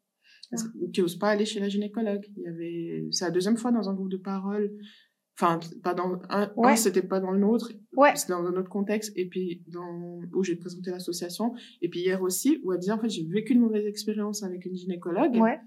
qui 0.93 1.01
n'osent 1.01 1.17
pas 1.17 1.29
aller 1.29 1.45
chez 1.45 1.59
la 1.59 1.69
gynécologue. 1.69 2.25
Il 2.37 2.43
y 2.43 2.47
avait, 2.47 3.07
c'est 3.11 3.25
la 3.25 3.31
deuxième 3.31 3.57
fois 3.57 3.71
dans 3.71 3.89
un 3.89 3.93
groupe 3.93 4.09
de 4.09 4.17
parole. 4.17 4.71
Enfin, 5.39 5.59
pas 5.81 5.93
dans 5.93 6.19
un, 6.29 6.75
c'était 6.75 7.01
pas 7.01 7.19
dans 7.19 7.31
le 7.31 7.39
nôtre, 7.39 7.71
ouais. 7.93 8.15
c'était 8.15 8.33
dans 8.33 8.45
un 8.45 8.53
autre 8.57 8.69
contexte, 8.69 9.11
et 9.15 9.27
puis 9.27 9.63
dans, 9.67 10.19
où 10.33 10.43
j'ai 10.43 10.55
présenté 10.55 10.91
l'association, 10.91 11.53
et 11.81 11.89
puis 11.89 12.01
hier 12.01 12.21
aussi, 12.21 12.59
où 12.63 12.73
elle 12.73 12.79
disait, 12.79 12.91
en 12.91 12.99
fait, 12.99 13.09
j'ai 13.09 13.25
vécu 13.25 13.53
une 13.53 13.61
mauvaise 13.61 13.85
expérience 13.87 14.43
avec 14.43 14.65
une 14.65 14.75
gynécologue. 14.75 15.35
Ouais. 15.37 15.59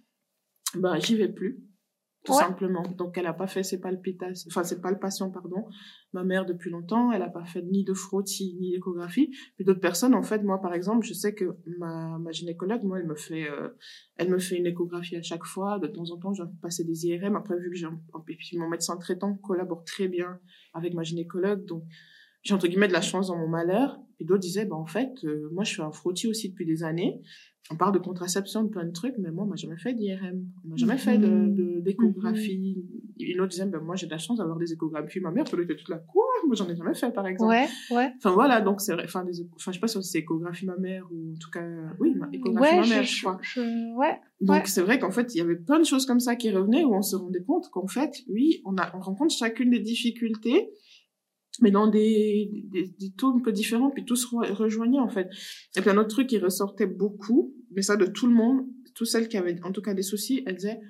Ben, 0.77 0.99
j'y 1.01 1.17
vais 1.17 1.29
plus 1.29 1.61
tout 2.25 2.33
simplement. 2.33 2.83
Donc, 2.97 3.19
elle 3.19 3.25
n'a 3.25 3.35
pas 3.35 3.47
fait 3.47 3.63
ses 3.63 3.79
palpitations, 3.79 4.49
enfin, 4.51 4.65
ses 4.65 4.81
palpations, 4.81 5.31
pardon. 5.31 5.67
Ma 6.15 6.25
mère, 6.25 6.47
depuis 6.47 6.71
longtemps, 6.71 7.13
elle 7.13 7.21
n'a 7.21 7.29
pas 7.29 7.45
fait 7.45 7.63
ni 7.63 7.85
de 7.85 7.93
frottis, 7.93 8.57
ni 8.61 8.71
d'échographie. 8.71 9.31
Puis 9.57 9.65
d'autres 9.65 9.81
personnes, 9.81 10.15
en 10.15 10.23
fait, 10.23 10.43
moi, 10.43 10.61
par 10.61 10.73
exemple, 10.73 11.05
je 11.05 11.13
sais 11.13 11.35
que 11.35 11.57
ma, 11.79 12.19
ma 12.19 12.33
gynécologue, 12.33 12.83
moi, 12.83 12.99
elle 12.99 13.07
me 13.07 13.15
fait, 13.15 13.51
euh, 13.51 13.69
elle 14.17 14.31
me 14.31 14.39
fait 14.39 14.57
une 14.57 14.67
échographie 14.67 15.17
à 15.17 15.23
chaque 15.23 15.45
fois. 15.45 15.79
De 15.79 15.87
temps 15.87 16.11
en 16.11 16.19
temps, 16.19 16.33
je 16.33 16.43
vais 16.43 16.49
passer 16.63 16.85
des 16.85 17.07
IRM. 17.07 17.37
Après, 17.37 17.59
vu 17.59 17.71
que 17.71 17.77
j'ai 17.77 17.87
puis 18.39 18.57
mon 18.57 18.69
médecin 18.69 18.97
traitant 18.97 19.35
collabore 19.35 19.85
très 19.85 20.09
bien 20.09 20.41
avec 20.73 20.95
ma 20.95 21.03
gynécologue, 21.03 21.67
donc, 21.67 21.85
j'ai 22.43 22.55
entre 22.55 22.69
guillemets 22.69 22.89
de 22.89 22.93
la 22.93 23.01
chance 23.01 23.29
dans 23.29 23.37
mon 23.37 23.49
malheur. 23.49 23.99
Puis 24.17 24.25
d'autres 24.25 24.41
disaient, 24.41 24.65
bah, 24.65 24.77
en 24.77 24.87
fait, 24.87 25.13
euh, 25.25 25.51
moi, 25.53 25.65
je 25.65 25.75
fais 25.75 25.83
un 25.83 25.93
frottis 25.93 26.29
aussi 26.29 26.51
depuis 26.51 26.65
des 26.65 26.85
années 26.85 27.21
on 27.71 27.77
parle 27.77 27.95
de 27.95 27.99
contraception, 27.99 28.65
de 28.65 28.69
plein 28.69 28.85
de 28.85 28.93
trucs, 28.93 29.15
mais 29.19 29.31
moi, 29.31 29.45
on 29.45 29.47
m'a 29.47 29.57
jamais 29.57 29.79
fait 29.79 29.95
d'IRM. 29.95 30.45
On 30.65 30.69
m'a 30.69 30.77
jamais 30.77 30.99
fait 30.99 31.17
de, 31.17 31.81
d'échographie. 31.81 32.77
Mm-hmm. 32.79 33.33
Une 33.33 33.41
autre 33.41 33.51
disait, 33.51 33.65
ben, 33.65 33.81
moi, 33.81 33.97
j'ai 33.97 34.07
de 34.07 34.11
la 34.11 34.19
chance 34.19 34.39
d'avoir 34.39 34.59
des 34.59 34.73
échographies. 34.73 35.21
Ma 35.21 35.31
mère, 35.31 35.45
elle 35.51 35.61
était 35.61 35.77
toute 35.77 35.89
là, 35.89 35.99
quoi? 35.99 36.25
Moi, 36.47 36.57
j'en 36.57 36.69
ai 36.69 36.77
jamais 36.77 36.95
fait, 36.95 37.11
par 37.11 37.27
exemple. 37.27 37.51
Ouais, 37.51 37.67
ouais. 37.91 38.13
Enfin, 38.19 38.33
voilà, 38.33 38.61
donc 38.61 38.83
c'est 38.83 38.93
vrai. 38.93 39.05
Enfin, 39.05 39.25
des, 39.25 39.41
enfin, 39.55 39.73
je 39.73 39.77
sais 39.77 39.81
pas 39.81 39.89
si 39.89 40.03
c'est 40.03 40.19
échographie 40.19 40.67
ma 40.67 40.77
mère 40.77 41.07
ou 41.11 41.33
en 41.33 41.39
tout 41.39 41.51
cas, 41.51 41.67
oui, 42.01 42.15
échographie 42.33 42.77
ma 42.77 42.87
mère, 42.87 43.03
je, 43.03 43.21
crois. 43.23 43.41
ouais. 43.57 44.21
Donc, 44.43 44.67
c'est 44.67 44.83
vrai 44.83 44.99
qu'en 44.99 45.11
fait, 45.11 45.35
il 45.35 45.39
y 45.39 45.41
avait 45.41 45.57
plein 45.57 45.79
de 45.79 45.85
choses 45.85 46.05
comme 46.05 46.21
ça 46.21 46.37
qui 46.37 46.51
revenaient 46.51 46.85
où 46.85 46.95
on 46.95 47.03
se 47.03 47.17
rendait 47.17 47.43
compte 47.43 47.71
qu'en 47.71 47.87
fait, 47.87 48.15
oui, 48.29 48.61
on 48.67 48.77
a, 48.77 48.95
on 48.95 49.01
rencontre 49.01 49.35
chacune 49.35 49.71
des 49.71 49.81
difficultés 49.81 50.69
mais 51.61 51.71
dans 51.71 51.87
des, 51.87 52.51
des, 52.65 52.89
des, 52.99 53.11
taux 53.17 53.29
un 53.29 53.41
peu 53.41 53.53
différents, 53.53 53.91
puis 53.91 54.05
tous 54.05 54.25
rejoignaient 54.25 54.99
en 54.99 55.09
fait. 55.09 55.29
Et 55.77 55.81
puis 55.81 55.91
un 55.91 55.97
autre 55.97 56.09
truc 56.09 56.29
qui 56.29 56.39
ressortait 56.39 56.87
beaucoup, 56.87 57.55
mais 57.71 57.83
ça 57.83 57.97
de 57.97 58.07
tout 58.07 58.27
le 58.27 58.35
monde, 58.35 58.67
toutes 58.95 59.07
celles 59.07 59.29
qui 59.29 59.37
avaient 59.37 59.57
en 59.63 59.73
tout 59.73 59.83
cas 59.83 59.95
des 59.95 60.03
soucis, 60.03 60.43
elles 60.47 60.57
disaient, 60.57 60.81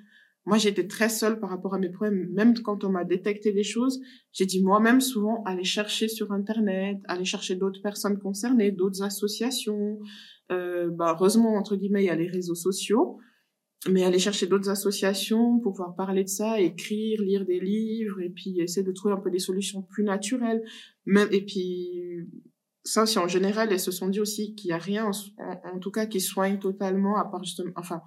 moi 0.45 0.57
j'étais 0.57 0.87
très 0.87 1.09
seule 1.09 1.39
par 1.39 1.49
rapport 1.49 1.73
à 1.73 1.79
mes 1.79 1.89
problèmes, 1.89 2.29
même 2.33 2.53
quand 2.61 2.83
on 2.83 2.89
m'a 2.89 3.03
détecté 3.03 3.51
des 3.51 3.63
choses, 3.63 4.01
j'ai 4.31 4.45
dit 4.45 4.63
moi-même 4.63 5.01
souvent 5.01 5.43
aller 5.43 5.63
chercher 5.63 6.07
sur 6.07 6.31
Internet, 6.31 6.97
aller 7.07 7.25
chercher 7.25 7.55
d'autres 7.55 7.81
personnes 7.81 8.19
concernées, 8.19 8.71
d'autres 8.71 9.03
associations. 9.03 9.99
Euh, 10.51 10.91
bah, 10.91 11.15
heureusement, 11.17 11.55
entre 11.55 11.75
guillemets, 11.75 12.03
il 12.03 12.07
y 12.07 12.11
a 12.11 12.15
les 12.15 12.27
réseaux 12.27 12.55
sociaux 12.55 13.19
mais 13.89 14.03
aller 14.03 14.19
chercher 14.19 14.47
d'autres 14.47 14.69
associations 14.69 15.59
pour 15.59 15.73
pouvoir 15.73 15.95
parler 15.95 16.23
de 16.23 16.29
ça, 16.29 16.59
écrire, 16.59 17.21
lire 17.21 17.45
des 17.45 17.59
livres, 17.59 18.19
et 18.21 18.29
puis 18.29 18.59
essayer 18.59 18.85
de 18.85 18.91
trouver 18.91 19.13
un 19.13 19.19
peu 19.19 19.29
des 19.29 19.39
solutions 19.39 19.83
plus 19.83 20.03
naturelles. 20.03 20.63
Même, 21.05 21.27
et 21.31 21.45
puis, 21.45 22.25
ça, 22.83 23.07
c'est 23.07 23.19
en 23.19 23.27
général, 23.27 23.71
elles 23.71 23.79
se 23.79 23.91
sont 23.91 24.09
dit 24.09 24.19
aussi 24.19 24.53
qu'il 24.55 24.69
y 24.69 24.73
a 24.73 24.77
rien, 24.77 25.09
en, 25.73 25.79
tout 25.79 25.91
cas, 25.91 26.05
qui 26.05 26.19
soigne 26.19 26.59
totalement, 26.59 27.17
à 27.17 27.25
part 27.25 27.43
justement, 27.43 27.71
enfin, 27.75 28.01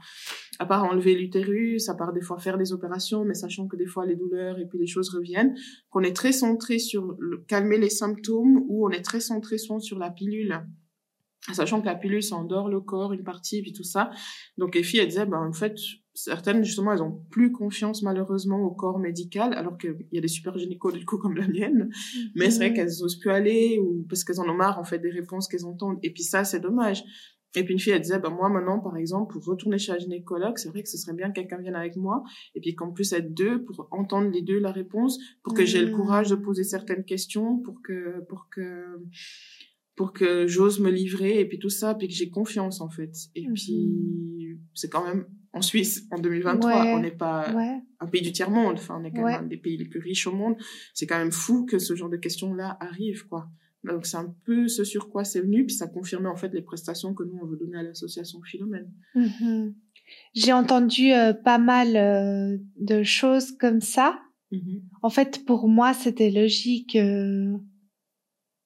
à 0.60 0.66
part 0.66 0.84
enlever 0.84 1.16
l'utérus, 1.16 1.88
à 1.88 1.94
part 1.94 2.12
des 2.12 2.22
fois 2.22 2.38
faire 2.38 2.58
des 2.58 2.72
opérations, 2.72 3.24
mais 3.24 3.34
sachant 3.34 3.66
que 3.66 3.76
des 3.76 3.86
fois 3.86 4.06
les 4.06 4.14
douleurs 4.14 4.58
et 4.58 4.66
puis 4.66 4.78
les 4.78 4.86
choses 4.86 5.10
reviennent, 5.10 5.54
qu'on 5.90 6.02
est 6.02 6.14
très 6.14 6.32
centré 6.32 6.78
sur 6.78 7.16
le, 7.18 7.38
calmer 7.48 7.78
les 7.78 7.90
symptômes 7.90 8.64
ou 8.68 8.86
on 8.86 8.90
est 8.90 9.02
très 9.02 9.20
centré 9.20 9.58
soit 9.58 9.80
sur 9.80 9.98
la 9.98 10.10
pilule 10.10 10.60
sachant 11.54 11.80
que 11.80 11.86
la 11.86 11.94
pilule, 11.94 12.22
ça 12.22 12.36
endort 12.36 12.68
le 12.68 12.80
corps, 12.80 13.12
une 13.12 13.24
partie, 13.24 13.62
puis 13.62 13.72
tout 13.72 13.84
ça. 13.84 14.10
Donc 14.56 14.74
les 14.74 14.82
filles, 14.82 15.00
elles 15.00 15.08
disaient, 15.08 15.26
ben, 15.26 15.46
en 15.46 15.52
fait, 15.52 15.76
certaines, 16.14 16.64
justement, 16.64 16.92
elles 16.92 17.02
ont 17.02 17.24
plus 17.30 17.52
confiance, 17.52 18.02
malheureusement, 18.02 18.62
au 18.62 18.70
corps 18.70 18.98
médical, 18.98 19.54
alors 19.54 19.78
qu'il 19.78 19.96
y 20.12 20.18
a 20.18 20.20
des 20.20 20.28
super 20.28 20.58
gynécos, 20.58 20.92
du 20.92 21.04
coup, 21.04 21.18
comme 21.18 21.36
la 21.36 21.46
mienne. 21.48 21.90
Mais 22.34 22.50
c'est 22.50 22.58
vrai 22.58 22.74
qu'elles 22.74 23.02
osent 23.02 23.18
plus 23.18 23.30
aller, 23.30 23.78
ou 23.78 24.04
parce 24.08 24.24
qu'elles 24.24 24.40
en 24.40 24.48
ont 24.48 24.54
marre, 24.54 24.78
en 24.78 24.84
fait, 24.84 24.98
des 24.98 25.10
réponses 25.10 25.48
qu'elles 25.48 25.66
entendent. 25.66 25.98
Et 26.02 26.12
puis 26.12 26.22
ça, 26.22 26.44
c'est 26.44 26.60
dommage. 26.60 27.04
Et 27.54 27.64
puis 27.64 27.72
une 27.72 27.80
fille, 27.80 27.92
elle 27.92 28.02
disait, 28.02 28.18
ben 28.18 28.30
moi 28.30 28.48
maintenant, 28.50 28.78
par 28.78 28.96
exemple, 28.96 29.32
pour 29.32 29.44
retourner 29.44 29.78
chez 29.78 29.92
la 29.92 29.98
gynécologue, 29.98 30.58
c'est 30.58 30.68
vrai 30.68 30.82
que 30.82 30.88
ce 30.88 30.98
serait 30.98 31.14
bien 31.14 31.28
que 31.28 31.40
quelqu'un 31.40 31.56
vienne 31.56 31.76
avec 31.76 31.96
moi, 31.96 32.22
et 32.54 32.60
puis 32.60 32.74
qu'en 32.74 32.92
plus 32.92 33.12
être 33.12 33.32
deux, 33.32 33.64
pour 33.64 33.88
entendre 33.90 34.30
les 34.30 34.42
deux 34.42 34.58
la 34.58 34.70
réponse, 34.70 35.18
pour 35.42 35.54
que 35.54 35.64
j'ai 35.64 35.82
le 35.82 35.90
mmh. 35.90 35.96
courage 35.96 36.28
de 36.28 36.36
poser 36.36 36.62
certaines 36.62 37.04
questions, 37.04 37.58
pour 37.60 37.80
que, 37.82 38.20
pour 38.28 38.48
que, 38.50 39.00
pour 39.98 40.12
que 40.12 40.46
j'ose 40.46 40.78
me 40.78 40.90
livrer 40.90 41.40
et 41.40 41.44
puis 41.44 41.58
tout 41.58 41.70
ça, 41.70 41.92
puis 41.96 42.06
que 42.06 42.14
j'ai 42.14 42.30
confiance 42.30 42.80
en 42.80 42.88
fait. 42.88 43.10
Et 43.34 43.48
mhm. 43.48 43.54
puis 43.54 44.58
c'est 44.72 44.88
quand 44.88 45.04
même 45.04 45.26
en 45.52 45.60
Suisse 45.60 46.06
en 46.12 46.20
2023, 46.20 46.86
on 46.86 47.00
n'est 47.00 47.10
pas 47.10 47.52
un 47.98 48.06
pays 48.06 48.22
du 48.22 48.30
tiers 48.30 48.50
monde, 48.50 48.74
enfin 48.74 49.00
on 49.00 49.04
est 49.04 49.10
quand 49.10 49.24
même 49.24 49.42
un 49.44 49.46
des 49.46 49.56
pays 49.56 49.76
les 49.76 49.86
plus 49.86 49.98
riches 49.98 50.28
au 50.28 50.32
monde. 50.32 50.56
C'est 50.94 51.08
quand 51.08 51.18
même 51.18 51.32
fou 51.32 51.66
que 51.66 51.80
ce 51.80 51.96
genre 51.96 52.08
de 52.08 52.16
questions-là 52.16 52.76
arrivent 52.80 53.26
quoi. 53.26 53.50
Donc 53.82 54.06
c'est 54.06 54.16
un 54.16 54.32
peu 54.44 54.68
ce 54.68 54.84
sur 54.84 55.10
quoi 55.10 55.24
c'est 55.24 55.40
venu, 55.40 55.66
puis 55.66 55.74
ça 55.74 55.88
confirmait 55.88 56.28
en 56.28 56.36
fait 56.36 56.54
les 56.54 56.62
prestations 56.62 57.12
que 57.12 57.24
nous 57.24 57.36
on 57.42 57.46
veut 57.46 57.56
donner 57.56 57.78
à 57.78 57.82
l'association 57.82 58.40
Philomène. 58.42 58.92
Mhm. 59.16 59.74
J'ai 60.32 60.52
entendu 60.52 61.12
euh, 61.12 61.32
pas 61.32 61.58
mal 61.58 61.96
euh, 61.96 62.56
de 62.76 63.02
choses 63.02 63.50
comme 63.58 63.80
ça. 63.80 64.16
Mhm. 64.52 64.82
En 65.02 65.10
fait, 65.10 65.44
pour 65.44 65.68
moi, 65.68 65.92
c'était 65.92 66.30
logique. 66.30 66.96
Euh, 66.96 67.58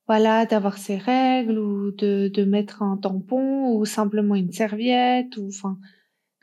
voilà, 0.07 0.47
d'avoir 0.47 0.79
ses 0.79 0.97
règles 0.97 1.59
ou 1.59 1.93
de, 1.93 2.29
de 2.29 2.45
mettre 2.45 2.83
un 2.83 2.97
tampon 2.97 3.77
ou 3.77 3.85
simplement 3.85 4.35
une 4.35 4.53
serviette 4.53 5.37
ou 5.37 5.49
enfin 5.49 5.79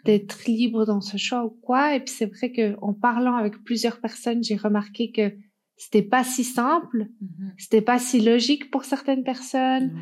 d'être 0.05 0.45
libre 0.45 0.85
dans 0.85 1.01
ce 1.01 1.17
choix 1.17 1.45
ou 1.45 1.49
quoi. 1.49 1.95
Et 1.95 1.99
puis 1.99 2.13
c'est 2.13 2.25
vrai 2.25 2.51
que 2.51 2.75
en 2.81 2.93
parlant 2.93 3.35
avec 3.35 3.63
plusieurs 3.63 3.99
personnes, 3.99 4.43
j'ai 4.43 4.55
remarqué 4.55 5.11
que 5.11 5.33
c'était 5.75 6.03
pas 6.03 6.23
si 6.23 6.43
simple, 6.43 7.09
mm-hmm. 7.21 7.51
c'était 7.57 7.81
pas 7.81 7.99
si 7.99 8.21
logique 8.21 8.69
pour 8.71 8.85
certaines 8.85 9.23
personnes. 9.23 9.93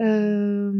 Euh, 0.00 0.72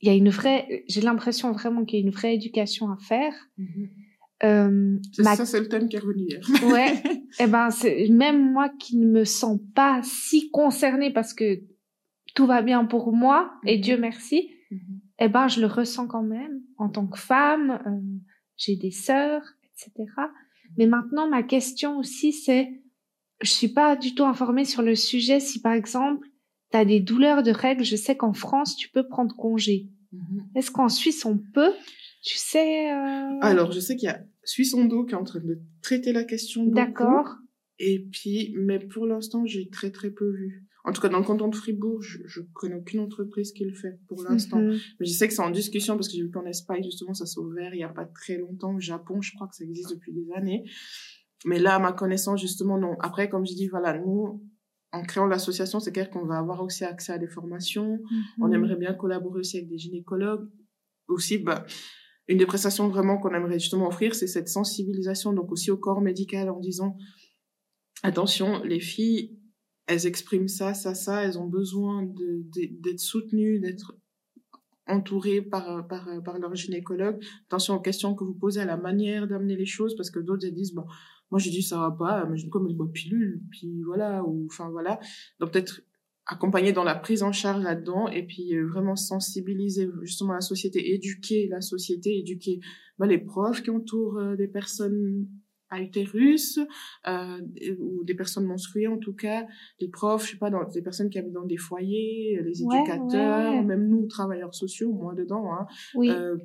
il 0.00 0.08
y 0.08 0.10
a 0.10 0.14
une 0.14 0.28
vraie, 0.28 0.84
j'ai 0.88 1.00
l'impression 1.00 1.52
vraiment 1.52 1.84
qu'il 1.84 1.98
y 1.98 2.02
a 2.02 2.04
une 2.04 2.12
vraie 2.12 2.34
éducation 2.34 2.90
à 2.90 2.96
faire. 2.98 3.34
Mm-hmm. 3.58 3.88
Euh, 4.44 4.98
ça, 5.12 5.44
c'est 5.44 5.60
le 5.60 5.68
thème 5.68 5.88
qui 5.88 5.96
est 5.96 6.00
revenu 6.00 6.24
hier. 6.28 6.40
ouais. 6.70 7.02
Eh 7.40 7.46
ben, 7.46 7.70
c'est 7.70 8.08
même 8.08 8.52
moi 8.52 8.68
qui 8.68 8.96
ne 8.96 9.06
me 9.06 9.24
sens 9.24 9.60
pas 9.74 10.00
si 10.02 10.50
concernée 10.50 11.12
parce 11.12 11.34
que 11.34 11.60
tout 12.34 12.46
va 12.46 12.62
bien 12.62 12.84
pour 12.84 13.12
moi 13.12 13.52
et 13.66 13.76
mhm. 13.76 13.82
Dieu 13.82 13.98
merci. 13.98 14.50
Mm 14.70 14.76
Eh 15.20 15.28
ben, 15.28 15.48
je 15.48 15.60
le 15.60 15.66
ressens 15.66 16.06
quand 16.06 16.22
même 16.22 16.62
en 16.78 16.88
tant 16.88 17.06
que 17.06 17.18
femme. 17.18 17.80
Euh, 17.86 18.00
j'ai 18.56 18.76
des 18.76 18.90
sœurs, 18.90 19.42
etc. 19.64 20.10
Mais 20.76 20.86
maintenant, 20.86 21.28
ma 21.28 21.42
question 21.42 21.98
aussi, 21.98 22.32
c'est, 22.32 22.80
je 23.40 23.50
suis 23.50 23.68
pas 23.68 23.96
du 23.96 24.14
tout 24.14 24.24
informée 24.24 24.64
sur 24.64 24.82
le 24.82 24.94
sujet. 24.94 25.40
Si 25.40 25.60
par 25.60 25.72
exemple, 25.72 26.26
tu 26.70 26.76
as 26.76 26.84
des 26.84 27.00
douleurs 27.00 27.42
de 27.42 27.50
règles, 27.50 27.84
je 27.84 27.96
sais 27.96 28.16
qu'en 28.16 28.32
France, 28.32 28.76
tu 28.76 28.88
peux 28.88 29.06
prendre 29.06 29.34
congé. 29.36 29.88
Mhm. 30.12 30.48
Est-ce 30.54 30.70
qu'en 30.70 30.88
Suisse, 30.88 31.24
on 31.24 31.38
peut 31.38 31.72
Tu 32.28 32.36
sais 32.36 32.92
euh... 32.92 33.38
Alors, 33.40 33.72
je 33.72 33.80
sais 33.80 33.96
qu'il 33.96 34.06
y 34.06 34.12
a 34.12 34.22
Suissondo 34.44 35.06
qui 35.06 35.14
est 35.14 35.16
en 35.16 35.24
train 35.24 35.40
de 35.40 35.62
traiter 35.80 36.12
la 36.12 36.24
question. 36.24 36.66
D'accord. 36.66 37.36
Et 37.78 38.06
puis, 38.12 38.54
mais 38.58 38.78
pour 38.78 39.06
l'instant, 39.06 39.46
j'ai 39.46 39.70
très 39.70 39.90
très 39.90 40.10
peu 40.10 40.30
vu. 40.30 40.66
En 40.84 40.92
tout 40.92 41.00
cas, 41.00 41.08
dans 41.08 41.20
le 41.20 41.24
canton 41.24 41.48
de 41.48 41.54
Fribourg, 41.54 42.02
je, 42.02 42.18
je 42.26 42.42
connais 42.52 42.74
aucune 42.74 43.00
entreprise 43.00 43.52
qui 43.52 43.64
le 43.64 43.72
fait 43.72 43.98
pour 44.08 44.22
l'instant. 44.24 44.60
Mhm. 44.60 44.78
Mais 45.00 45.06
je 45.06 45.12
sais 45.12 45.26
que 45.26 45.32
c'est 45.32 45.40
en 45.40 45.50
discussion 45.50 45.94
parce 45.94 46.08
que 46.08 46.16
j'ai 46.16 46.22
vu 46.22 46.30
qu'en 46.30 46.44
Espagne, 46.44 46.82
justement, 46.84 47.14
ça 47.14 47.24
s'est 47.24 47.40
ouvert 47.40 47.72
il 47.72 47.80
y 47.80 47.82
a 47.82 47.88
pas 47.88 48.04
très 48.04 48.36
longtemps. 48.36 48.74
Au 48.74 48.80
Japon, 48.80 49.22
je 49.22 49.34
crois 49.34 49.48
que 49.48 49.56
ça 49.56 49.64
existe 49.64 49.90
depuis 49.90 50.12
des 50.12 50.30
années. 50.34 50.64
Mais 51.46 51.58
là, 51.58 51.76
à 51.76 51.78
ma 51.78 51.92
connaissance, 51.92 52.42
justement, 52.42 52.76
non. 52.76 52.94
Après, 53.00 53.30
comme 53.30 53.46
je 53.46 53.54
dis, 53.54 53.68
voilà, 53.68 53.98
nous, 53.98 54.42
en 54.92 55.02
créant 55.02 55.26
l'association, 55.26 55.80
c'est 55.80 55.92
clair 55.92 56.10
qu'on 56.10 56.26
va 56.26 56.36
avoir 56.36 56.62
aussi 56.62 56.84
accès 56.84 57.12
à 57.12 57.18
des 57.18 57.28
formations. 57.28 57.98
On 58.38 58.48
mhm. 58.48 58.54
aimerait 58.54 58.76
bien 58.76 58.92
collaborer 58.92 59.40
aussi 59.40 59.56
avec 59.56 59.70
des 59.70 59.78
gynécologues. 59.78 60.46
Aussi, 61.06 61.38
bah, 61.38 61.64
une 62.28 62.38
des 62.38 62.46
prestations 62.46 62.88
vraiment 62.88 63.18
qu'on 63.18 63.34
aimerait 63.34 63.58
justement 63.58 63.88
offrir, 63.88 64.14
c'est 64.14 64.26
cette 64.26 64.48
sensibilisation, 64.48 65.32
donc 65.32 65.50
aussi 65.50 65.70
au 65.70 65.78
corps 65.78 66.02
médical 66.02 66.50
en 66.50 66.60
disant, 66.60 66.96
attention, 68.02 68.62
les 68.62 68.80
filles, 68.80 69.38
elles 69.86 70.06
expriment 70.06 70.48
ça, 70.48 70.74
ça, 70.74 70.94
ça, 70.94 71.24
elles 71.24 71.38
ont 71.38 71.46
besoin 71.46 72.06
d'être 72.06 73.00
soutenues, 73.00 73.58
d'être 73.60 73.96
entourées 74.86 75.40
par, 75.40 75.86
leur 76.38 76.54
gynécologue. 76.54 77.22
Attention 77.46 77.76
aux 77.76 77.80
questions 77.80 78.14
que 78.14 78.24
vous 78.24 78.34
posez, 78.34 78.60
à 78.60 78.66
la 78.66 78.76
manière 78.76 79.26
d'amener 79.26 79.56
les 79.56 79.66
choses, 79.66 79.96
parce 79.96 80.10
que 80.10 80.20
d'autres, 80.20 80.46
elles 80.46 80.54
disent, 80.54 80.74
bon, 80.74 80.84
moi, 81.30 81.38
j'ai 81.38 81.50
dit, 81.50 81.62
ça 81.62 81.78
va 81.78 81.90
pas, 81.90 82.26
mais 82.26 82.36
je 82.36 82.48
comme 82.48 82.72
boit 82.74 82.92
pilule, 82.92 83.42
puis 83.50 83.82
voilà, 83.84 84.22
ou, 84.24 84.46
enfin, 84.50 84.70
voilà. 84.70 85.00
Donc, 85.40 85.52
peut-être 85.52 85.82
accompagner 86.28 86.72
dans 86.72 86.84
la 86.84 86.94
prise 86.94 87.22
en 87.22 87.32
charge 87.32 87.64
là-dedans, 87.64 88.08
et 88.08 88.22
puis 88.22 88.54
euh, 88.54 88.66
vraiment 88.66 88.96
sensibiliser 88.96 89.88
justement 90.02 90.34
la 90.34 90.42
société, 90.42 90.94
éduquer 90.94 91.48
la 91.48 91.62
société, 91.62 92.18
éduquer 92.18 92.60
bah, 92.98 93.06
les 93.06 93.18
profs 93.18 93.62
qui 93.62 93.70
entourent 93.70 94.18
euh, 94.18 94.36
des 94.36 94.46
personnes 94.46 95.26
à 95.70 95.80
utérus 95.80 96.58
euh, 97.06 97.40
ou 97.78 98.04
des 98.04 98.14
personnes 98.14 98.46
menstruées 98.46 98.86
en 98.86 98.98
tout 98.98 99.12
cas 99.12 99.46
les 99.80 99.88
profs 99.88 100.26
je 100.26 100.32
sais 100.32 100.38
pas 100.38 100.50
dans 100.50 100.64
des 100.64 100.82
personnes 100.82 101.10
qui 101.10 101.18
habitent 101.18 101.32
dans 101.32 101.44
des 101.44 101.56
foyers 101.56 102.40
les 102.42 102.62
éducateurs 102.62 103.62
même 103.62 103.88
nous 103.88 104.06
travailleurs 104.06 104.54
sociaux 104.54 104.92
moi 104.92 105.14
dedans 105.14 105.52
hein 105.52 105.66
oui. 105.94 106.10
euh, 106.10 106.36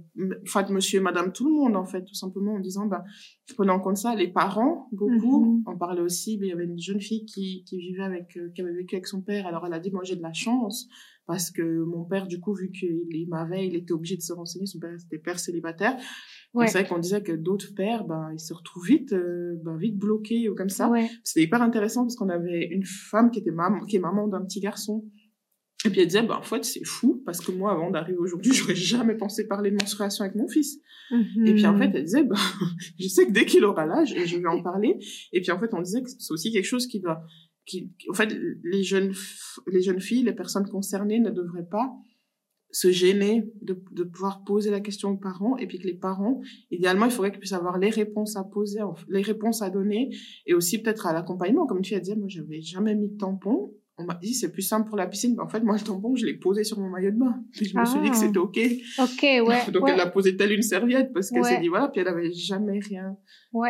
enfin 0.43 0.65
monsieur 0.69 0.99
et 0.99 1.03
madame 1.03 1.31
tout 1.31 1.47
le 1.47 1.53
monde 1.53 1.75
en 1.75 1.85
fait 1.85 2.03
tout 2.03 2.13
simplement 2.13 2.53
en 2.53 2.59
disant 2.59 2.85
bah 2.85 3.03
prenant 3.55 3.75
en 3.75 3.79
compte 3.79 3.97
ça 3.97 4.15
les 4.15 4.27
parents 4.27 4.87
beaucoup 4.91 5.61
mm-hmm. 5.63 5.71
on 5.73 5.77
parlait 5.77 6.01
aussi 6.01 6.37
mais 6.39 6.47
il 6.47 6.49
y 6.49 6.53
avait 6.53 6.65
une 6.65 6.79
jeune 6.79 7.01
fille 7.01 7.25
qui 7.25 7.63
qui 7.65 7.77
vivait 7.77 8.03
avec 8.03 8.37
euh, 8.37 8.51
qui 8.53 8.61
avait 8.61 8.73
vécu 8.73 8.95
avec 8.95 9.07
son 9.07 9.21
père 9.21 9.47
alors 9.47 9.65
elle 9.65 9.73
a 9.73 9.79
dit 9.79 9.91
moi 9.91 10.03
j'ai 10.03 10.15
de 10.15 10.21
la 10.21 10.33
chance 10.33 10.87
parce 11.25 11.51
que 11.51 11.83
mon 11.83 12.03
père 12.03 12.27
du 12.27 12.39
coup 12.39 12.53
vu 12.53 12.71
qu'il 12.71 13.27
m'avait 13.29 13.67
il 13.67 13.75
était 13.75 13.93
obligé 13.93 14.17
de 14.17 14.21
se 14.21 14.33
renseigner 14.33 14.65
son 14.65 14.79
père 14.79 14.93
était 14.93 15.17
père 15.17 15.39
célibataire 15.39 15.97
Ouais. 16.53 16.67
C'est 16.67 16.79
vrai 16.79 16.87
qu'on 16.87 16.99
disait 16.99 17.23
que 17.23 17.31
d'autres 17.31 17.73
pères, 17.75 18.05
ben, 18.05 18.29
ils 18.31 18.39
se 18.39 18.53
retrouvent 18.53 18.85
vite, 18.85 19.13
euh, 19.13 19.55
ben, 19.63 19.75
vite 19.75 19.97
bloqués 19.97 20.49
ou 20.49 20.55
comme 20.55 20.69
ça. 20.69 20.89
Ouais. 20.89 21.09
C'était 21.23 21.43
hyper 21.43 21.61
intéressant 21.61 22.03
parce 22.03 22.15
qu'on 22.15 22.29
avait 22.29 22.67
une 22.67 22.85
femme 22.85 23.31
qui 23.31 23.39
était 23.39 23.51
maman, 23.51 23.83
qui 23.85 23.95
est 23.95 23.99
maman 23.99 24.27
d'un 24.27 24.43
petit 24.43 24.59
garçon. 24.59 25.03
Et 25.85 25.89
puis 25.89 25.99
elle 25.99 26.07
disait, 26.07 26.21
ben, 26.21 26.35
en 26.35 26.43
fait, 26.43 26.63
c'est 26.63 26.85
fou 26.85 27.23
parce 27.25 27.41
que 27.41 27.51
moi, 27.51 27.71
avant 27.71 27.89
d'arriver 27.89 28.17
aujourd'hui, 28.17 28.53
j'aurais 28.53 28.75
jamais 28.75 29.15
pensé 29.15 29.47
parler 29.47 29.71
de 29.71 29.77
menstruation 29.77 30.25
avec 30.25 30.35
mon 30.35 30.47
fils. 30.47 30.79
Et 31.45 31.53
puis 31.53 31.65
en 31.65 31.77
fait, 31.77 31.91
elle 31.93 32.03
disait, 32.03 32.23
ben, 32.23 32.35
je 32.99 33.07
sais 33.07 33.25
que 33.25 33.31
dès 33.31 33.45
qu'il 33.45 33.65
aura 33.65 33.85
l'âge, 33.85 34.13
je 34.15 34.37
vais 34.37 34.47
en 34.47 34.61
parler. 34.61 34.99
Et 35.31 35.41
puis 35.41 35.51
en 35.51 35.59
fait, 35.59 35.73
on 35.73 35.81
disait 35.81 36.01
que 36.03 36.09
c'est 36.09 36.31
aussi 36.31 36.51
quelque 36.51 36.65
chose 36.65 36.87
qui 36.87 36.99
doit, 36.99 37.23
qui, 37.65 37.91
en 38.09 38.13
fait, 38.13 38.35
les 38.63 38.83
jeunes, 38.83 39.13
les 39.67 39.81
jeunes 39.81 39.99
filles, 39.99 40.23
les 40.23 40.33
personnes 40.33 40.67
concernées 40.67 41.19
ne 41.19 41.31
devraient 41.31 41.67
pas 41.69 41.93
se 42.73 42.91
gêner 42.91 43.45
de, 43.61 43.77
de 43.91 44.03
pouvoir 44.03 44.43
poser 44.43 44.71
la 44.71 44.81
question 44.81 45.11
aux 45.11 45.17
parents 45.17 45.55
et 45.57 45.67
puis 45.67 45.77
que 45.77 45.85
les 45.85 45.93
parents, 45.93 46.41
idéalement, 46.71 47.05
il 47.05 47.11
faudrait 47.11 47.29
qu'ils 47.29 47.39
puissent 47.39 47.53
avoir 47.53 47.77
les 47.77 47.91
réponses 47.91 48.35
à 48.35 48.43
poser, 48.43 48.79
les 49.07 49.21
réponses 49.21 49.61
à 49.61 49.69
donner 49.69 50.09
et 50.47 50.55
aussi 50.55 50.81
peut-être 50.81 51.05
à 51.05 51.13
l'accompagnement. 51.13 51.67
Comme 51.67 51.81
tu 51.81 51.93
as 51.93 51.99
dit, 51.99 52.15
moi, 52.15 52.27
j'avais 52.27 52.61
jamais 52.61 52.95
mis 52.95 53.09
de 53.09 53.17
tampon. 53.17 53.73
On 53.99 54.05
m'a 54.05 54.15
dit, 54.15 54.33
c'est 54.33 54.51
plus 54.51 54.63
simple 54.63 54.87
pour 54.87 54.97
la 54.97 55.05
piscine. 55.05 55.39
en 55.39 55.47
fait, 55.47 55.59
moi, 55.59 55.75
le 55.75 55.83
tampon, 55.83 56.15
je 56.15 56.25
l'ai 56.25 56.33
posé 56.33 56.63
sur 56.63 56.79
mon 56.79 56.89
maillot 56.89 57.11
de 57.11 57.19
bain. 57.19 57.43
Puis 57.51 57.65
je 57.69 57.77
me 57.77 57.85
suis 57.85 57.99
dit 57.99 58.09
que 58.09 58.15
ah. 58.15 58.19
c'était 58.19 58.39
OK. 58.39 58.59
OK, 58.99 59.21
ouais. 59.21 59.71
Donc, 59.71 59.87
elle 59.87 59.97
l'a 59.97 60.07
posé 60.07 60.35
telle 60.35 60.51
une 60.51 60.63
serviette 60.63 61.13
parce 61.13 61.29
qu'elle 61.29 61.45
s'est 61.45 61.61
dit, 61.61 61.67
voilà, 61.67 61.89
puis 61.89 62.01
elle 62.01 62.07
avait 62.07 62.31
jamais 62.33 62.79
rien 62.79 63.15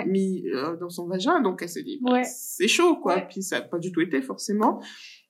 mis 0.08 0.46
euh, 0.48 0.78
dans 0.78 0.90
son 0.90 1.08
vagin. 1.08 1.42
Donc, 1.42 1.62
elle 1.62 1.68
s'est 1.68 1.84
dit, 1.84 2.00
bah, 2.02 2.24
c'est 2.24 2.70
chaud, 2.70 2.96
quoi. 3.02 3.20
Puis 3.20 3.44
ça 3.44 3.60
n'a 3.60 3.66
pas 3.66 3.80
du 3.80 3.92
tout 3.92 4.00
été, 4.00 4.22
forcément. 4.22 4.82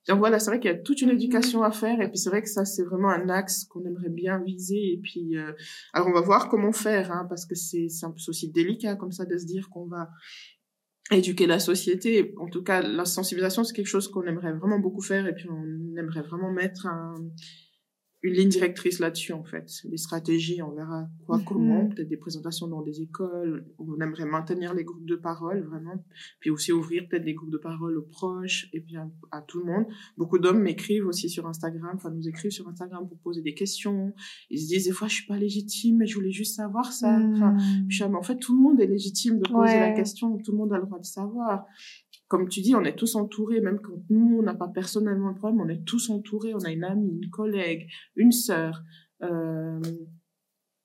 Donc 0.07 0.19
voilà, 0.19 0.39
c'est 0.39 0.51
vrai 0.51 0.59
qu'il 0.59 0.69
y 0.69 0.73
a 0.73 0.77
toute 0.77 1.01
une 1.01 1.11
éducation 1.11 1.63
à 1.63 1.71
faire 1.71 2.01
et 2.01 2.09
puis 2.09 2.17
c'est 2.17 2.29
vrai 2.29 2.41
que 2.41 2.49
ça 2.49 2.65
c'est 2.65 2.83
vraiment 2.83 3.09
un 3.09 3.29
axe 3.29 3.63
qu'on 3.65 3.85
aimerait 3.85 4.09
bien 4.09 4.39
viser 4.39 4.93
et 4.93 4.99
puis 5.01 5.37
euh, 5.37 5.53
alors 5.93 6.07
on 6.07 6.13
va 6.13 6.19
voir 6.19 6.49
comment 6.49 6.73
faire 6.73 7.11
hein, 7.11 7.25
parce 7.29 7.45
que 7.45 7.55
c'est 7.55 7.87
c'est 7.87 8.05
un 8.05 8.11
peu 8.11 8.19
aussi 8.27 8.51
délicat 8.51 8.95
comme 8.95 9.13
ça 9.13 9.25
de 9.25 9.37
se 9.37 9.45
dire 9.45 9.69
qu'on 9.69 9.87
va 9.87 10.09
éduquer 11.11 11.47
la 11.47 11.59
société. 11.59 12.33
En 12.37 12.47
tout 12.47 12.63
cas, 12.63 12.81
la 12.81 13.05
sensibilisation 13.05 13.63
c'est 13.63 13.73
quelque 13.73 13.87
chose 13.87 14.09
qu'on 14.09 14.23
aimerait 14.23 14.53
vraiment 14.53 14.79
beaucoup 14.79 15.01
faire 15.01 15.25
et 15.25 15.33
puis 15.33 15.47
on 15.49 15.97
aimerait 15.97 16.21
vraiment 16.21 16.51
mettre 16.51 16.85
un 16.85 17.15
une 18.23 18.33
ligne 18.33 18.49
directrice 18.49 18.99
là-dessus 18.99 19.33
en 19.33 19.43
fait. 19.43 19.69
Les 19.83 19.97
stratégies 19.97 20.61
on 20.61 20.71
verra 20.71 21.09
quoi 21.25 21.37
mhm. 21.37 21.43
comment 21.43 21.89
peut-être 21.89 22.07
des 22.07 22.17
présentations 22.17 22.67
dans 22.67 22.81
des 22.81 23.01
écoles. 23.01 23.65
On 23.77 23.99
aimerait 23.99 24.25
maintenir 24.25 24.73
les 24.73 24.85
groupes 24.85 25.05
de 25.05 25.17
parole 25.17 25.61
vraiment. 25.63 26.03
Puis 26.39 26.49
aussi 26.49 26.71
ouvrir 26.71 27.05
peut-être 27.09 27.25
des 27.25 27.33
groupes 27.33 27.51
de 27.51 27.57
parole 27.57 27.97
aux 27.97 28.03
proches 28.03 28.69
et 28.71 28.79
puis 28.79 28.95
à, 28.95 29.41
tout 29.41 29.59
le 29.59 29.65
monde. 29.65 29.85
Beaucoup 30.17 30.39
d'hommes 30.39 30.61
m'écrivent 30.61 31.05
aussi 31.05 31.29
sur 31.29 31.45
Instagram 31.47 31.91
enfin 31.95 32.11
nous 32.11 32.27
écrivent 32.27 32.51
sur 32.51 32.67
Instagram 32.69 33.07
pour 33.07 33.19
poser 33.19 33.41
des 33.41 33.53
questions. 33.53 34.13
Ils 34.49 34.59
se 34.59 34.67
disent 34.67 34.85
des 34.85 34.93
fois 34.93 35.09
je 35.09 35.15
suis 35.15 35.27
pas 35.27 35.37
légitime 35.37 35.97
mais 35.97 36.07
je 36.07 36.15
voulais 36.15 36.31
juste 36.31 36.55
savoir 36.55 36.93
ça. 36.93 37.19
Enfin 37.19 37.57
mhm. 37.57 38.15
en 38.15 38.23
fait 38.23 38.37
tout 38.37 38.55
le 38.55 38.61
monde 38.61 38.79
est 38.79 38.87
légitime 38.87 39.39
de 39.39 39.49
poser 39.49 39.79
la 39.79 39.91
question. 39.91 40.37
Tout 40.37 40.53
le 40.53 40.59
monde 40.59 40.71
a 40.71 40.77
le 40.77 40.85
droit 40.85 40.99
de 40.99 41.05
savoir 41.05 41.65
comme 42.33 42.49
tu 42.49 42.61
dis, 42.61 42.73
on 42.73 42.83
est 42.83 42.95
tous 42.95 43.13
entourés, 43.13 43.61
même 43.61 43.79
quand 43.79 43.93
nous, 44.09 44.39
on 44.39 44.41
n'a 44.41 44.55
pas 44.55 44.67
personnellement 44.67 45.29
le 45.29 45.35
problème, 45.35 45.61
on 45.61 45.69
est 45.69 45.85
tous 45.85 46.09
entourés, 46.09 46.55
on 46.55 46.65
a 46.65 46.71
une 46.71 46.83
amie, 46.83 47.19
une 47.21 47.29
collègue, 47.29 47.87
une 48.15 48.31
sœur, 48.31 48.81
euh, 49.21 49.79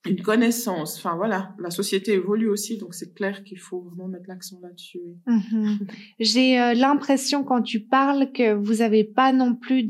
une 0.06 0.20
connaissance. 0.20 0.98
Enfin 0.98 1.16
voilà, 1.16 1.56
la 1.58 1.70
société 1.70 2.12
évolue 2.12 2.50
aussi, 2.50 2.76
donc 2.76 2.92
c'est 2.92 3.14
clair 3.14 3.44
qu'il 3.44 3.58
faut 3.58 3.80
vraiment 3.80 4.08
mettre 4.08 4.26
l'accent 4.28 4.61
là-dessus. 4.61 5.00
Mhm. 5.26 5.78
J'ai 6.20 6.61
euh, 6.61 6.74
l'impression 6.74 7.44
quand 7.44 7.62
tu 7.62 7.80
parles 7.80 8.30
que 8.32 8.52
vous 8.52 8.74
n'avez 8.74 9.04
pas 9.04 9.32
non 9.32 9.54
plus 9.54 9.84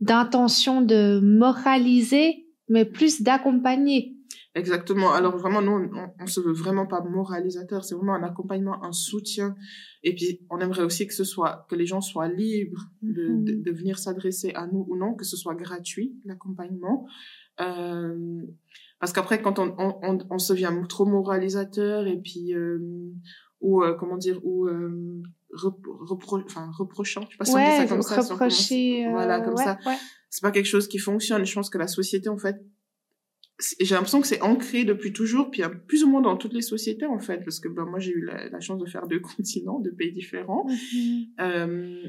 d'intention 0.00 0.82
de 0.82 1.18
moraliser, 1.18 2.46
mais 2.68 2.84
plus 2.84 3.22
d'accompagner. 3.22 4.14
Exactement. 4.58 5.12
Alors 5.12 5.36
vraiment, 5.36 5.62
nous, 5.62 5.72
on, 5.72 6.10
on 6.20 6.26
se 6.26 6.40
veut 6.40 6.52
vraiment 6.52 6.86
pas 6.86 7.00
moralisateur. 7.00 7.84
C'est 7.84 7.94
vraiment 7.94 8.14
un 8.14 8.22
accompagnement, 8.22 8.84
un 8.84 8.92
soutien. 8.92 9.54
Et 10.02 10.14
puis, 10.14 10.40
on 10.50 10.58
aimerait 10.58 10.82
aussi 10.82 11.06
que 11.06 11.14
ce 11.14 11.24
soit, 11.24 11.66
que 11.70 11.74
les 11.74 11.86
gens 11.86 12.00
soient 12.00 12.28
libres 12.28 12.90
de, 13.02 13.28
de, 13.28 13.54
mhm. 13.54 13.62
de 13.62 13.70
venir 13.72 13.98
s'adresser 13.98 14.52
à 14.54 14.66
nous 14.66 14.84
ou 14.88 14.96
non, 14.96 15.14
que 15.14 15.24
ce 15.24 15.36
soit 15.36 15.54
gratuit, 15.54 16.16
l'accompagnement. 16.24 17.06
Euh, 17.60 18.42
parce 19.00 19.12
qu'après, 19.12 19.40
quand 19.40 19.58
on, 19.58 19.74
on, 19.78 20.18
on, 20.28 20.38
se 20.38 20.52
vient 20.52 20.82
trop 20.84 21.06
moralisateur 21.06 22.06
et 22.06 22.16
puis, 22.16 22.52
euh, 22.54 22.78
ou, 23.60 23.82
euh, 23.82 23.94
comment 23.94 24.16
dire, 24.16 24.40
ou, 24.44 24.66
euh, 24.66 25.22
repro 25.52 26.40
enfin, 26.44 26.70
reprochant, 26.76 27.22
je 27.22 27.30
sais 27.30 27.38
pas 27.38 27.44
si 27.44 27.52
on 27.52 27.58
dit 27.58 27.76
ça 27.76 27.86
comme 27.86 28.02
ça. 28.02 28.20
Reprocher, 28.20 29.08
voilà, 29.10 29.40
comme 29.40 29.56
ça. 29.56 29.78
C'est 30.30 30.42
pas 30.42 30.50
quelque 30.50 30.66
chose 30.66 30.88
qui 30.88 30.98
fonctionne. 30.98 31.46
Je 31.46 31.54
pense 31.54 31.70
que 31.70 31.78
la 31.78 31.86
société, 31.86 32.28
en 32.28 32.36
fait, 32.36 32.60
j'ai 33.80 33.94
l'impression 33.94 34.20
que 34.20 34.26
c'est 34.26 34.40
ancré 34.40 34.84
depuis 34.84 35.12
toujours, 35.12 35.50
puis 35.50 35.62
plus 35.86 36.04
ou 36.04 36.08
moins 36.08 36.20
dans 36.20 36.36
toutes 36.36 36.52
les 36.52 36.62
sociétés 36.62 37.06
en 37.06 37.18
fait, 37.18 37.38
parce 37.38 37.58
que 37.58 37.68
ben, 37.68 37.84
moi 37.84 37.98
j'ai 37.98 38.12
eu 38.12 38.24
la, 38.24 38.60
chance 38.60 38.78
de 38.78 38.86
faire 38.86 39.06
deux 39.06 39.20
continents, 39.36 39.80
deux 39.80 39.92
pays 39.92 40.12
différents. 40.12 40.66
Mhm. 40.68 41.26
Euh, 41.40 42.02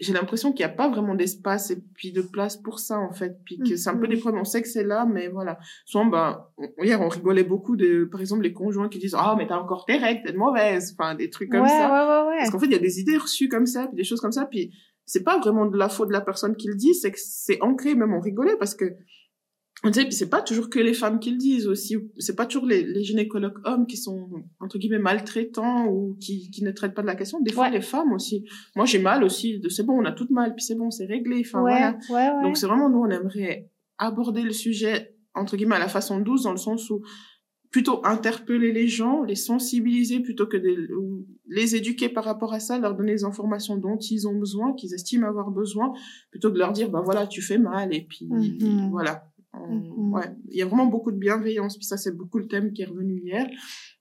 j'ai 0.00 0.12
l'impression 0.12 0.52
qu'il 0.52 0.64
n'y 0.64 0.70
a 0.70 0.74
pas 0.74 0.88
vraiment 0.88 1.16
d'espace 1.16 1.72
et 1.72 1.82
puis 1.94 2.12
de 2.12 2.22
place 2.22 2.56
pour 2.56 2.78
ça 2.78 3.00
en 3.00 3.12
fait, 3.12 3.40
puis 3.44 3.58
que 3.58 3.74
c'est 3.74 3.90
un 3.90 3.96
peu 3.96 4.06
des 4.06 4.14
mhm. 4.14 4.20
problèmes. 4.20 4.40
On 4.42 4.44
sait 4.44 4.62
que 4.62 4.68
c'est 4.68 4.84
là, 4.84 5.04
mais 5.04 5.26
voilà. 5.26 5.58
Souvent, 5.84 6.06
ben, 6.06 6.46
hier 6.80 7.00
on 7.00 7.08
rigolait 7.08 7.42
beaucoup 7.42 7.76
de, 7.76 8.04
par 8.04 8.20
exemple, 8.20 8.42
les 8.42 8.52
conjoints 8.52 8.88
qui 8.88 9.00
disent 9.00 9.16
ah 9.18 9.34
mais 9.36 9.48
t'as 9.48 9.58
encore 9.58 9.84
tes 9.84 9.96
règles, 9.96 10.22
t'es 10.24 10.32
mauvaise, 10.32 10.94
enfin 10.96 11.16
des 11.16 11.28
trucs 11.28 11.50
comme 11.50 11.66
ça. 11.66 12.22
Ouais, 12.24 12.28
ouais, 12.28 12.38
Parce 12.38 12.50
qu'en 12.50 12.60
fait 12.60 12.66
il 12.66 12.72
y 12.72 12.76
a 12.76 12.80
des 12.80 13.00
idées 13.00 13.16
reçues 13.16 13.48
comme 13.48 13.66
ça, 13.66 13.88
puis 13.88 13.96
des 13.96 14.04
choses 14.04 14.20
comme 14.20 14.32
ça, 14.32 14.46
puis 14.46 14.72
c'est 15.04 15.24
pas 15.24 15.38
vraiment 15.40 15.66
de 15.66 15.76
la 15.76 15.88
faute 15.88 16.08
de 16.08 16.12
la 16.12 16.20
personne 16.20 16.54
qui 16.54 16.68
le 16.68 16.76
dit, 16.76 16.94
c'est 16.94 17.10
que 17.10 17.18
c'est 17.20 17.60
ancré. 17.62 17.96
Même 17.96 18.14
on 18.14 18.20
rigolait 18.20 18.56
parce 18.58 18.76
que 18.76 18.94
on 19.84 19.92
puis 19.92 20.12
c'est 20.12 20.28
pas 20.28 20.42
toujours 20.42 20.70
que 20.70 20.80
les 20.80 20.92
femmes 20.92 21.20
qui 21.20 21.30
le 21.30 21.36
disent 21.36 21.68
aussi. 21.68 21.96
C'est 22.18 22.34
pas 22.34 22.46
toujours 22.46 22.66
les, 22.66 22.82
les, 22.82 23.04
gynécologues 23.04 23.58
hommes 23.64 23.86
qui 23.86 23.96
sont, 23.96 24.28
entre 24.58 24.76
guillemets, 24.76 24.98
maltraitants 24.98 25.86
ou 25.86 26.16
qui, 26.20 26.50
qui 26.50 26.64
ne 26.64 26.72
traitent 26.72 26.94
pas 26.94 27.02
de 27.02 27.06
la 27.06 27.14
question. 27.14 27.40
Des 27.40 27.52
fois, 27.52 27.70
les 27.70 27.80
femmes 27.80 28.12
aussi. 28.12 28.44
Moi, 28.74 28.86
j'ai 28.86 28.98
mal 28.98 29.22
aussi. 29.22 29.62
C'est 29.68 29.84
bon, 29.84 30.00
on 30.00 30.04
a 30.04 30.10
tout 30.10 30.26
mal, 30.30 30.56
puis 30.56 30.64
c'est 30.64 30.74
bon, 30.74 30.90
c'est 30.90 31.06
réglé. 31.06 31.44
Enfin, 31.46 31.60
voilà. 31.60 31.96
Donc, 32.42 32.56
c'est 32.56 32.66
vraiment, 32.66 32.90
nous, 32.90 32.98
on 32.98 33.10
aimerait 33.10 33.70
aborder 33.98 34.42
le 34.42 34.52
sujet, 34.52 35.14
entre 35.34 35.56
guillemets, 35.56 35.76
à 35.76 35.80
la 35.80 35.88
façon 35.88 36.18
douce, 36.18 36.42
dans 36.42 36.52
le 36.52 36.58
sens 36.58 36.90
où 36.90 37.02
plutôt 37.70 38.04
interpeller 38.04 38.72
les 38.72 38.88
gens, 38.88 39.22
les 39.22 39.36
sensibiliser 39.36 40.20
plutôt 40.20 40.46
que 40.46 40.56
de 40.56 40.88
les 41.46 41.76
éduquer 41.76 42.08
par 42.08 42.24
rapport 42.24 42.52
à 42.52 42.60
ça, 42.60 42.78
leur 42.78 42.96
donner 42.96 43.12
les 43.12 43.24
informations 43.24 43.76
dont 43.76 43.98
ils 43.98 44.26
ont 44.26 44.34
besoin, 44.34 44.72
qu'ils 44.72 44.94
estiment 44.94 45.28
avoir 45.28 45.50
besoin, 45.50 45.92
plutôt 46.30 46.48
que 46.48 46.54
de 46.54 46.58
leur 46.58 46.72
dire, 46.72 46.90
ben 46.90 47.02
voilà, 47.02 47.26
tu 47.26 47.42
fais 47.42 47.58
mal, 47.58 47.94
et 47.94 48.06
puis, 48.08 48.26
mhm. 48.26 48.90
voilà 48.90 49.28
Mhm. 49.66 50.12
Ouais, 50.12 50.30
il 50.48 50.56
y 50.56 50.62
a 50.62 50.66
vraiment 50.66 50.86
beaucoup 50.86 51.10
de 51.10 51.16
bienveillance. 51.16 51.76
Puis 51.76 51.86
ça, 51.86 51.96
c'est 51.96 52.16
beaucoup 52.16 52.38
le 52.38 52.46
thème 52.46 52.72
qui 52.72 52.82
est 52.82 52.86
revenu 52.86 53.20
hier, 53.20 53.46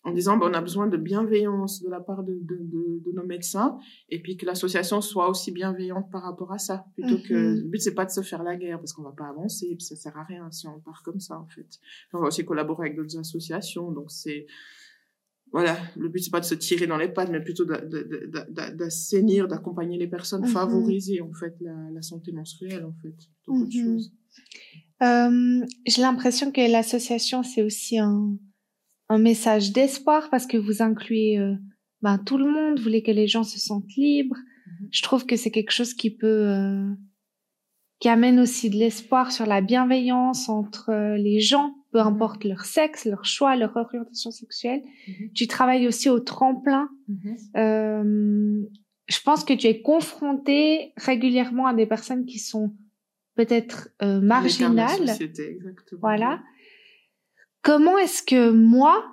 en 0.04 0.12
disant, 0.12 0.38
ben, 0.38 0.48
on 0.50 0.54
a 0.54 0.62
besoin 0.62 0.88
de 0.88 0.98
bienveillance 0.98 1.82
de 1.82 1.90
la 1.90 2.00
part 2.00 2.24
de, 2.24 2.34
de, 2.42 2.58
de, 2.62 3.12
nos 3.14 3.26
médecins, 3.26 3.78
et 4.10 4.22
puis 4.22 4.38
que 4.38 4.46
l'association 4.46 5.02
soit 5.02 5.30
aussi 5.30 5.52
bienveillante 5.52 6.10
par 6.12 6.24
rapport 6.24 6.52
à 6.54 6.58
ça, 6.58 6.86
plutôt 6.94 7.18
que 7.28 7.34
mhm. 7.34 7.64
le 7.64 7.68
but 7.70 7.82
c'est 7.82 7.96
pas 7.96 8.06
de 8.06 8.12
se 8.12 8.22
faire 8.22 8.44
la 8.44 8.56
guerre, 8.56 8.80
parce 8.80 8.94
qu'on 8.94 9.04
va 9.04 9.12
pas 9.12 9.28
avancer, 9.28 9.68
puis 9.76 9.86
ça 9.86 9.96
sert 9.96 10.16
à 10.18 10.24
rien 10.24 10.50
si 10.52 10.68
on 10.68 10.80
part 10.80 11.02
comme 11.04 11.20
ça 11.20 11.40
en 11.40 11.48
fait. 11.48 11.68
On 12.14 12.20
va 12.20 12.28
aussi 12.28 12.46
collaborer 12.46 12.88
avec 12.88 12.98
d'autres 12.98 13.18
associations, 13.18 13.92
donc 13.92 14.12
c'est 14.12 14.46
voilà, 15.52 15.78
le 15.96 16.10
but 16.10 16.20
c'est 16.20 16.32
pas 16.32 16.42
de 16.42 16.46
se 16.46 16.56
tirer 16.56 16.88
dans 16.88 16.98
les 16.98 17.08
pattes, 17.08 17.30
mais 17.30 17.42
plutôt 17.42 17.66
d'assainir, 17.66 19.48
d'accompagner 19.48 19.98
les 19.98 20.08
personnes, 20.08 20.42
mhm. 20.42 20.48
favoriser 20.48 21.22
en 21.22 21.32
fait 21.34 21.56
la, 21.62 21.90
la, 21.92 22.02
santé 22.02 22.32
menstruelle 22.32 22.86
en 22.86 22.94
fait, 23.02 23.16
choses. 23.72 24.14
Euh, 25.04 25.66
j'ai 25.86 26.02
l'impression 26.02 26.52
que 26.52 26.72
l'association, 26.72 27.44
c'est 27.44 27.62
aussi 27.62 28.00
un, 28.00 28.38
un 29.10 29.18
message 29.18 29.72
d'espoir 29.72 30.30
parce 30.30 30.46
que 30.46 30.58
vous 30.58 30.82
incluez 30.82 31.38
euh, 31.38 31.56
ben, 32.02 32.18
tout 32.18 32.38
le 32.38 32.50
monde, 32.50 32.78
vous 32.78 32.84
voulez 32.84 33.04
que 33.04 33.12
les 33.12 33.28
gens 33.28 33.44
se 33.44 33.60
sentent 33.60 33.94
libres. 33.96 34.38
Mhm. 34.38 34.88
Je 34.92 35.02
trouve 35.02 35.26
que 35.26 35.36
c'est 35.36 35.52
quelque 35.52 35.72
chose 35.72 35.94
qui 35.94 36.10
peut, 36.10 36.48
euh, 36.50 36.90
qui 38.00 38.10
amène 38.10 38.40
aussi 38.40 38.70
de 38.70 38.76
l'espoir 38.76 39.32
sur 39.32 39.46
la 39.46 39.62
bienveillance 39.62 40.50
entre 40.50 40.90
euh, 40.90 41.18
les 41.18 41.40
gens, 41.40 41.74
peu 41.92 42.00
mhm. 42.00 42.08
importe 42.08 42.44
leur 42.44 42.66
sexe, 42.66 43.06
leur 43.06 43.26
choix, 43.26 43.56
leur 43.56 43.76
orientation 43.76 44.32
sexuelle. 44.32 44.84
Mhm. 45.08 45.32
Tu 45.34 45.48
travailles 45.48 45.88
aussi 45.88 46.10
au 46.10 46.20
tremplin. 46.20 46.90
je 47.56 49.22
pense 49.24 49.46
que 49.46 49.54
tu 49.54 49.68
es 49.68 49.82
confronté 49.82 50.92
régulièrement 50.98 51.66
à 51.68 51.74
des 51.74 51.86
personnes 51.86 52.26
qui 52.26 52.40
sont 52.40 52.76
peut-être 53.38 53.90
euh, 54.02 54.20
marginale. 54.20 55.06
Voilà. 56.02 56.42
Comment 57.62 57.98
est-ce 57.98 58.24
que 58.24 58.50
moi, 58.50 59.06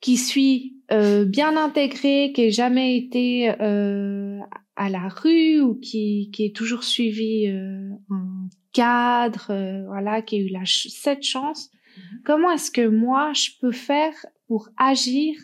qui 0.00 0.16
suis 0.16 0.76
euh, 0.92 1.24
bien 1.24 1.56
intégrée, 1.56 2.32
qui 2.34 2.42
n'ai 2.42 2.50
jamais 2.50 2.96
été 2.96 3.50
euh, 3.60 4.38
à 4.76 4.90
la 4.90 5.08
rue 5.08 5.60
ou 5.60 5.74
qui, 5.74 6.30
qui 6.32 6.44
ai 6.44 6.52
toujours 6.52 6.84
suivi 6.84 7.46
euh, 7.48 7.90
un 8.10 8.48
cadre, 8.72 9.50
euh, 9.50 9.84
voilà, 9.86 10.22
qui 10.22 10.36
a 10.36 10.38
eu 10.40 10.48
la 10.48 10.62
cette 10.64 11.22
chance, 11.22 11.70
mhm. 11.96 12.22
comment 12.24 12.50
est-ce 12.50 12.70
que 12.70 12.86
moi 12.86 13.32
je 13.32 13.50
peux 13.60 13.72
faire 13.72 14.14
pour 14.46 14.68
agir 14.76 15.34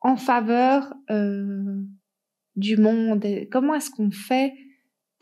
en 0.00 0.16
faveur 0.16 0.92
euh, 1.10 1.82
du 2.56 2.76
monde? 2.76 3.24
Comment 3.50 3.74
est-ce 3.74 3.90
qu'on 3.90 4.10
fait 4.10 4.52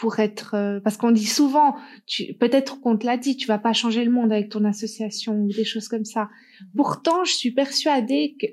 pour 0.02 0.18
être 0.18 0.54
euh, 0.54 0.80
parce 0.80 0.96
qu'on 0.96 1.12
dit 1.12 1.26
souvent 1.26 1.76
tu 2.06 2.34
peut-être 2.34 2.80
qu'on 2.80 2.98
te 2.98 3.06
l'a 3.06 3.16
dit 3.16 3.36
tu 3.36 3.46
vas 3.46 3.60
pas 3.60 3.72
changer 3.72 4.04
le 4.04 4.10
monde 4.10 4.32
avec 4.32 4.48
ton 4.48 4.64
association 4.64 5.44
ou 5.44 5.52
des 5.52 5.64
choses 5.64 5.86
comme 5.86 6.04
ça 6.04 6.22
mhm. 6.22 6.68
pourtant 6.74 7.22
je 7.22 7.32
suis 7.32 7.52
persuadée 7.52 8.34
que 8.36 8.46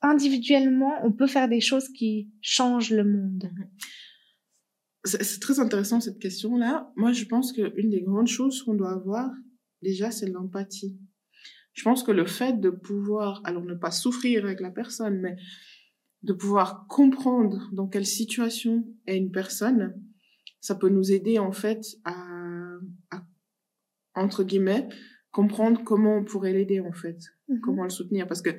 individuellement 0.00 0.94
on 1.04 1.12
peut 1.12 1.26
faire 1.26 1.50
des 1.50 1.60
choses 1.60 1.90
qui 1.90 2.30
changent 2.40 2.92
le 2.92 3.04
monde 3.04 3.50
mhm. 3.52 3.68
c'est 5.04 5.38
très 5.38 5.60
intéressant 5.60 6.00
cette 6.00 6.18
question 6.18 6.56
là 6.56 6.90
moi 6.96 7.12
je 7.12 7.26
pense 7.26 7.52
qu'une 7.52 7.90
des 7.90 8.00
grandes 8.00 8.28
choses 8.28 8.62
qu'on 8.62 8.72
doit 8.72 8.92
avoir 8.92 9.30
déjà 9.82 10.10
c'est 10.10 10.30
l'empathie 10.30 10.98
je 11.74 11.82
pense 11.82 12.02
que 12.02 12.10
le 12.10 12.24
fait 12.24 12.58
de 12.58 12.70
pouvoir 12.70 13.42
alors 13.44 13.66
ne 13.66 13.74
pas 13.74 13.90
souffrir 13.90 14.46
avec 14.46 14.60
la 14.60 14.70
personne 14.70 15.20
mais 15.20 15.36
de 16.22 16.32
pouvoir 16.32 16.86
comprendre 16.88 17.68
dans 17.74 17.86
quelle 17.86 18.06
situation 18.06 18.86
est 19.06 19.18
une 19.18 19.30
personne 19.30 19.94
ça 20.60 20.74
peut 20.74 20.88
nous 20.88 21.12
aider 21.12 21.38
en 21.38 21.52
fait 21.52 21.84
à, 22.04 22.14
à 23.10 23.22
entre 24.14 24.44
guillemets 24.44 24.88
comprendre 25.32 25.82
comment 25.84 26.16
on 26.16 26.24
pourrait 26.24 26.52
l'aider 26.52 26.80
en 26.80 26.92
fait, 26.92 27.18
mhm. 27.48 27.60
comment 27.60 27.84
le 27.84 27.90
soutenir 27.90 28.26
parce 28.26 28.42
que 28.42 28.50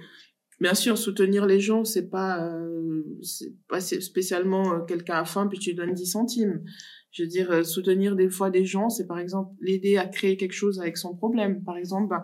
bien 0.59 0.73
sûr 0.73 0.97
soutenir 0.97 1.45
les 1.45 1.59
gens 1.59 1.83
c'est 1.83 2.09
pas 2.09 2.47
euh, 2.47 3.03
c'est 3.21 3.55
pas 3.67 3.81
spécialement 3.81 4.73
euh, 4.73 4.79
quelqu'un 4.81 5.15
a 5.15 5.25
faim 5.25 5.47
puis 5.47 5.59
tu 5.59 5.71
lui 5.71 5.75
donnes 5.75 5.93
10 5.93 6.05
centimes. 6.05 6.63
Je 7.11 7.23
veux 7.23 7.29
dire 7.29 7.51
euh, 7.51 7.63
soutenir 7.63 8.15
des 8.15 8.29
fois 8.29 8.49
des 8.49 8.63
gens 8.63 8.89
c'est 8.89 9.05
par 9.05 9.19
exemple 9.19 9.53
l'aider 9.59 9.97
à 9.97 10.07
créer 10.07 10.37
quelque 10.37 10.53
chose 10.53 10.79
avec 10.79 10.97
son 10.97 11.15
problème. 11.15 11.63
Par 11.63 11.77
exemple 11.77 12.09
ben, 12.09 12.23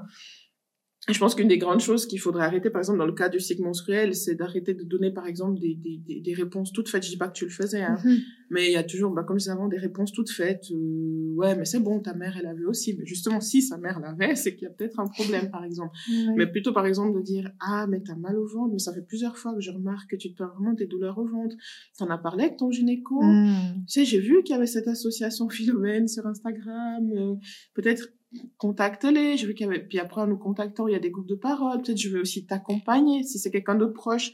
je 1.14 1.20
pense 1.20 1.36
qu'une 1.36 1.48
des 1.48 1.58
grandes 1.58 1.80
choses 1.80 2.06
qu'il 2.06 2.20
faudrait 2.20 2.46
arrêter, 2.46 2.70
par 2.70 2.82
exemple, 2.82 3.00
dans 3.00 3.06
le 3.06 3.14
cas 3.14 3.30
du 3.30 3.40
cycle 3.40 3.62
menstruel, 3.62 4.14
c'est 4.14 4.36
d'arrêter 4.36 4.74
de 4.74 4.84
donner, 4.84 5.12
par 5.12 5.26
exemple, 5.26 5.58
des, 5.58 5.74
des, 5.76 6.20
des, 6.20 6.34
réponses 6.34 6.74
toutes 6.74 6.90
faites. 6.90 7.04
Je 7.04 7.10
dis 7.10 7.18
pas 7.18 7.30
que 7.30 7.34
tu 7.34 7.46
le 7.46 7.50
faisais, 7.50 7.82
hein, 7.82 7.98
mhm. 8.04 8.18
mais 8.50 8.68
il 8.68 8.74
y 8.74 8.76
a 8.76 8.84
toujours, 8.84 9.12
bah, 9.12 9.24
comme 9.24 9.38
je 9.38 9.44
disais 9.44 9.52
avant, 9.52 9.70
des 9.70 9.78
réponses 9.78 10.12
toutes 10.12 10.30
faites. 10.30 10.66
Euh, 10.72 11.34
ouais, 11.36 11.56
mais 11.56 11.64
c'est 11.64 11.80
bon, 11.80 12.02
ta 12.02 12.14
mère, 12.14 12.36
elle 12.38 12.46
avait 12.46 12.66
aussi. 12.66 12.94
Mais 12.98 13.06
justement, 13.06 13.40
si 13.40 13.62
sa 13.62 13.78
mère 13.78 14.02
l'avait, 14.02 14.36
c'est 14.36 14.56
qu'il 14.56 14.64
y 14.64 14.68
a 14.68 14.74
peut-être 14.74 15.00
un 15.00 15.08
problème, 15.08 15.50
par 15.50 15.64
exemple. 15.64 15.96
Mais 16.36 16.46
plutôt, 16.46 16.74
par 16.74 16.86
exemple, 16.86 17.18
de 17.18 17.24
dire, 17.24 17.52
ah, 17.62 17.88
mais 17.88 18.02
t'as 18.06 18.16
mal 18.16 18.38
au 18.38 18.46
ventre, 18.46 18.74
mais 18.74 18.80
ça 18.80 18.94
fait 18.94 19.02
plusieurs 19.02 19.38
fois 19.38 19.54
que 19.54 19.62
je 19.62 19.72
remarque 19.72 20.12
que 20.12 20.18
tu 20.18 20.34
te 20.34 20.38
parles 20.38 20.52
vraiment 20.58 20.74
des 20.74 20.88
douleurs 20.88 21.18
au 21.18 21.26
ventre. 21.26 21.56
T'en 21.98 22.10
as 22.10 22.18
parlé 22.18 22.46
avec 22.46 22.58
ton 22.58 22.70
gynéco. 22.70 23.22
Mm. 23.22 23.86
Tu 23.88 23.94
sais, 23.94 24.06
j'ai 24.06 24.20
vu 24.20 24.44
qu'il 24.44 24.54
y 24.54 24.58
avait 24.58 24.68
cette 24.68 24.90
association 24.90 25.48
Philomène 25.48 26.10
sur 26.10 26.26
Instagram. 26.28 27.10
Euh, 27.14 27.36
peut-être 27.76 28.10
contacte-les. 28.58 29.38
Je 29.38 29.48
veux 29.48 29.54
qu'il 29.54 29.68
y 29.68 29.70
avait, 29.70 29.84
puis 29.84 30.00
après, 30.00 30.22
en 30.22 30.28
nous 30.28 30.38
contactant, 30.38 30.88
il 30.88 30.94
y 30.94 30.96
a 30.96 31.00
des 31.00 31.12
groupes 31.12 31.28
de 31.28 31.36
parole. 31.36 31.82
Peut-être 31.82 31.98
je 31.98 32.10
veux 32.10 32.22
aussi 32.22 32.46
t'accompagner 32.46 33.24
si 33.24 33.40
c'est 33.40 33.52
quelqu'un 33.52 33.76
d'autre 33.76 33.94
proche. 33.94 34.32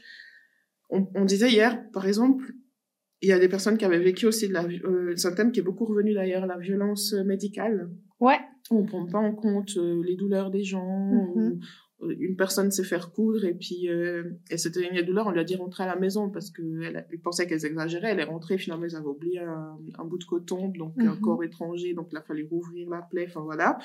On, 0.90 1.06
on, 1.14 1.24
disait 1.24 1.50
hier, 1.50 1.90
par 1.92 2.06
exemple, 2.06 2.52
il 3.22 3.28
y 3.28 3.32
a 3.32 3.38
des 3.38 3.48
personnes 3.48 3.78
qui 3.78 3.84
avaient 3.84 3.98
vécu 3.98 4.26
aussi 4.26 4.48
de 4.48 4.52
la, 4.52 4.64
euh, 4.64 5.14
c'est 5.16 5.28
un 5.28 5.34
thème 5.34 5.50
qui 5.50 5.60
est 5.60 5.62
beaucoup 5.64 5.86
revenu 5.86 6.12
d'ailleurs, 6.12 6.46
la 6.46 6.58
violence 6.58 7.14
médicale. 7.24 7.90
Ouais. 8.20 8.38
On 8.70 8.84
prend 8.84 9.06
pas 9.06 9.18
en 9.18 9.34
compte 9.34 9.76
euh, 9.76 10.02
les 10.04 10.16
douleurs 10.16 10.50
des 10.50 10.62
gens, 10.62 11.10
mm-hmm 11.10 11.58
une 12.00 12.36
personne 12.36 12.70
s'est 12.70 12.84
faire 12.84 13.12
coudre 13.12 13.44
et 13.44 13.54
puis 13.54 13.88
euh, 13.88 14.24
elle 14.50 14.58
s'était 14.58 14.88
une 14.88 15.00
douleur, 15.02 15.26
on 15.26 15.30
lui 15.30 15.40
a 15.40 15.44
dit 15.44 15.56
rentrer 15.56 15.84
à 15.84 15.86
la 15.86 15.96
maison 15.96 16.30
parce 16.30 16.50
qu'elle 16.50 17.06
pensait 17.22 17.46
qu'elle 17.46 17.64
exagérait, 17.64 18.10
elle 18.10 18.20
est 18.20 18.24
rentrée, 18.24 18.58
finalement 18.58 18.84
ils 18.84 18.96
avaient 18.96 19.06
oublié 19.06 19.40
un, 19.40 19.78
un 19.98 20.04
bout 20.04 20.18
de 20.18 20.24
coton, 20.24 20.68
donc 20.68 20.94
un 20.98 21.14
mhm. 21.14 21.20
corps 21.20 21.42
étranger, 21.44 21.94
donc 21.94 22.08
il 22.10 22.16
a 22.16 22.22
fallu 22.22 22.46
rouvrir 22.50 22.88
la 22.90 23.02
plaie, 23.02 23.26
enfin 23.28 23.40
voilà. 23.40 23.78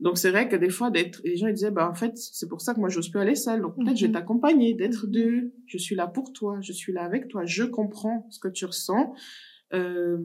Donc 0.00 0.18
c'est 0.18 0.30
vrai 0.30 0.48
que 0.48 0.56
des 0.56 0.70
fois 0.70 0.90
d'être, 0.90 1.20
les 1.24 1.36
gens 1.36 1.46
ils 1.46 1.54
disaient 1.54 1.70
bah 1.70 1.88
en 1.88 1.94
fait 1.94 2.16
c'est 2.16 2.48
pour 2.48 2.60
ça 2.60 2.74
que 2.74 2.80
moi 2.80 2.88
j'ose 2.88 3.08
plus 3.10 3.20
aller 3.20 3.34
seule, 3.34 3.60
donc 3.60 3.76
peut-être 3.76 3.96
je 3.96 4.02
vais 4.02 4.08
mhm. 4.08 4.14
t'accompagner, 4.14 4.74
d'être 4.74 5.06
mhm. 5.06 5.12
deux, 5.12 5.52
je 5.66 5.78
suis 5.78 5.94
là 5.94 6.06
pour 6.06 6.32
toi, 6.32 6.58
je 6.60 6.72
suis 6.72 6.92
là 6.92 7.02
avec 7.02 7.28
toi, 7.28 7.44
je 7.44 7.64
comprends 7.64 8.26
ce 8.30 8.38
que 8.38 8.48
tu 8.48 8.64
ressens. 8.64 9.14
Euh, 9.74 10.18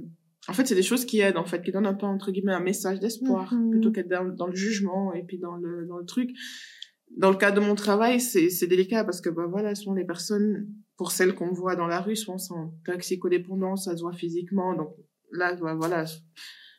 en 0.49 0.53
fait, 0.53 0.65
c'est 0.65 0.75
des 0.75 0.83
choses 0.83 1.05
qui 1.05 1.19
aident, 1.19 1.35
en 1.35 1.43
fait, 1.43 1.61
qui 1.61 1.71
donnent 1.71 1.87
un 1.87 1.93
peu, 1.93 2.05
entre 2.05 2.31
guillemets, 2.31 2.53
un 2.53 2.61
message 2.61 3.01
d'espoir, 3.01 3.53
plutôt 3.69 3.91
qu'être 3.91 4.07
dans, 4.07 4.23
dans, 4.23 4.47
le 4.47 4.55
jugement 4.55 5.11
et 5.13 5.23
puis 5.23 5.39
dans 5.39 5.55
le, 5.55 5.85
dans 5.85 5.97
le 5.97 6.05
truc 6.05 6.29
dans 7.15 7.31
le 7.31 7.37
cas 7.37 7.51
de 7.51 7.59
mon 7.59 7.75
travail, 7.75 8.19
c'est 8.19 8.67
délicat 8.67 9.03
parce 9.03 9.21
que 9.21 9.29
bah 9.29 9.45
voilà, 9.49 9.75
souvent 9.75 9.95
les 9.95 10.05
personnes, 10.05 10.67
pour 10.97 11.11
celles 11.11 11.33
qu'on 11.33 11.51
voit 11.51 11.75
dans 11.75 11.87
la 11.87 12.01
rue, 12.01 12.15
souvent 12.15 12.37
sont 12.37 12.73
toxicodépendantes, 12.85 13.79
ça 13.79 13.95
se 13.95 14.01
voit 14.01 14.13
physiquement. 14.13 14.75
Donc 14.75 14.95
là, 15.31 15.55
bah, 15.55 15.75
voilà, 15.75 16.05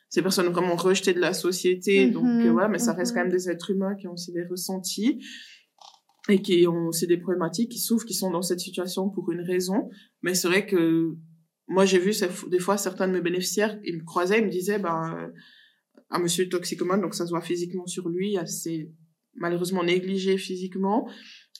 ces 0.09 0.21
personnes 0.21 0.47
vraiment 0.47 0.75
rejetées 0.75 1.13
de 1.13 1.19
la 1.19 1.33
société. 1.33 2.07
Mm-hmm. 2.07 2.11
donc 2.11 2.25
euh, 2.25 2.51
voilà, 2.51 2.67
mais 2.67 2.79
ça 2.79 2.93
reste 2.93 3.13
quand 3.13 3.21
même 3.21 3.31
des 3.31 3.49
êtres 3.49 3.71
humains 3.71 3.95
qui 3.95 4.07
ont 4.07 4.13
aussi 4.13 4.31
des 4.31 4.43
ressentis 4.43 5.23
et 6.29 6.41
qui 6.41 6.67
ont 6.67 6.87
aussi 6.87 7.07
des 7.07 7.17
problématiques, 7.17 7.71
qui 7.71 7.79
souffrent, 7.79 8.05
qui 8.05 8.13
sont 8.13 8.29
dans 8.29 8.43
cette 8.43 8.59
situation 8.59 9.09
pour 9.09 9.31
une 9.31 9.41
raison. 9.41 9.89
Mais 10.21 10.35
c'est 10.35 10.47
vrai 10.47 10.65
que 10.65 11.15
moi, 11.67 11.85
j'ai 11.85 11.99
vu 11.99 12.13
des 12.47 12.59
fois 12.59 12.77
certains 12.77 13.07
de 13.07 13.13
mes 13.13 13.21
bénéficiaires, 13.21 13.79
ils 13.83 13.97
me 13.97 14.03
croisaient, 14.03 14.39
ils 14.39 14.45
me 14.45 14.51
disaient, 14.51 14.79
ben, 14.79 15.31
un 16.09 16.19
monsieur 16.19 16.47
toxicomane, 16.49 17.01
donc 17.01 17.13
ça 17.13 17.25
se 17.25 17.31
voit 17.31 17.41
physiquement 17.41 17.85
sur 17.85 18.09
lui, 18.09 18.37
c'est 18.45 18.91
malheureusement 19.39 19.83
négligé 19.83 20.37
physiquement. 20.37 21.07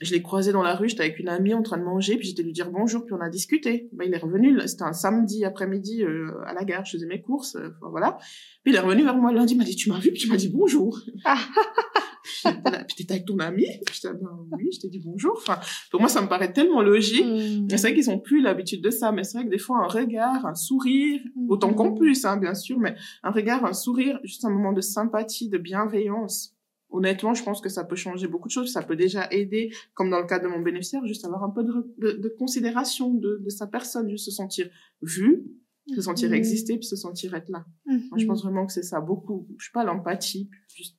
Je 0.02 0.14
l'ai 0.14 0.22
croisé 0.22 0.54
dans 0.54 0.64
la 0.64 0.76
rue, 0.76 0.88
j'étais 0.88 1.04
avec 1.04 1.20
une 1.20 1.28
amie 1.28 1.54
en 1.54 1.62
train 1.62 1.78
de 1.78 1.84
manger, 1.84 2.16
puis 2.16 2.28
j'étais 2.28 2.42
lui 2.42 2.54
dire 2.54 2.72
bonjour, 2.72 3.04
puis 3.06 3.14
on 3.14 3.22
a 3.22 3.30
discuté. 3.30 3.90
Ben, 3.92 4.06
il 4.08 4.14
est 4.14 4.20
revenu, 4.20 4.58
c'était 4.66 4.84
un 4.84 4.94
samedi 4.94 5.44
après-midi 5.44 6.04
euh, 6.04 6.32
à 6.46 6.54
la 6.54 6.64
gare, 6.64 6.86
je 6.86 6.92
faisais 6.92 7.06
mes 7.06 7.22
courses, 7.22 7.58
euh, 7.58 7.70
voilà. 7.92 8.18
Puis 8.64 8.72
il 8.72 8.76
est 8.76 8.80
revenu 8.80 9.04
vers 9.04 9.18
moi 9.18 9.34
lundi, 9.34 9.56
il 9.56 9.58
m'a 9.58 9.66
dit 9.66 9.76
tu 9.76 9.90
m'as 9.90 10.00
vu, 10.00 10.12
puis 10.12 10.22
tu 10.22 10.30
m'as 10.30 10.38
dit 10.38 10.50
bonjour. 10.50 10.98
puis 12.44 12.96
t'étais 12.96 13.14
avec 13.16 13.26
ton 13.26 13.40
ami, 13.40 13.66
j'étais 13.92 14.14
ben 14.14 14.48
oui, 14.54 14.70
je 14.72 14.80
t'ai 14.80 14.88
dit 14.88 15.02
bonjour. 15.04 15.34
Enfin, 15.36 15.60
pour 15.92 16.00
moi 16.00 16.08
ça 16.08 16.22
me 16.22 16.30
paraît 16.30 16.54
tellement 16.54 16.82
logique. 16.82 17.26
Mm. 17.26 17.70
C'est 17.70 17.82
vrai 17.82 17.94
qu'ils 17.94 18.10
ont 18.10 18.20
plus 18.20 18.42
l'habitude 18.42 18.82
de 18.82 18.92
ça, 18.92 19.12
mais 19.12 19.26
c'est 19.26 19.40
vrai 19.40 19.48
que 19.48 19.52
des 19.52 19.60
fois 19.60 19.80
un 19.84 19.88
regard, 19.88 20.46
un 20.46 20.56
sourire, 20.56 21.20
autant 21.50 21.74
qu'en 21.74 21.94
plus, 21.94 22.24
hein, 22.24 22.38
bien 22.38 22.54
sûr, 22.54 22.80
mais 22.80 22.96
un 23.24 23.32
regard, 23.32 23.66
un 23.66 23.74
sourire, 23.74 24.18
juste 24.24 24.46
un 24.46 24.50
moment 24.50 24.72
de 24.72 24.82
sympathie, 24.82 25.50
de 25.50 25.58
bienveillance 25.58 26.56
honnêtement, 26.90 27.34
je 27.34 27.44
pense 27.44 27.62
que 27.62 27.70
ça 27.70 27.84
peut 27.84 27.96
changer 27.96 28.28
beaucoup 28.28 28.48
de 28.48 28.54
choses. 28.54 28.72
Ça 28.72 28.82
peut 28.82 28.96
déjà 28.96 29.28
aider, 29.32 29.72
comme 29.94 30.10
dans 30.10 30.20
le 30.20 30.28
cas 30.28 30.40
de 30.40 30.48
mon 30.48 30.60
bénéficiaire, 30.60 31.06
juste 31.06 31.26
avoir 31.26 31.44
un 31.44 31.50
peu 31.50 31.64
de, 31.64 32.12
de, 32.12 32.36
considération 32.38 33.14
de, 33.14 33.40
de, 33.44 33.50
sa 33.50 33.68
personne, 33.68 34.10
juste 34.10 34.26
se 34.26 34.32
sentir 34.32 34.70
vu, 35.02 35.46
se 35.94 36.02
sentir 36.02 36.30
mhm. 36.30 36.36
exister, 36.36 36.78
puis 36.78 36.86
se 36.86 36.96
sentir 36.96 37.34
être 37.36 37.50
là. 37.50 37.66
Moi, 37.86 38.18
je 38.18 38.24
mhm. 38.24 38.28
pense 38.28 38.44
vraiment 38.44 38.66
que 38.66 38.74
c'est 38.74 38.84
ça, 38.84 39.00
beaucoup. 39.02 39.48
Je 39.58 39.66
sais 39.66 39.72
pas, 39.74 39.84
l'empathie, 39.84 40.50
juste 40.76 40.98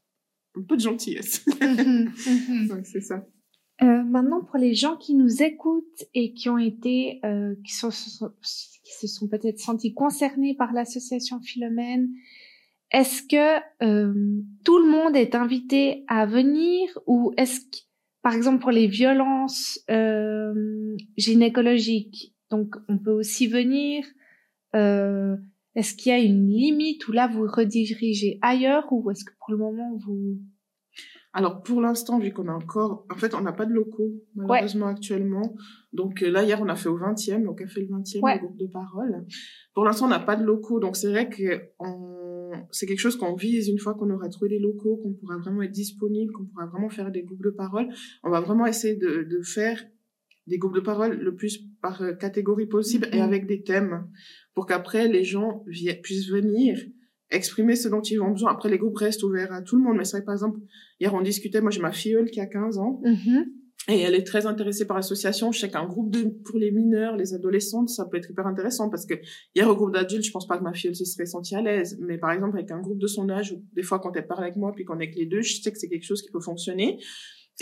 un 0.57 0.63
peu 0.63 0.77
de 0.77 0.83
gentillesse. 0.83 1.45
Mhm. 1.61 2.67
Donc, 2.69 2.87
c'est 2.87 3.01
ça. 3.01 3.27
Euh, 3.83 4.03
maintenant, 4.03 4.45
pour 4.45 4.59
les 4.59 4.75
gens 4.75 4.97
qui 4.97 5.15
nous 5.15 5.43
écoutent 5.43 6.05
et 6.13 6.35
qui 6.35 6.51
ont 6.51 6.59
été, 6.59 7.19
euh, 7.25 7.55
qui, 7.65 7.73
sont, 7.73 7.89
qui 7.89 8.93
se 8.93 9.07
sont 9.07 9.27
peut-être 9.27 9.59
sentis 9.59 9.95
concernés 9.95 10.55
par 10.55 10.75
l'association 10.75 11.41
Philomène, 11.41 12.11
est-ce 12.91 13.23
que 13.23 13.61
euh, 13.85 14.43
tout 14.65 14.79
le 14.79 14.91
monde 14.91 15.17
est 15.17 15.35
invité 15.35 16.05
à 16.09 16.27
venir 16.27 16.89
ou 17.07 17.33
est-ce 17.37 17.61
que, 17.61 17.77
par 18.23 18.35
exemple, 18.35 18.61
pour 18.61 18.71
les 18.71 18.87
violences 18.87 19.81
euh, 19.91 20.97
gynécologiques, 21.17 22.35
donc 22.51 22.75
on 22.89 22.99
peut 22.99 23.13
aussi 23.13 23.47
venir. 23.47 24.05
Euh, 24.75 25.37
est-ce 25.75 25.95
qu'il 25.95 26.11
y 26.11 26.15
a 26.15 26.19
une 26.19 26.49
limite 26.49 27.07
où 27.09 27.13
là 27.13 27.29
vous 27.29 27.47
redirigez 27.47 28.39
ailleurs 28.43 28.93
ou 28.93 29.11
est-ce 29.11 29.25
que 29.25 29.33
pour 29.39 29.53
le 29.53 29.59
moment 29.59 29.97
vous 29.97 30.39
alors 31.33 31.63
pour 31.63 31.81
l'instant, 31.81 32.19
vu 32.19 32.33
qu'on 32.33 32.49
a 32.49 32.53
encore, 32.53 33.07
en 33.09 33.15
fait, 33.15 33.35
on 33.35 33.41
n'a 33.41 33.53
pas 33.53 33.65
de 33.65 33.73
locaux 33.73 34.11
malheureusement 34.35 34.89
actuellement. 34.89 35.55
Donc 35.93 36.23
euh, 36.23 36.31
là 36.31 36.43
hier, 36.43 36.61
on 36.61 36.69
a 36.69 36.75
fait 36.75 36.89
au 36.89 36.99
20e, 36.99 37.45
donc 37.45 37.61
on 37.61 37.65
a 37.65 37.69
fait 37.69 37.83
le 37.83 37.87
20e 37.87 38.35
le 38.35 38.39
groupe 38.39 38.57
de 38.57 38.67
parole. 38.67 39.27
Pour 39.75 39.85
l'instant, 39.85 40.07
on 40.07 40.09
n'a 40.09 40.19
pas 40.19 40.35
de 40.35 40.43
locaux, 40.43 40.81
donc 40.81 40.97
c'est 40.97 41.09
vrai 41.09 41.29
que 41.29 41.71
on... 41.79 42.20
c'est 42.71 42.87
quelque 42.87 43.01
chose 43.01 43.17
qu'on 43.17 43.35
vise 43.35 43.69
une 43.69 43.79
fois 43.79 43.95
qu'on 43.95 44.11
aura 44.11 44.29
trouvé 44.29 44.51
les 44.51 44.59
locaux, 44.59 44.97
qu'on 45.03 45.13
pourra 45.13 45.39
vraiment 45.39 45.63
être 45.63 45.73
disponible, 45.73 46.33
qu'on 46.33 46.47
pourra 46.47 46.67
vraiment 46.67 46.89
faire 46.89 47.11
des 47.11 47.23
groupes 47.23 47.43
de 47.43 47.51
parole. 47.51 47.89
On 48.23 48.31
va 48.31 48.41
vraiment 48.41 48.67
essayer 48.67 48.97
de, 48.97 49.23
de 49.23 49.43
faire 49.43 49.83
des 50.47 50.59
groupes 50.59 50.75
de 50.75 50.81
parole 50.81 51.19
le 51.19 51.35
plus 51.35 51.63
par 51.81 52.03
euh, 52.03 52.13
catégorie 52.13 52.67
possible 52.67 53.09
et 53.13 53.17
mm-hmm. 53.17 53.23
avec 53.23 53.47
des 53.47 53.63
thèmes 53.63 54.09
pour 54.55 54.67
qu'après 54.67 55.09
les 55.09 55.25
gens 55.25 55.65
puissent 56.03 56.29
venir 56.29 56.79
exprimer 57.31 57.77
ce 57.77 57.89
dont 57.89 58.03
ils 58.03 58.21
ont 58.21 58.31
besoin. 58.31 58.53
Après, 58.53 58.69
les 58.69 58.79
groupes 58.79 58.97
restent 58.97 59.23
ouverts 59.23 59.53
à 59.53 59.63
tout 59.63 59.77
le 59.77 59.83
monde. 59.83 59.97
Mais 59.97 60.05
c'est 60.05 60.19
vrai, 60.19 60.25
par 60.25 60.35
exemple, 60.35 60.59
hier, 60.99 61.15
on 61.15 61.21
discutait, 61.21 61.61
moi, 61.61 61.71
j'ai 61.71 61.81
ma 61.81 61.93
filleule 61.93 62.31
qui 62.31 62.41
a 62.41 62.47
15 62.47 62.79
ans. 62.79 63.01
Mm-hmm. 63.05 63.45
Et 63.89 64.01
elle 64.01 64.15
est 64.15 64.25
très 64.25 64.47
intéressée 64.47 64.87
par 64.87 64.97
l'association. 64.97 65.53
Je 65.53 65.61
sais 65.61 65.71
qu'un 65.71 65.87
groupe 65.87 66.11
de, 66.11 66.29
pour 66.45 66.59
les 66.59 66.71
mineurs, 66.71 67.17
les 67.17 67.35
adolescentes, 67.35 67.89
ça 67.89 68.05
peut 68.05 68.19
être 68.19 68.31
hyper 68.31 68.47
intéressant 68.47 68.91
parce 68.91 69.07
que 69.07 69.15
hier, 69.55 69.69
au 69.69 69.75
groupe 69.75 69.93
d'adultes, 69.93 70.25
je 70.25 70.31
pense 70.31 70.47
pas 70.47 70.59
que 70.59 70.63
ma 70.63 70.73
filleule 70.73 70.95
se 70.95 71.05
serait 71.05 71.27
sentie 71.27 71.57
à 71.57 71.63
l'aise. 71.63 71.99
Mais 72.01 72.19
par 72.19 72.31
exemple, 72.31 72.59
avec 72.59 72.71
un 72.71 72.81
groupe 72.81 72.99
de 72.99 73.07
son 73.07 73.29
âge, 73.31 73.57
des 73.75 73.83
fois, 73.83 73.99
quand 73.99 74.15
elle 74.17 74.27
parle 74.27 74.45
avec 74.45 74.57
moi, 74.57 74.73
puis 74.73 74.85
qu'on 74.85 75.01
est 75.01 75.11
que 75.11 75.17
les 75.17 75.27
deux, 75.27 75.41
je 75.41 75.61
sais 75.61 75.73
que 75.73 75.79
c'est 75.79 75.89
quelque 75.89 76.05
chose 76.05 76.23
qui 76.23 76.31
peut 76.31 76.41
fonctionner. 76.41 76.99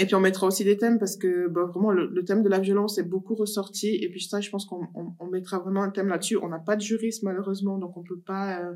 Et 0.01 0.07
puis 0.07 0.15
on 0.15 0.21
mettra 0.21 0.47
aussi 0.47 0.65
des 0.65 0.77
thèmes 0.77 0.99
parce 1.01 1.17
que 1.17 1.49
bah, 1.49 1.65
vraiment 1.65 1.91
le, 1.91 2.25
thème 2.25 2.43
de 2.45 2.49
la 2.49 2.61
violence 2.61 2.99
est 2.99 3.03
beaucoup 3.03 3.35
ressorti. 3.35 3.97
Et 4.01 4.09
puis 4.09 4.23
ça, 4.23 4.41
je 4.41 4.49
pense 4.49 4.65
qu'on 4.65 4.87
on, 5.19 5.27
mettra 5.27 5.59
vraiment 5.59 5.83
un 5.83 5.91
thème 5.91 6.09
là-dessus. 6.09 6.37
On 6.37 6.49
n'a 6.49 6.61
pas 6.61 6.77
de 6.77 6.81
juriste 6.81 7.25
malheureusement, 7.25 7.79
donc 7.79 7.97
on 7.97 8.05
peut 8.05 8.21
pas, 8.25 8.61
euh, 8.61 8.75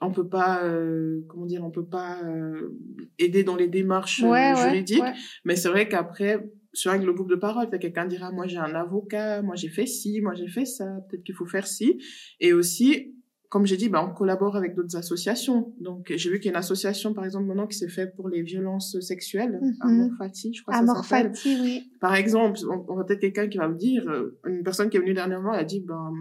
on 0.00 0.10
peut 0.10 0.28
pas, 0.28 0.62
euh, 0.64 1.24
comment 1.28 1.46
dire, 1.46 1.64
on 1.64 1.70
peut 1.70 1.86
pas 1.86 2.22
euh, 2.24 2.76
aider 3.18 3.44
dans 3.44 3.56
les 3.56 3.68
démarches 3.68 4.20
juridiques. 4.20 5.02
Mais 5.44 5.56
c'est 5.56 5.68
vrai 5.68 5.88
qu'après, 5.88 6.50
sur 6.72 6.92
le 6.92 7.12
groupe 7.12 7.30
de 7.30 7.36
parole, 7.36 7.70
quelqu'un 7.78 8.06
dira 8.06 8.30
moi 8.32 8.46
j'ai 8.46 8.58
un 8.58 8.74
avocat, 8.74 9.42
moi 9.42 9.54
j'ai 9.54 9.68
fait 9.68 9.86
ci, 9.86 10.20
moi 10.20 10.34
j'ai 10.34 10.48
fait 10.48 10.66
ça, 10.66 10.84
peut-être 11.08 11.24
qu'il 11.24 11.34
faut 11.34 11.46
faire 11.46 11.66
ci. 11.66 11.98
Et 12.40 12.52
aussi 12.52 13.14
comme 13.48 13.66
j'ai 13.66 13.76
dit, 13.76 13.88
bah, 13.88 14.04
on 14.06 14.12
collabore 14.12 14.56
avec 14.56 14.74
d'autres 14.74 14.96
associations. 14.96 15.72
Donc, 15.80 16.12
j'ai 16.14 16.30
vu 16.30 16.38
qu'il 16.38 16.46
y 16.46 16.48
a 16.48 16.52
une 16.52 16.58
association, 16.58 17.14
par 17.14 17.24
exemple, 17.24 17.46
maintenant 17.46 17.66
qui 17.66 17.78
s'est 17.78 17.88
fait 17.88 18.14
pour 18.14 18.28
les 18.28 18.42
violences 18.42 18.98
sexuelles, 19.00 19.60
mm 19.62 20.06
je 20.52 20.62
crois 20.62 20.80
que 20.80 20.86
ça 20.86 21.02
s'appelle. 21.02 21.32
oui. 21.44 21.90
Par 22.00 22.14
exemple, 22.14 22.58
on, 22.68 22.94
va 22.94 23.04
peut-être 23.04 23.20
quelqu'un 23.20 23.48
qui 23.48 23.58
va 23.58 23.68
me 23.68 23.76
dire, 23.76 24.08
euh, 24.08 24.38
une 24.46 24.62
personne 24.62 24.90
qui 24.90 24.96
est 24.96 25.00
venue 25.00 25.14
dernièrement, 25.14 25.54
elle 25.54 25.60
a 25.60 25.64
dit, 25.64 25.80
ben, 25.80 26.12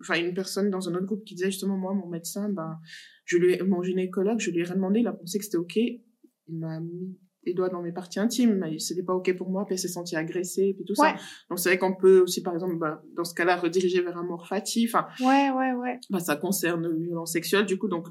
enfin, 0.00 0.14
une 0.14 0.34
personne 0.34 0.70
dans 0.70 0.88
un 0.88 0.94
autre 0.94 1.06
groupe 1.06 1.24
qui 1.24 1.34
disait 1.34 1.50
justement, 1.50 1.76
moi, 1.76 1.94
mon 1.94 2.08
médecin, 2.08 2.48
ben, 2.48 2.78
je 3.24 3.38
lui 3.38 3.54
ai, 3.54 3.62
mon 3.62 3.82
gynécologue, 3.82 4.40
je 4.40 4.50
lui 4.50 4.60
ai 4.60 4.64
rien 4.64 4.74
demandé, 4.74 5.00
il 5.00 5.06
a 5.06 5.12
pensé 5.12 5.38
que 5.38 5.44
c'était 5.44 5.58
ok. 5.58 5.76
Il 5.76 6.58
m'a 6.58 6.80
mis 6.80 7.16
les 7.44 7.54
doigts 7.54 7.68
dans 7.68 7.82
mes 7.82 7.92
parties 7.92 8.20
intimes, 8.20 8.54
mais 8.54 8.78
c'était 8.78 9.02
pas 9.02 9.14
ok 9.14 9.36
pour 9.36 9.50
moi, 9.50 9.64
puis 9.64 9.74
elle 9.74 9.78
s'est 9.78 9.88
sentie 9.88 10.16
agressée, 10.16 10.68
et 10.68 10.74
puis 10.74 10.84
tout 10.84 10.94
ça. 10.94 11.14
Donc 11.48 11.58
c'est 11.58 11.70
vrai 11.70 11.78
qu'on 11.78 11.94
peut 11.94 12.20
aussi, 12.20 12.42
par 12.42 12.54
exemple, 12.54 12.76
bah, 12.76 13.02
dans 13.16 13.24
ce 13.24 13.34
cas-là, 13.34 13.56
rediriger 13.56 14.00
vers 14.00 14.16
un 14.16 14.24
mort 14.24 14.46
fatif. 14.46 14.94
Enfin, 14.94 15.08
ouais, 15.20 15.50
ouais, 15.50 15.72
ouais. 15.72 15.98
Bah, 16.10 16.20
ça 16.20 16.36
concerne 16.36 16.96
violence 17.00 17.32
sexuelle, 17.32 17.66
du 17.66 17.78
coup, 17.78 17.88
donc 17.88 18.06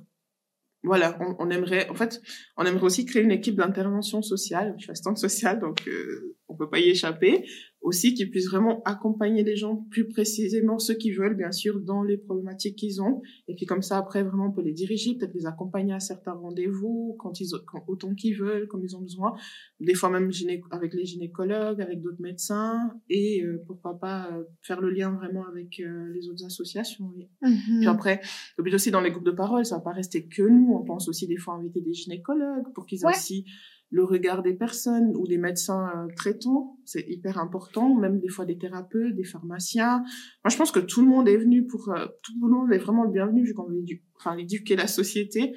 voilà, 0.83 1.17
on, 1.37 1.49
aimerait, 1.51 1.87
en 1.89 1.95
fait, 1.95 2.21
on 2.57 2.65
aimerait 2.65 2.85
aussi 2.85 3.05
créer 3.05 3.21
une 3.21 3.31
équipe 3.31 3.55
d'intervention 3.55 4.23
sociale, 4.23 4.73
je 4.77 4.83
suis 4.83 4.91
assistante 4.91 5.19
sociale, 5.19 5.59
donc 5.59 5.87
euh, 5.87 6.35
on 6.51 6.55
peut 6.55 6.69
pas 6.69 6.79
y 6.79 6.89
échapper, 6.89 7.45
aussi 7.81 8.13
qui 8.13 8.25
puisse 8.27 8.47
vraiment 8.47 8.83
accompagner 8.83 9.43
les 9.43 9.55
gens 9.55 9.75
plus 9.89 10.07
précisément 10.07 10.77
ceux 10.77 10.93
qui 10.93 11.11
veulent 11.11 11.35
bien 11.35 11.51
sûr 11.51 11.79
dans 11.79 12.03
les 12.03 12.17
problématiques 12.17 12.75
qu'ils 12.75 13.01
ont. 13.01 13.21
Et 13.47 13.55
puis 13.55 13.65
comme 13.65 13.81
ça 13.81 13.97
après 13.97 14.21
vraiment 14.23 14.47
on 14.47 14.51
peut 14.51 14.61
les 14.61 14.73
diriger 14.73 15.15
peut-être 15.15 15.33
les 15.33 15.47
accompagner 15.47 15.93
à 15.93 15.99
certains 15.99 16.33
rendez-vous 16.33 17.15
quand 17.19 17.39
ils 17.39 17.49
quand, 17.65 17.83
autant 17.87 18.13
qu'ils 18.13 18.37
veulent 18.37 18.67
comme 18.67 18.83
ils 18.83 18.95
ont 18.95 19.01
besoin. 19.01 19.33
Des 19.79 19.95
fois 19.95 20.09
même 20.09 20.29
avec 20.69 20.93
les 20.93 21.05
gynécologues 21.05 21.81
avec 21.81 22.01
d'autres 22.01 22.21
médecins. 22.21 22.91
Et 23.09 23.41
euh, 23.43 23.63
pourquoi 23.65 23.97
pas 23.97 24.29
euh, 24.31 24.43
faire 24.61 24.79
le 24.79 24.91
lien 24.91 25.11
vraiment 25.11 25.45
avec 25.47 25.79
euh, 25.79 26.11
les 26.13 26.29
autres 26.29 26.45
associations 26.45 27.11
oui. 27.15 27.29
Mm-hmm. 27.41 27.79
puis 27.79 27.87
après 27.87 28.21
le 28.57 28.63
but 28.63 28.73
aussi 28.73 28.91
dans 28.91 29.01
les 29.01 29.11
groupes 29.11 29.25
de 29.25 29.31
parole 29.31 29.65
ça 29.65 29.77
va 29.77 29.81
pas 29.81 29.91
rester 29.91 30.27
que 30.27 30.43
nous. 30.43 30.73
On 30.73 30.83
pense 30.83 31.07
aussi 31.07 31.25
des 31.27 31.37
fois 31.37 31.55
inviter 31.55 31.81
des 31.81 31.93
gynécologues 31.93 32.71
pour 32.75 32.85
qu'ils 32.85 33.01
aient 33.03 33.07
aussi 33.09 33.45
le 33.91 34.05
regard 34.05 34.41
des 34.41 34.53
personnes 34.53 35.13
ou 35.17 35.27
des 35.27 35.37
médecins 35.37 35.89
euh, 35.95 36.07
traitants, 36.15 36.77
c'est 36.85 37.05
hyper 37.09 37.37
important, 37.37 37.93
même 37.93 38.19
des 38.19 38.29
fois 38.29 38.45
des 38.45 38.57
thérapeutes, 38.57 39.15
des 39.15 39.25
pharmaciens. 39.25 39.99
Moi, 40.43 40.49
je 40.49 40.55
pense 40.55 40.71
que 40.71 40.79
tout 40.79 41.01
le 41.01 41.07
monde 41.07 41.27
est 41.27 41.37
venu 41.37 41.67
pour, 41.67 41.89
euh, 41.89 42.05
tout 42.23 42.31
le 42.41 42.49
monde 42.49 42.71
est 42.71 42.77
vraiment 42.77 43.03
le 43.03 43.11
bienvenu 43.11 43.43
vu 43.43 43.53
qu'on 43.53 43.67
veut 43.67 43.83
enfin, 44.15 44.37
éduquer 44.37 44.77
la 44.77 44.87
société. 44.87 45.53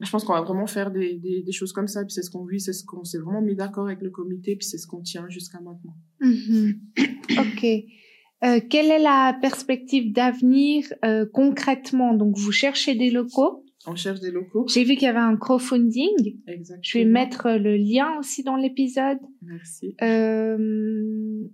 Je 0.00 0.10
pense 0.10 0.24
qu'on 0.24 0.32
va 0.32 0.42
vraiment 0.42 0.66
faire 0.66 0.90
des, 0.90 1.20
choses 1.52 1.72
comme 1.72 1.88
ça, 1.88 2.04
puis 2.04 2.12
c'est 2.12 2.22
ce 2.22 2.30
qu'on 2.30 2.44
vit, 2.44 2.60
c'est 2.60 2.72
ce 2.72 2.84
qu'on 2.84 3.04
s'est 3.04 3.18
vraiment 3.18 3.42
mis 3.42 3.56
d'accord 3.56 3.86
avec 3.86 4.00
le 4.00 4.10
comité, 4.10 4.56
puis 4.56 4.66
c'est 4.66 4.78
ce 4.78 4.86
qu'on 4.86 5.02
tient 5.02 5.28
jusqu'à 5.28 5.60
maintenant. 5.60 5.96
Mm-hmm. 6.20 6.78
ok. 7.40 7.84
Euh, 8.44 8.60
quelle 8.70 8.92
est 8.92 9.02
la 9.02 9.36
perspective 9.40 10.12
d'avenir 10.12 10.84
concrètement? 11.32 12.14
Donc, 12.14 12.36
vous 12.36 12.52
cherchez 12.52 12.94
des 12.94 13.10
locaux 13.10 13.64
on 13.88 13.96
cherche 13.96 14.20
des 14.20 14.30
locaux. 14.30 14.66
J'ai 14.68 14.84
vu 14.84 14.94
qu'il 14.94 15.04
y 15.04 15.08
avait 15.08 15.18
un 15.18 15.36
crowdfunding. 15.36 16.40
Exactement. 16.46 16.82
Je 16.82 16.98
vais 16.98 17.04
mettre 17.04 17.50
le 17.50 17.76
lien 17.76 18.18
aussi 18.18 18.42
dans 18.42 18.56
l'épisode. 18.56 19.18
Merci. 19.42 19.96
Euh, 20.02 21.48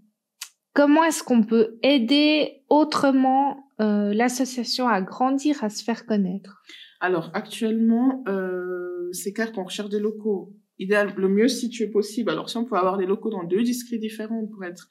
comment 0.72 1.04
est-ce 1.04 1.22
qu'on 1.22 1.42
peut 1.42 1.78
aider 1.82 2.64
autrement 2.68 3.68
euh, 3.80 4.12
l'association 4.12 4.88
à 4.88 5.00
grandir, 5.00 5.62
à 5.62 5.70
se 5.70 5.84
faire 5.84 6.06
connaître? 6.06 6.62
Alors 7.00 7.30
actuellement, 7.34 8.24
euh, 8.28 9.08
c'est 9.12 9.32
clair 9.32 9.52
qu'on 9.52 9.64
recherche 9.64 9.90
des 9.90 10.00
locaux. 10.00 10.54
Idéal, 10.78 11.14
le 11.16 11.28
mieux 11.28 11.48
situé 11.48 11.86
possible. 11.86 12.30
Alors 12.30 12.50
si 12.50 12.56
on 12.56 12.64
peut 12.64 12.76
avoir 12.76 12.98
des 12.98 13.06
locaux 13.06 13.30
dans 13.30 13.44
deux 13.44 13.62
districts 13.62 14.00
différents 14.00 14.46
pour 14.46 14.64
être 14.64 14.88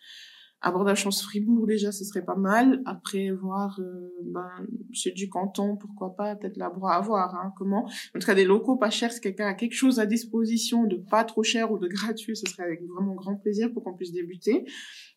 abordage 0.63 1.01
chance 1.01 1.21
Fribourg 1.21 1.67
déjà 1.67 1.91
ce 1.91 2.03
serait 2.05 2.23
pas 2.23 2.35
mal. 2.35 2.81
Après 2.85 3.29
voir 3.31 3.79
euh, 3.79 4.09
ben 4.23 4.49
c'est 4.93 5.11
du 5.11 5.29
canton 5.29 5.75
pourquoi 5.75 6.15
pas 6.15 6.35
peut-être 6.35 6.57
la 6.57 6.67
à 6.67 7.01
voir 7.01 7.35
hein, 7.35 7.53
comment. 7.57 7.85
En 7.85 8.19
tout 8.19 8.25
cas 8.25 8.33
des 8.33 8.45
locaux 8.45 8.77
pas 8.77 8.89
chers 8.89 9.11
si 9.11 9.19
quelqu'un 9.19 9.47
a 9.47 9.53
quelque 9.53 9.75
chose 9.75 9.99
à 9.99 10.05
disposition 10.05 10.85
de 10.85 10.95
pas 10.95 11.25
trop 11.25 11.43
cher 11.43 11.71
ou 11.71 11.77
de 11.77 11.87
gratuit 11.87 12.35
ce 12.35 12.49
serait 12.49 12.63
avec 12.63 12.81
vraiment 12.87 13.13
grand 13.13 13.35
plaisir 13.35 13.71
pour 13.73 13.83
qu'on 13.83 13.93
puisse 13.93 14.13
débuter. 14.13 14.65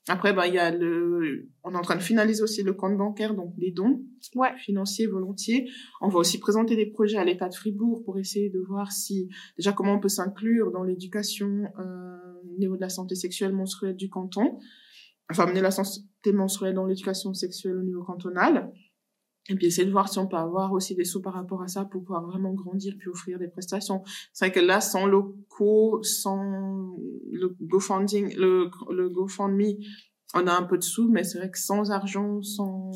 Après 0.09 0.33
ben 0.33 0.47
il 0.47 0.55
y 0.55 0.59
a 0.59 0.73
le 0.73 1.49
on 1.63 1.73
est 1.73 1.77
en 1.77 1.83
train 1.83 1.97
de 1.97 2.03
finaliser 2.03 2.43
aussi 2.43 2.63
le 2.63 2.75
compte 2.75 2.97
bancaire 2.97 3.35
donc 3.35 3.55
les 3.57 3.71
dons 3.71 4.03
ouais. 4.35 4.57
financiers 4.59 5.07
volontiers. 5.07 5.71
On 6.01 6.09
va 6.09 6.19
aussi 6.19 6.41
présenter 6.41 6.75
des 6.75 6.87
projets 6.87 7.19
à 7.19 7.25
l'état 7.25 7.49
de 7.49 7.55
Fribourg 7.55 8.03
pour 8.05 8.19
essayer 8.19 8.51
de 8.51 8.59
voir 8.59 8.91
si 8.91 9.29
déjà 9.57 9.73
comment 9.73 9.95
on 9.95 10.01
peut 10.01 10.09
s'inclure 10.09 10.73
dans 10.73 10.83
l'éducation 10.83 11.67
euh, 11.79 12.17
au 12.53 12.59
niveau 12.59 12.75
de 12.75 12.81
la 12.81 12.89
santé 12.89 13.15
sexuelle 13.15 13.53
menstruelle 13.53 13.95
du 13.95 14.09
canton 14.09 14.59
enfin 15.31 15.45
amener 15.45 15.61
la 15.61 15.71
santé 15.71 16.33
menstruelle 16.33 16.75
dans 16.75 16.87
l'éducation 16.87 17.35
sexuelle 17.35 17.77
au 17.77 17.83
niveau 17.83 18.03
cantonal. 18.03 18.73
Et 19.49 19.55
puis 19.55 19.67
essayer 19.67 19.87
de 19.87 19.93
voir 19.93 20.09
si 20.09 20.19
on 20.19 20.27
peut 20.27 20.37
avoir 20.37 20.73
aussi 20.73 20.97
des 20.97 21.05
sous 21.05 21.23
par 21.23 21.35
rapport 21.35 21.63
à 21.63 21.69
ça 21.69 21.85
pour 21.85 22.03
pouvoir 22.03 22.27
vraiment 22.27 22.53
grandir 22.53 22.95
puis 22.99 23.09
offrir 23.09 23.39
des 23.39 23.47
prestations. 23.47 24.03
C'est 24.33 24.47
vrai 24.47 24.53
que 24.53 24.61
là, 24.61 24.81
sans 24.81 25.07
locaux, 25.07 26.03
sans 26.03 26.97
le 27.31 27.57
GoFunding, 27.61 28.35
le, 28.37 28.69
le 28.91 29.09
GoFundMe, 29.09 29.77
on 30.35 30.47
a 30.49 30.53
un 30.53 30.65
peu 30.65 30.77
de 30.77 30.83
sous, 30.83 31.09
mais 31.09 31.23
c'est 31.23 31.39
vrai 31.39 31.51
que 31.51 31.59
sans 31.59 31.93
argent, 31.93 32.43
sans, 32.43 32.91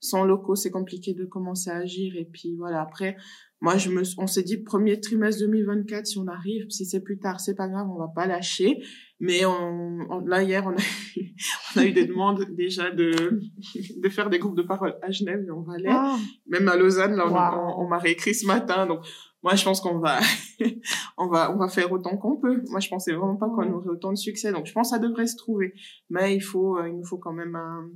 sans 0.00 0.24
locaux, 0.24 0.56
c'est 0.56 0.72
compliqué 0.72 1.14
de 1.14 1.24
commencer 1.24 1.70
à 1.70 1.76
agir. 1.76 2.16
Et 2.16 2.24
puis 2.24 2.56
voilà, 2.56 2.82
après, 2.82 3.16
moi, 3.62 3.76
je 3.76 3.90
me, 3.90 4.02
on 4.18 4.26
s'est 4.26 4.42
dit 4.42 4.56
premier 4.56 4.98
trimestre 4.98 5.42
2024, 5.42 6.04
si 6.04 6.18
on 6.18 6.26
arrive, 6.26 6.68
si 6.68 6.84
c'est 6.84 7.00
plus 7.00 7.20
tard, 7.20 7.38
c'est 7.38 7.54
pas 7.54 7.68
grave, 7.68 7.86
on 7.88 7.96
va 7.96 8.08
pas 8.12 8.26
lâcher. 8.26 8.82
Mais 9.20 9.44
on, 9.44 10.18
là, 10.26 10.42
hier, 10.42 10.66
on 10.66 10.70
a, 10.70 10.82
on 11.76 11.80
a 11.80 11.84
eu 11.84 11.92
des 11.92 12.06
demandes 12.06 12.44
déjà 12.56 12.90
de, 12.90 13.40
de 14.02 14.08
faire 14.08 14.30
des 14.30 14.40
groupes 14.40 14.56
de 14.56 14.62
parole 14.62 14.96
à 15.00 15.12
Genève 15.12 15.44
et 15.46 15.50
en 15.52 15.62
Valais. 15.62 15.88
Ah. 15.88 16.16
Même 16.48 16.66
à 16.66 16.76
Lausanne, 16.76 17.14
là, 17.14 17.28
on, 17.78 17.86
m'a 17.86 17.98
réécrit 17.98 18.34
ce 18.34 18.46
matin. 18.46 18.84
Donc, 18.86 19.06
moi, 19.44 19.54
je 19.54 19.62
pense 19.62 19.80
qu'on 19.80 20.00
va, 20.00 20.18
on 21.16 21.28
va, 21.28 21.54
on 21.54 21.56
va 21.56 21.68
faire 21.68 21.92
autant 21.92 22.16
qu'on 22.16 22.40
peut. 22.40 22.64
Moi, 22.68 22.80
je 22.80 22.88
pensais 22.88 23.12
vraiment 23.12 23.36
pas 23.36 23.46
qu'on 23.46 23.72
aurait 23.72 23.90
autant 23.90 24.10
de 24.10 24.18
succès. 24.18 24.50
Donc, 24.50 24.66
je 24.66 24.72
pense 24.72 24.90
que 24.90 24.96
ça 24.96 24.98
devrait 24.98 25.28
se 25.28 25.36
trouver. 25.36 25.72
Mais 26.10 26.34
il 26.34 26.42
faut, 26.42 26.78
euh, 26.78 26.88
il 26.88 26.96
nous 26.96 27.04
faut 27.04 27.18
quand 27.18 27.32
même 27.32 27.54
un, 27.54 27.88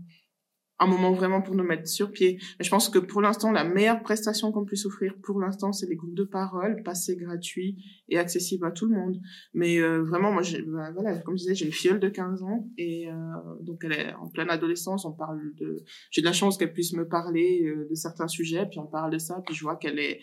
un 0.78 0.86
moment 0.86 1.12
vraiment 1.12 1.40
pour 1.40 1.54
nous 1.54 1.64
mettre 1.64 1.88
sur 1.88 2.10
pied. 2.10 2.38
Je 2.60 2.68
pense 2.68 2.88
que 2.88 2.98
pour 2.98 3.22
l'instant, 3.22 3.50
la 3.50 3.64
meilleure 3.64 4.02
prestation 4.02 4.52
qu'on 4.52 4.64
puisse 4.64 4.84
offrir 4.86 5.14
pour 5.22 5.40
l'instant, 5.40 5.72
c'est 5.72 5.86
les 5.86 5.96
groupes 5.96 6.14
de 6.14 6.24
parole, 6.24 6.82
passés 6.82 7.16
gratuits 7.16 7.76
et 8.08 8.18
accessibles 8.18 8.66
à 8.66 8.70
tout 8.70 8.86
le 8.86 8.94
monde. 8.94 9.20
Mais 9.54 9.78
euh, 9.78 10.02
vraiment, 10.02 10.32
moi, 10.32 10.42
bah, 10.66 10.90
voilà, 10.92 11.18
comme 11.18 11.36
je 11.36 11.42
disais, 11.42 11.54
j'ai 11.54 11.66
une 11.66 11.72
filleule 11.72 12.00
de 12.00 12.08
15 12.08 12.42
ans 12.42 12.68
et 12.76 13.10
euh, 13.10 13.14
donc 13.62 13.84
elle 13.84 13.92
est 13.92 14.14
en 14.14 14.28
pleine 14.28 14.50
adolescence. 14.50 15.04
On 15.04 15.12
parle 15.12 15.40
de, 15.56 15.82
j'ai 16.10 16.20
de 16.20 16.26
la 16.26 16.32
chance 16.32 16.58
qu'elle 16.58 16.72
puisse 16.72 16.92
me 16.92 17.08
parler 17.08 17.62
euh, 17.64 17.86
de 17.88 17.94
certains 17.94 18.28
sujets, 18.28 18.66
puis 18.66 18.78
on 18.78 18.86
parle 18.86 19.12
de 19.12 19.18
ça, 19.18 19.42
puis 19.46 19.54
je 19.54 19.62
vois 19.62 19.76
qu'elle 19.76 19.98
est 19.98 20.20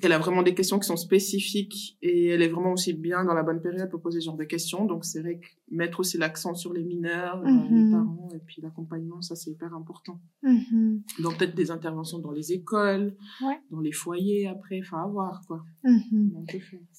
qu'elle 0.00 0.12
a 0.12 0.18
vraiment 0.18 0.42
des 0.42 0.54
questions 0.54 0.78
qui 0.78 0.86
sont 0.86 0.96
spécifiques 0.96 1.98
et 2.02 2.26
elle 2.28 2.42
est 2.42 2.48
vraiment 2.48 2.72
aussi 2.72 2.92
bien 2.92 3.24
dans 3.24 3.34
la 3.34 3.42
bonne 3.42 3.60
période 3.60 3.88
pour 3.90 4.00
poser 4.00 4.20
ce 4.20 4.26
genre 4.26 4.36
de 4.36 4.44
questions. 4.44 4.84
Donc 4.86 5.04
c'est 5.04 5.20
vrai 5.20 5.38
que 5.40 5.46
mettre 5.70 6.00
aussi 6.00 6.18
l'accent 6.18 6.54
sur 6.54 6.72
les 6.72 6.82
mineurs, 6.84 7.40
euh, 7.40 7.46
les 7.70 7.82
Mhm. 7.84 7.90
parents 7.92 8.28
et 8.34 8.38
puis 8.38 8.62
l'accompagnement, 8.62 9.20
ça 9.22 9.34
c'est 9.36 9.50
hyper 9.50 9.74
important. 9.74 10.20
Mhm. 10.42 11.02
Donc 11.20 11.38
peut-être 11.38 11.54
des 11.54 11.70
interventions 11.70 12.18
dans 12.18 12.32
les 12.32 12.52
écoles, 12.52 13.14
Ouais. 13.42 13.58
dans 13.70 13.80
les 13.80 13.92
foyers 13.92 14.46
après, 14.46 14.80
enfin 14.82 15.02
à 15.04 15.06
voir 15.08 15.42
quoi. 15.46 15.62
Mhm. 15.84 16.44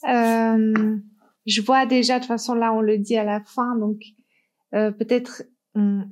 Euh, 0.10 0.98
je 1.46 1.62
vois 1.62 1.86
déjà, 1.86 2.16
de 2.16 2.20
toute 2.20 2.28
façon, 2.28 2.54
là, 2.54 2.74
on 2.74 2.82
le 2.82 2.98
dit 2.98 3.16
à 3.18 3.24
la 3.24 3.42
fin, 3.44 3.78
donc 3.78 4.02
euh, 4.74 4.92
peut-être 4.92 5.44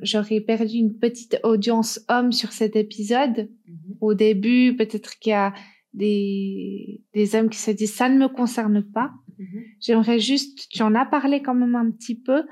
j'aurais 0.01 0.39
perdu 0.39 0.77
une 0.77 0.97
petite 0.97 1.39
audience 1.43 1.99
homme 2.07 2.31
sur 2.31 2.53
cet 2.53 2.77
épisode. 2.77 3.49
Mhm. 3.67 3.97
Au 3.99 4.13
début, 4.13 4.75
peut-être 4.77 5.19
qu'il 5.19 5.31
y 5.31 5.33
a 5.33 5.53
des, 5.93 7.03
des 7.13 7.35
hommes 7.35 7.49
qui 7.49 7.59
se 7.59 7.71
disent 7.71 7.95
ça 7.95 8.09
ne 8.09 8.17
me 8.17 8.27
concerne 8.27 8.83
pas. 8.83 9.11
Mhm. 9.39 9.63
J'aimerais 9.79 10.19
juste, 10.19 10.67
tu 10.69 10.81
en 10.83 10.95
as 10.95 11.05
parlé 11.05 11.41
quand 11.41 11.55
même 11.55 11.75
un 11.75 11.91
petit 11.91 12.19
peu. 12.19 12.43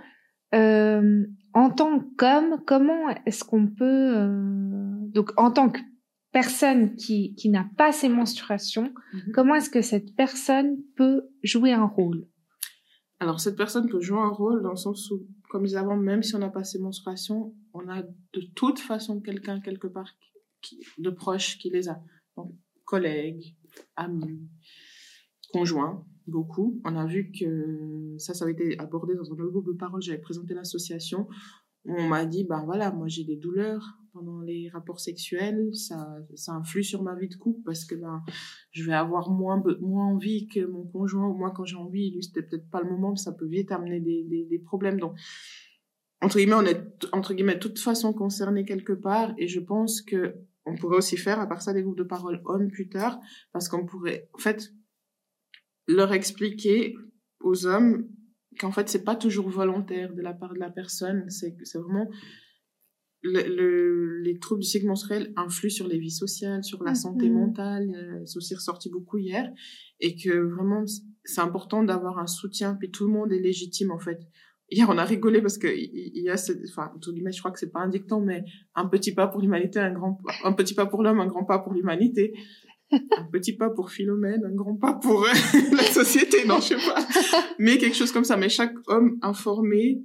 Euh, 0.54 1.26
en 1.54 1.70
tant 1.70 2.00
qu'homme, 2.18 2.62
comment 2.66 3.10
est-ce 3.26 3.44
qu'on 3.44 3.68
peut, 3.68 4.18
euh, 4.18 4.98
donc 5.14 5.32
en 5.38 5.52
tant 5.52 5.70
que 5.70 5.80
personne 6.32 6.96
qui, 6.96 7.34
qui 7.36 7.50
n'a 7.50 7.66
pas 7.78 7.92
ses 7.92 8.10
menstruations, 8.10 8.94
Mhm. 9.14 9.32
comment 9.34 9.56
est-ce 9.56 9.70
que 9.70 9.82
cette 9.82 10.16
personne 10.16 10.78
peut 10.96 11.24
jouer 11.44 11.72
un 11.74 11.86
rôle? 11.86 12.28
Alors 13.20 13.40
cette 13.40 13.56
personne 13.56 13.88
peut 13.90 14.02
jouer 14.02 14.20
un 14.20 14.30
rôle 14.30 14.62
dans 14.62 14.72
le 14.72 14.76
sens 14.76 15.10
où, 15.12 15.26
comme 15.50 15.62
je 15.62 15.68
disais 15.68 15.78
avant, 15.80 15.96
même 15.96 16.22
si 16.24 16.36
on 16.36 16.40
n'a 16.40 16.50
pas 16.50 16.64
ces 16.66 16.80
menstruations, 16.80 17.54
on 17.74 17.88
a 17.90 18.02
de 18.04 18.42
toute 18.56 18.80
façon 18.80 19.22
quelqu'un 19.22 19.62
quelque 19.62 19.88
part 19.88 20.12
qui, 20.62 20.80
de 20.98 21.10
proche 21.10 21.58
qui 21.58 21.70
les 21.70 21.88
a. 21.88 21.98
Donc 22.36 22.52
collègues, 22.86 23.56
amis, 23.96 24.48
conjoints, 25.52 26.06
beaucoup. 26.28 26.82
On 26.86 26.96
a 26.96 27.06
vu 27.06 27.32
que 27.32 28.16
ça, 28.18 28.34
ça 28.34 28.46
avait 28.46 28.54
été 28.54 28.80
abordé 28.80 29.16
dans 29.16 29.32
un 29.32 29.36
groupe 29.36 29.68
de 29.68 29.78
parole. 29.78 30.02
J'avais 30.02 30.22
présenté 30.22 30.54
l'association. 30.54 31.28
On 31.86 32.08
m'a 32.08 32.26
dit, 32.26 32.46
ben 32.46 32.64
voilà, 32.66 32.92
moi 32.92 33.08
j'ai 33.08 33.24
des 33.24 33.36
douleurs 33.36 34.00
pendant 34.12 34.40
les 34.40 34.70
rapports 34.70 35.02
sexuels, 35.02 35.76
ça, 35.76 36.18
ça 36.36 36.54
influe 36.54 36.84
sur 36.84 37.04
ma 37.04 37.16
vie 37.16 37.28
de 37.28 37.36
couple 37.36 37.60
parce 37.66 37.84
que 37.84 37.96
ben, 37.96 38.24
je 38.72 38.86
vais 38.86 38.94
avoir 38.94 39.30
moins, 39.30 39.62
moins 39.82 40.08
envie 40.08 40.48
que 40.48 40.66
mon 40.66 40.86
conjoint, 40.86 41.28
ou 41.28 41.34
moi 41.34 41.52
quand 41.52 41.66
j'ai 41.66 41.76
envie, 41.76 42.12
lui 42.12 42.24
c'était 42.24 42.42
peut-être 42.42 42.70
pas 42.70 42.82
le 42.82 42.90
moment, 42.90 43.12
mais 43.12 43.18
ça 43.18 43.34
peut 43.34 43.46
vite 43.46 43.74
amener 43.74 44.00
des, 44.00 44.24
des, 44.24 44.46
des 44.46 44.60
problèmes. 44.60 45.02
Donc, 45.02 45.18
entre 46.22 46.38
guillemets, 46.38 46.56
on 46.56 46.66
est, 46.66 47.06
entre 47.12 47.34
guillemets, 47.34 47.56
de 47.56 47.60
toute 47.60 47.78
façon 47.78 48.14
concerné 48.14 48.64
quelque 48.64 48.94
part, 48.94 49.34
et 49.38 49.50
je 49.50 49.60
pense 49.60 50.02
que 50.02 50.36
on 50.66 50.76
pourrait 50.76 50.98
aussi 50.98 51.18
faire, 51.18 51.40
à 51.40 51.48
part 51.48 51.62
ça, 51.62 51.74
des 51.74 51.84
groupes 51.84 51.98
de 51.98 52.04
parole 52.04 52.42
hommes 52.46 52.70
plus 52.72 52.90
tard, 52.90 53.20
parce 53.52 53.70
qu'on 53.70 53.86
pourrait, 53.86 54.30
en 54.34 54.40
fait, 54.40 54.72
leur 55.88 56.14
expliquer 56.14 56.96
aux 57.42 57.66
hommes 57.68 58.08
qu'en 58.60 58.72
fait, 58.72 58.90
c'est 58.90 59.04
pas 59.04 59.16
toujours 59.16 59.50
volontaire 59.50 60.14
de 60.14 60.22
la 60.22 60.34
part 60.34 60.54
de 60.54 60.60
la 60.60 60.70
personne, 60.72 61.30
c'est 61.30 61.56
c'est 61.64 61.78
vraiment 61.78 62.10
le, 63.22 63.42
le- 63.56 64.20
les 64.22 64.38
troubles 64.40 64.62
du 64.62 64.68
cycle 64.68 64.86
menstruel 64.88 65.34
influent 65.36 65.70
sur 65.72 65.88
les 65.88 65.98
vies 66.00 66.12
sociales, 66.12 66.64
sur 66.64 66.84
la 66.84 66.96
santé 66.96 67.30
Mhm. 67.30 67.36
mentale, 67.36 67.90
euh, 67.96 68.26
c'est 68.26 68.38
aussi 68.38 68.56
ressorti 68.56 68.90
beaucoup 68.90 69.18
hier, 69.18 69.52
et 70.00 70.16
que 70.16 70.30
vraiment, 70.56 70.84
c'est 71.24 71.42
important 71.42 71.84
d'avoir 71.84 72.20
un 72.20 72.28
soutien, 72.28 72.76
puis 72.76 72.92
tout 72.92 73.06
le 73.08 73.14
monde 73.14 73.32
est 73.32 73.40
légitime, 73.40 73.92
en 73.92 74.00
fait. 74.00 74.20
Hier, 74.72 74.88
on 74.90 74.98
a 74.98 75.06
rigolé 75.06 75.42
parce 75.42 75.58
que 75.58 75.68
il 75.68 76.24
y 76.24 76.30
a, 76.30 76.38
cette- 76.38 76.62
enfin, 76.70 76.92
guillemets, 77.14 77.32
je 77.32 77.40
crois 77.40 77.52
que 77.52 77.60
c'est 77.60 77.72
pas 77.72 77.82
un 77.82 77.88
dicton, 77.88 78.20
mais 78.22 78.44
un 78.74 78.88
petit 78.88 79.14
pas 79.14 79.28
pour 79.28 79.42
l'humanité, 79.42 79.80
un 79.80 79.94
grand, 79.94 80.14
pas- 80.16 80.34
un 80.44 80.54
petit 80.54 80.74
pas 80.74 80.86
pour 80.88 81.04
l'homme, 81.04 81.20
un 81.20 81.28
grand 81.28 81.46
pas 81.46 81.60
pour 81.60 81.74
l'humanité. 81.74 82.34
un 82.92 83.26
petit 83.32 83.56
pas 83.56 83.70
pour 83.72 83.90
Philomène, 83.92 84.44
un 84.46 84.56
grand 84.56 84.76
pas 84.76 84.94
pour 84.94 85.24
euh, 85.24 85.28
la 85.72 85.84
société, 85.84 86.46
non, 86.46 86.58
je 86.58 86.76
sais 86.76 86.76
pas. 86.76 87.00
Mais 87.60 87.78
quelque 87.78 87.96
chose 87.96 88.12
comme 88.12 88.24
ça. 88.24 88.38
Mais 88.38 88.50
chaque 88.50 88.74
homme 88.88 89.18
informé, 89.22 90.04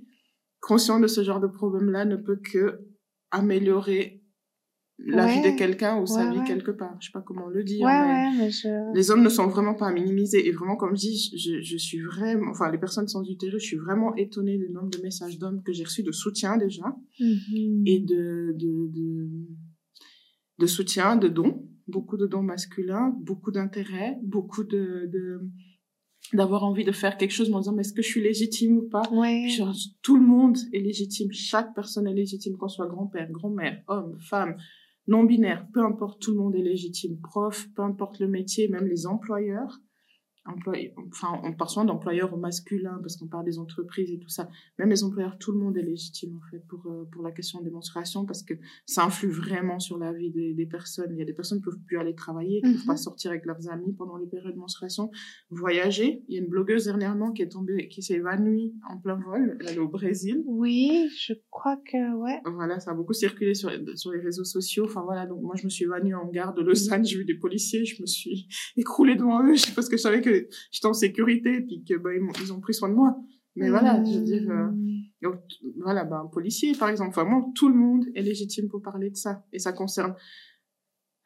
conscient 0.61 0.98
de 1.00 1.06
ce 1.06 1.22
genre 1.22 1.40
de 1.40 1.46
problème-là, 1.46 2.04
ne 2.06 2.16
peut 2.16 2.40
que 2.52 2.80
améliorer 3.30 4.20
la 5.07 5.26
vie 5.26 5.40
de 5.40 5.57
quelqu'un 5.57 5.98
ou 6.01 6.07
sa 6.07 6.30
vie 6.30 6.38
ouais. 6.38 6.44
quelque 6.46 6.70
part. 6.70 6.94
Je 7.01 7.07
sais 7.07 7.12
pas 7.12 7.22
comment 7.22 7.46
le 7.48 7.64
dire. 7.64 7.84
Ouais, 7.86 8.01
mais 8.07 8.12
ouais, 8.12 8.36
mais 8.38 8.51
je... 8.51 8.94
Les 8.94 9.11
hommes 9.11 9.22
ne 9.22 9.28
sont 9.28 9.46
vraiment 9.46 9.74
pas 9.74 9.88
à 9.88 9.92
minimiser. 9.92 10.46
Et 10.46 10.53
vraiment, 10.53 10.76
comme 10.76 10.94
je 10.96 11.01
dis, 11.01 11.32
je, 11.36 11.61
je 11.62 11.76
suis 11.76 12.01
vraiment, 12.01 12.51
enfin, 12.51 12.70
les 12.70 12.78
personnes 12.78 13.09
sans 13.09 13.22
utérus, 13.28 13.62
je 13.62 13.66
suis 13.66 13.76
vraiment 13.76 14.14
étonnée 14.16 14.59
du 14.59 14.68
nombre 14.70 14.90
de 14.90 14.98
messages 15.03 15.38
d'hommes 15.38 15.62
que 15.62 15.72
j'ai 15.72 15.84
reçus 15.84 16.03
de 16.03 16.12
soutien 16.12 16.57
déjà 16.59 16.84
Mhm. 17.18 17.82
et 17.86 18.01
de, 18.01 18.55
de, 18.59 18.88
de, 18.92 19.28
de 20.59 20.66
soutien, 20.66 21.16
de 21.16 21.28
dons, 21.28 21.66
beaucoup 21.88 22.16
de 22.16 22.26
dons 22.26 22.42
masculins, 22.42 23.14
beaucoup 23.20 23.51
d'intérêt, 23.53 24.18
beaucoup 24.22 24.64
de, 24.64 25.09
de, 25.12 25.40
d'avoir 26.34 26.64
envie 26.64 26.84
de 26.84 26.92
faire 26.92 27.16
quelque 27.16 27.32
chose 27.32 27.53
en 27.53 27.59
disant, 27.61 27.72
mais 27.72 27.80
est-ce 27.80 27.92
que 27.92 28.03
je 28.03 28.09
suis 28.09 28.22
légitime 28.22 28.76
ou 28.78 28.82
pas? 28.88 29.03
Ouais. 29.12 29.42
Puis 29.44 29.53
genre, 29.53 29.74
tout 30.03 30.16
le 30.16 30.26
monde 30.26 30.57
est 30.72 30.78
légitime, 30.80 31.32
chaque 31.32 31.74
personne 31.74 32.07
est 32.07 32.14
légitime, 32.14 32.57
qu'on 32.57 32.68
soit 32.68 32.86
grand-père, 32.86 33.28
grand-mère, 33.30 33.82
homme, 33.88 34.16
femme, 34.20 34.57
non-binaire, 35.11 35.66
peu 35.74 35.84
importe, 35.84 36.22
tout 36.22 36.30
le 36.30 36.38
monde 36.38 36.54
est 36.54 36.62
légitime. 36.62 37.20
Prof, 37.20 37.66
peu 37.74 37.82
importe 37.82 38.20
le 38.20 38.28
métier, 38.28 38.68
même 38.68 38.86
les 38.86 39.06
employeurs. 39.06 39.80
Employés, 40.47 40.95
enfin, 41.12 41.38
on 41.45 41.53
parle 41.53 41.68
souvent 41.70 41.84
d'employeurs 41.84 42.32
au 42.32 42.38
masculin 42.38 42.99
parce 43.03 43.16
qu'on 43.16 43.26
parle 43.28 43.45
des 43.45 43.59
entreprises 43.59 44.11
et 44.11 44.18
tout 44.18 44.30
ça. 44.30 44.49
Même 44.78 44.88
les 44.88 45.05
employeurs, 45.05 45.36
tout 45.38 45.53
le 45.53 45.59
monde 45.59 45.76
est 45.76 45.82
légitime 45.82 46.36
en 46.36 46.51
fait 46.51 46.64
pour, 46.66 46.86
euh, 46.86 47.05
pour 47.12 47.22
la 47.22 47.30
question 47.30 47.61
des 47.61 47.70
menstruations 47.70 48.24
parce 48.24 48.43
que 48.43 48.55
ça 48.86 49.05
influe 49.05 49.28
vraiment 49.30 49.78
sur 49.78 49.99
la 49.99 50.12
vie 50.14 50.30
des, 50.30 50.55
des 50.55 50.66
personnes. 50.66 51.11
Il 51.12 51.18
y 51.18 51.22
a 51.22 51.26
des 51.26 51.34
personnes 51.34 51.59
qui 51.59 51.64
peuvent 51.64 51.78
plus 51.86 51.99
aller 51.99 52.14
travailler, 52.14 52.62
qui 52.62 52.68
Mhm. 52.68 52.74
peuvent 52.76 52.86
pas 52.86 52.97
sortir 52.97 53.30
avec 53.32 53.45
leurs 53.45 53.68
amis 53.68 53.93
pendant 53.93 54.16
les 54.16 54.26
périodes 54.26 54.55
de 54.55 54.59
menstruation, 54.59 55.11
voyager. 55.51 56.24
Il 56.28 56.34
y 56.34 56.38
a 56.38 56.41
une 56.43 56.49
blogueuse 56.49 56.84
dernièrement 56.84 57.32
qui 57.32 57.43
est 57.43 57.49
tombée, 57.49 57.88
qui 57.88 58.03
s'est 58.03 58.14
évanouie 58.14 58.74
en 58.88 58.99
plein 58.99 59.16
vol. 59.16 59.57
Elle 59.61 59.68
allait 59.68 59.78
au 59.78 59.88
Brésil. 59.88 60.43
Oui, 60.47 61.09
je 61.18 61.34
crois 61.51 61.76
que, 61.76 62.16
ouais. 62.16 62.41
Voilà, 62.47 62.80
ça 62.80 62.93
a 62.93 62.95
beaucoup 62.95 63.12
circulé 63.12 63.55
sur, 63.55 63.70
sur 63.95 64.12
les 64.12 64.20
réseaux 64.20 64.45
sociaux. 64.45 64.84
Enfin 64.86 65.03
voilà, 65.03 65.26
donc 65.26 65.43
moi 65.43 65.55
je 65.57 65.64
me 65.64 65.70
suis 65.70 65.84
évanouie 65.84 66.14
en 66.14 66.26
gare 66.28 66.55
de 66.55 66.62
Lausanne, 66.62 67.05
j'ai 67.05 67.18
vu 67.18 67.24
des 67.24 67.34
policiers, 67.34 67.84
je 67.84 68.01
me 68.01 68.07
suis 68.07 68.49
écroulée 68.76 69.16
devant 69.16 69.43
eux 69.47 69.55
parce 69.74 69.88
que 69.88 69.97
je 69.97 70.03
savais 70.03 70.20
que 70.22 70.30
j'étais 70.70 70.87
en 70.87 70.93
sécurité 70.93 71.57
et 71.57 71.61
puis 71.61 71.85
que 71.85 71.97
bah, 71.97 72.11
ils, 72.14 72.53
ont 72.53 72.61
pris 72.61 72.74
soin 72.74 72.89
de 72.89 72.95
moi. 72.95 73.16
Mais 73.57 73.68
voilà, 73.68 74.03
je 74.05 74.18
veux 74.18 74.24
dire, 74.24 74.49
euh, 74.49 74.70
donc, 75.22 75.41
voilà, 75.83 76.05
bah, 76.05 76.22
un 76.24 76.28
policier 76.28 76.74
par 76.74 76.89
exemple, 76.89 77.11
enfin 77.11 77.24
moi, 77.24 77.45
tout 77.55 77.68
le 77.68 77.74
monde 77.74 78.07
est 78.14 78.22
légitime 78.22 78.68
pour 78.68 78.81
parler 78.81 79.11
de 79.11 79.16
ça 79.16 79.45
et 79.53 79.59
ça 79.59 79.72
concerne 79.72 80.14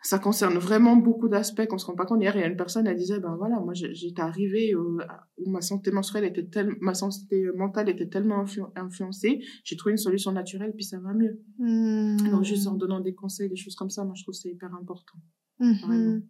ça 0.05 0.19
concerne 0.19 0.59
vraiment 0.59 0.97
beaucoup 0.97 1.29
d'aspects 1.29 1.67
qu'on 1.67 1.79
se 1.79 1.87
rend 1.87 1.95
pas 1.95 2.05
compte. 2.05 2.21
Hier, 2.21 2.37
il 2.37 2.41
y 2.41 2.45
a 2.45 2.47
une 2.47 2.59
personne, 2.59 2.87
elle 2.87 2.97
disait, 2.97 3.21
ben 3.21 3.37
voilà, 3.37 3.59
moi, 3.59 3.73
j'étais 3.73 4.21
arrivée 4.21 4.75
où 4.75 4.99
ma 5.47 5.63
santé 5.63 5.91
menstruelle 5.91 6.27
était 6.27 6.45
tellement, 6.45 6.77
ma 6.83 6.93
santé 6.93 7.47
mentale 7.57 7.89
était 7.89 8.09
tellement 8.09 8.45
influ- 8.45 8.71
influencée, 8.77 9.43
j'ai 9.65 9.77
trouvé 9.77 9.93
une 9.93 9.99
solution 9.99 10.31
naturelle, 10.31 10.73
puis 10.75 10.85
ça 10.85 11.01
va 11.01 11.15
mieux. 11.15 11.41
Mhm. 11.59 12.31
Donc, 12.31 12.45
juste 12.45 12.67
en 12.67 12.75
donnant 12.75 13.01
des 13.01 13.15
conseils, 13.15 13.49
des 13.49 13.57
choses 13.57 13.75
comme 13.77 13.89
ça, 13.89 14.05
moi, 14.05 14.13
je 14.15 14.25
trouve 14.25 14.35
que 14.35 14.41
c'est 14.41 14.51
hyper 14.51 14.75
important. 14.75 15.19
Mhm. 15.61 16.23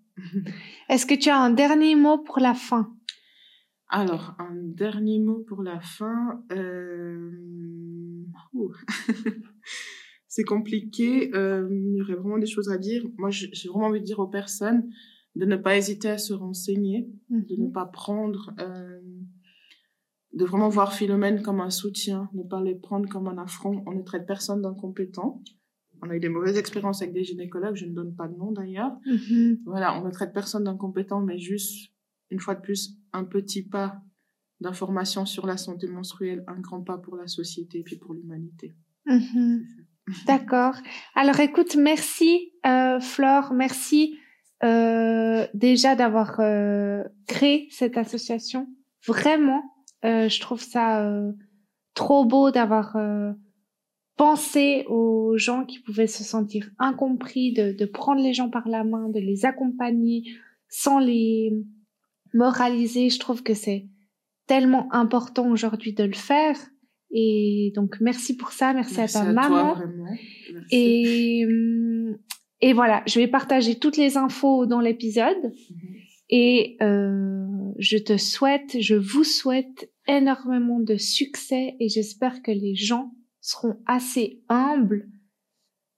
Est-ce 0.89 1.07
que 1.07 1.14
tu 1.14 1.29
as 1.31 1.39
un 1.39 1.51
dernier 1.51 1.95
mot 1.97 2.18
pour 2.18 2.39
la 2.39 2.55
fin? 2.55 2.95
Alors, 3.89 4.35
un 4.39 4.55
dernier 4.55 5.18
mot 5.20 5.45
pour 5.47 5.62
la 5.62 5.81
fin. 5.81 6.43
Euh... 6.53 7.31
c'est 10.29 10.45
compliqué. 10.45 11.35
Euh, 11.35 11.68
il 11.70 11.97
y 11.97 12.03
aurait 12.03 12.14
vraiment 12.14 12.39
des 12.39 12.47
choses 12.47 12.70
à 12.70 12.79
dire. 12.79 13.05
Moi, 13.18 13.31
j'ai 13.31 13.49
j'ai 13.53 13.68
vraiment 13.68 13.87
envie 13.87 14.01
de 14.01 14.05
dire 14.05 14.18
aux 14.18 14.29
personnes 14.29 14.89
de 15.37 15.45
ne 15.47 15.57
pas 15.57 15.77
hésiter 15.77 16.11
à 16.11 16.18
se 16.18 16.33
renseigner, 16.33 17.09
de 17.29 17.57
ne 17.57 17.66
Mhm. 17.66 17.72
pas 17.72 17.87
prendre, 17.87 18.53
euh, 18.61 19.01
de 20.33 20.45
vraiment 20.45 20.68
voir 20.68 20.93
Philomène 20.93 21.43
comme 21.43 21.61
un 21.61 21.70
soutien, 21.70 22.29
ne 22.35 22.43
pas 22.43 22.61
les 22.62 22.75
prendre 22.75 23.09
comme 23.09 23.29
un 23.29 23.39
affront. 23.39 23.83
On 23.87 23.93
ne 23.93 24.03
traite 24.03 24.27
personne 24.27 24.62
d'incompétent. 24.62 25.43
On 26.05 26.11
a 26.11 26.16
eu 26.16 26.20
des 26.20 26.28
mauvaises 26.28 26.59
expériences 26.59 27.00
avec 27.00 27.14
des 27.14 27.24
gynécologues, 27.24 27.76
je 27.76 27.86
ne 27.86 27.94
donne 27.94 28.14
pas 28.14 28.28
de 28.28 28.36
nom 28.36 28.52
d'ailleurs. 28.52 28.92
Mhm. 29.07 29.61
Voilà, 29.64 29.98
on 29.98 30.05
ne 30.05 30.11
traite 30.11 30.34
personne 30.34 30.64
d'incompétent, 30.64 31.20
mais 31.20 31.38
juste, 31.38 31.90
une 32.30 32.40
fois 32.40 32.55
de 32.55 32.61
plus, 32.61 32.98
un 33.14 33.24
petit 33.24 33.62
pas 33.62 34.02
d'information 34.61 35.24
sur 35.24 35.46
la 35.46 35.57
santé 35.57 35.86
menstruelle, 35.86 36.44
un 36.46 36.61
grand 36.61 36.82
pas 36.82 36.98
pour 36.98 37.16
la 37.16 37.26
société 37.26 37.78
et 37.78 37.82
puis 37.82 37.96
pour 37.96 38.12
l'humanité. 38.12 38.76
Mhm. 39.07 39.64
D'accord. 40.26 40.74
Alors 41.14 41.40
écoute, 41.40 41.76
merci 41.76 42.52
euh, 42.66 43.00
Flore, 43.00 43.55
merci 43.55 44.18
euh, 44.62 45.46
déjà 45.55 45.94
d'avoir 45.94 46.38
euh, 46.40 47.02
créé 47.26 47.68
cette 47.70 47.96
association. 47.96 48.68
Vraiment, 49.07 49.62
je 50.02 50.40
trouve 50.40 50.61
ça 50.61 51.11
trop 51.94 52.26
beau 52.26 52.50
d'avoir 52.50 52.94
euh, 54.15 54.25
pensé 54.25 54.85
aux 54.89 55.37
gens 55.37 55.65
qui 55.65 55.81
pouvaient 55.81 56.07
se 56.07 56.25
sentir 56.25 56.71
incompris, 56.79 57.53
de, 57.53 57.73
de 57.73 57.85
prendre 57.85 58.23
les 58.23 58.33
gens 58.33 58.51
par 58.51 58.69
la 58.69 58.85
main, 58.85 59.09
de 59.09 59.21
les 59.21 59.45
accompagner 59.45 60.25
sans 60.69 60.99
les 60.99 61.53
moraliser. 62.33 63.11
Je 63.11 63.19
trouve 63.19 63.43
que 63.43 63.55
c'est 63.55 63.87
tellement 64.47 64.93
important 64.93 65.51
aujourd'hui 65.51 65.93
de 65.93 66.05
le 66.05 66.15
faire. 66.15 66.57
Et 67.11 67.73
donc, 67.77 67.97
merci 68.01 68.37
pour 68.37 68.51
ça. 68.53 68.73
Merci, 68.73 68.97
Merci 68.99 69.17
à 69.19 69.21
ta 69.23 69.29
à 69.29 69.33
toi, 69.33 69.43
maman. 69.49 69.75
vraiment. 69.75 70.05
Merci. 70.53 70.69
et, 70.73 71.47
hum, 71.47 72.17
et 72.61 72.73
voilà, 72.73 73.03
je 73.07 73.21
vais 73.21 73.29
partager 73.29 73.79
toutes 73.79 73.97
les 73.97 74.17
infos 74.17 74.67
dans 74.67 74.81
l'épisode. 74.81 75.53
Mhm. 75.71 75.95
Et 76.31 76.77
euh, 76.83 77.45
je 77.79 77.99
te 77.99 78.17
souhaite, 78.17 78.77
je 78.81 78.95
vous 78.95 79.25
souhaite 79.25 79.91
énormément 80.09 80.81
de 80.81 80.97
succès 80.97 81.77
et 81.79 81.89
j'espère 81.89 82.43
que 82.43 82.51
les 82.51 82.75
gens 82.75 83.12
seront 83.45 83.76
assez 83.84 84.42
humbles 84.49 85.07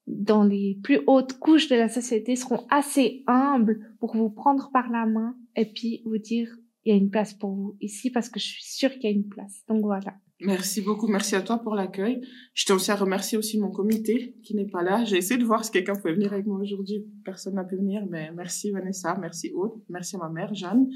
dans 0.09 0.43
les 0.43 0.79
plus 0.83 1.01
hautes 1.07 1.39
couches 1.39 1.69
de 1.69 1.77
la 1.77 1.89
société 1.89 2.35
seront 2.35 2.67
assez 2.71 3.23
humbles 3.27 3.95
pour 4.01 4.17
vous 4.17 4.31
prendre 4.31 4.71
par 4.73 4.91
la 4.91 5.07
main 5.07 5.37
et 5.55 5.65
puis 5.65 6.03
vous 6.05 6.19
dire 6.19 6.49
il 6.85 6.91
y 6.91 6.93
a 6.93 6.99
une 6.99 7.11
place 7.11 7.35
pour 7.35 7.55
vous 7.55 7.77
ici 7.81 8.11
parce 8.11 8.29
que 8.29 8.41
je 8.41 8.47
suis 8.47 8.65
sûre 8.65 8.93
qu'il 8.93 9.05
y 9.05 9.07
a 9.07 9.11
une 9.11 9.29
place. 9.29 9.65
Donc 9.69 9.83
voilà. 9.83 10.15
Merci 10.41 10.83
beaucoup, 10.83 11.07
merci 11.07 11.35
à 11.35 11.41
toi 11.41 11.59
pour 11.59 11.75
l'accueil. 11.75 12.21
Je 12.53 12.67
tiens 12.67 12.75
aussi 12.75 12.91
à 12.91 12.97
remercier 12.97 13.39
aussi 13.39 13.59
mon 13.59 13.71
comité 13.71 14.37
qui 14.43 14.55
n'est 14.55 14.69
pas 14.69 14.83
là. 14.83 15.05
J'ai 15.05 15.17
essayé 15.17 15.41
de 15.41 15.45
voir 15.45 15.65
si 15.65 15.71
quelqu'un 15.71 15.95
pouvait 15.95 16.15
venir 16.15 16.33
avec 16.33 16.47
moi 16.47 16.59
aujourd'hui. 16.61 17.07
Personne 17.25 17.55
n'a 17.55 17.65
pu 17.65 17.77
venir, 17.77 18.07
mais 18.09 18.31
merci 18.33 18.71
Vanessa, 18.71 19.17
merci 19.21 19.51
Aude, 19.55 19.83
merci 19.89 20.17
à 20.17 20.19
ma 20.19 20.29
mère 20.29 20.53
Jeanne, 20.53 20.89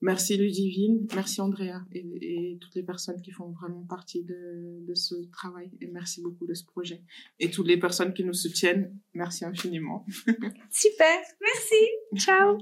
merci 0.00 0.36
Ludivine, 0.36 1.06
merci 1.14 1.40
Andrea 1.40 1.82
et, 1.92 2.58
toutes 2.60 2.74
les 2.74 2.82
personnes 2.82 3.20
qui 3.20 3.30
font 3.30 3.50
vraiment 3.50 3.84
partie 3.84 4.22
de, 4.22 4.94
ce 4.94 5.14
travail 5.30 5.70
et 5.80 5.86
merci 5.86 6.20
beaucoup 6.20 6.46
de 6.46 6.54
ce 6.54 6.64
projet. 6.64 7.02
Et 7.38 7.50
toutes 7.50 7.68
les 7.68 7.78
personnes 7.78 8.12
qui 8.12 8.24
nous 8.24 8.34
soutiennent, 8.34 8.98
merci 9.14 9.44
infiniment. 9.44 10.04
Super, 10.70 11.18
merci, 11.40 11.86
ciao. 12.16 12.58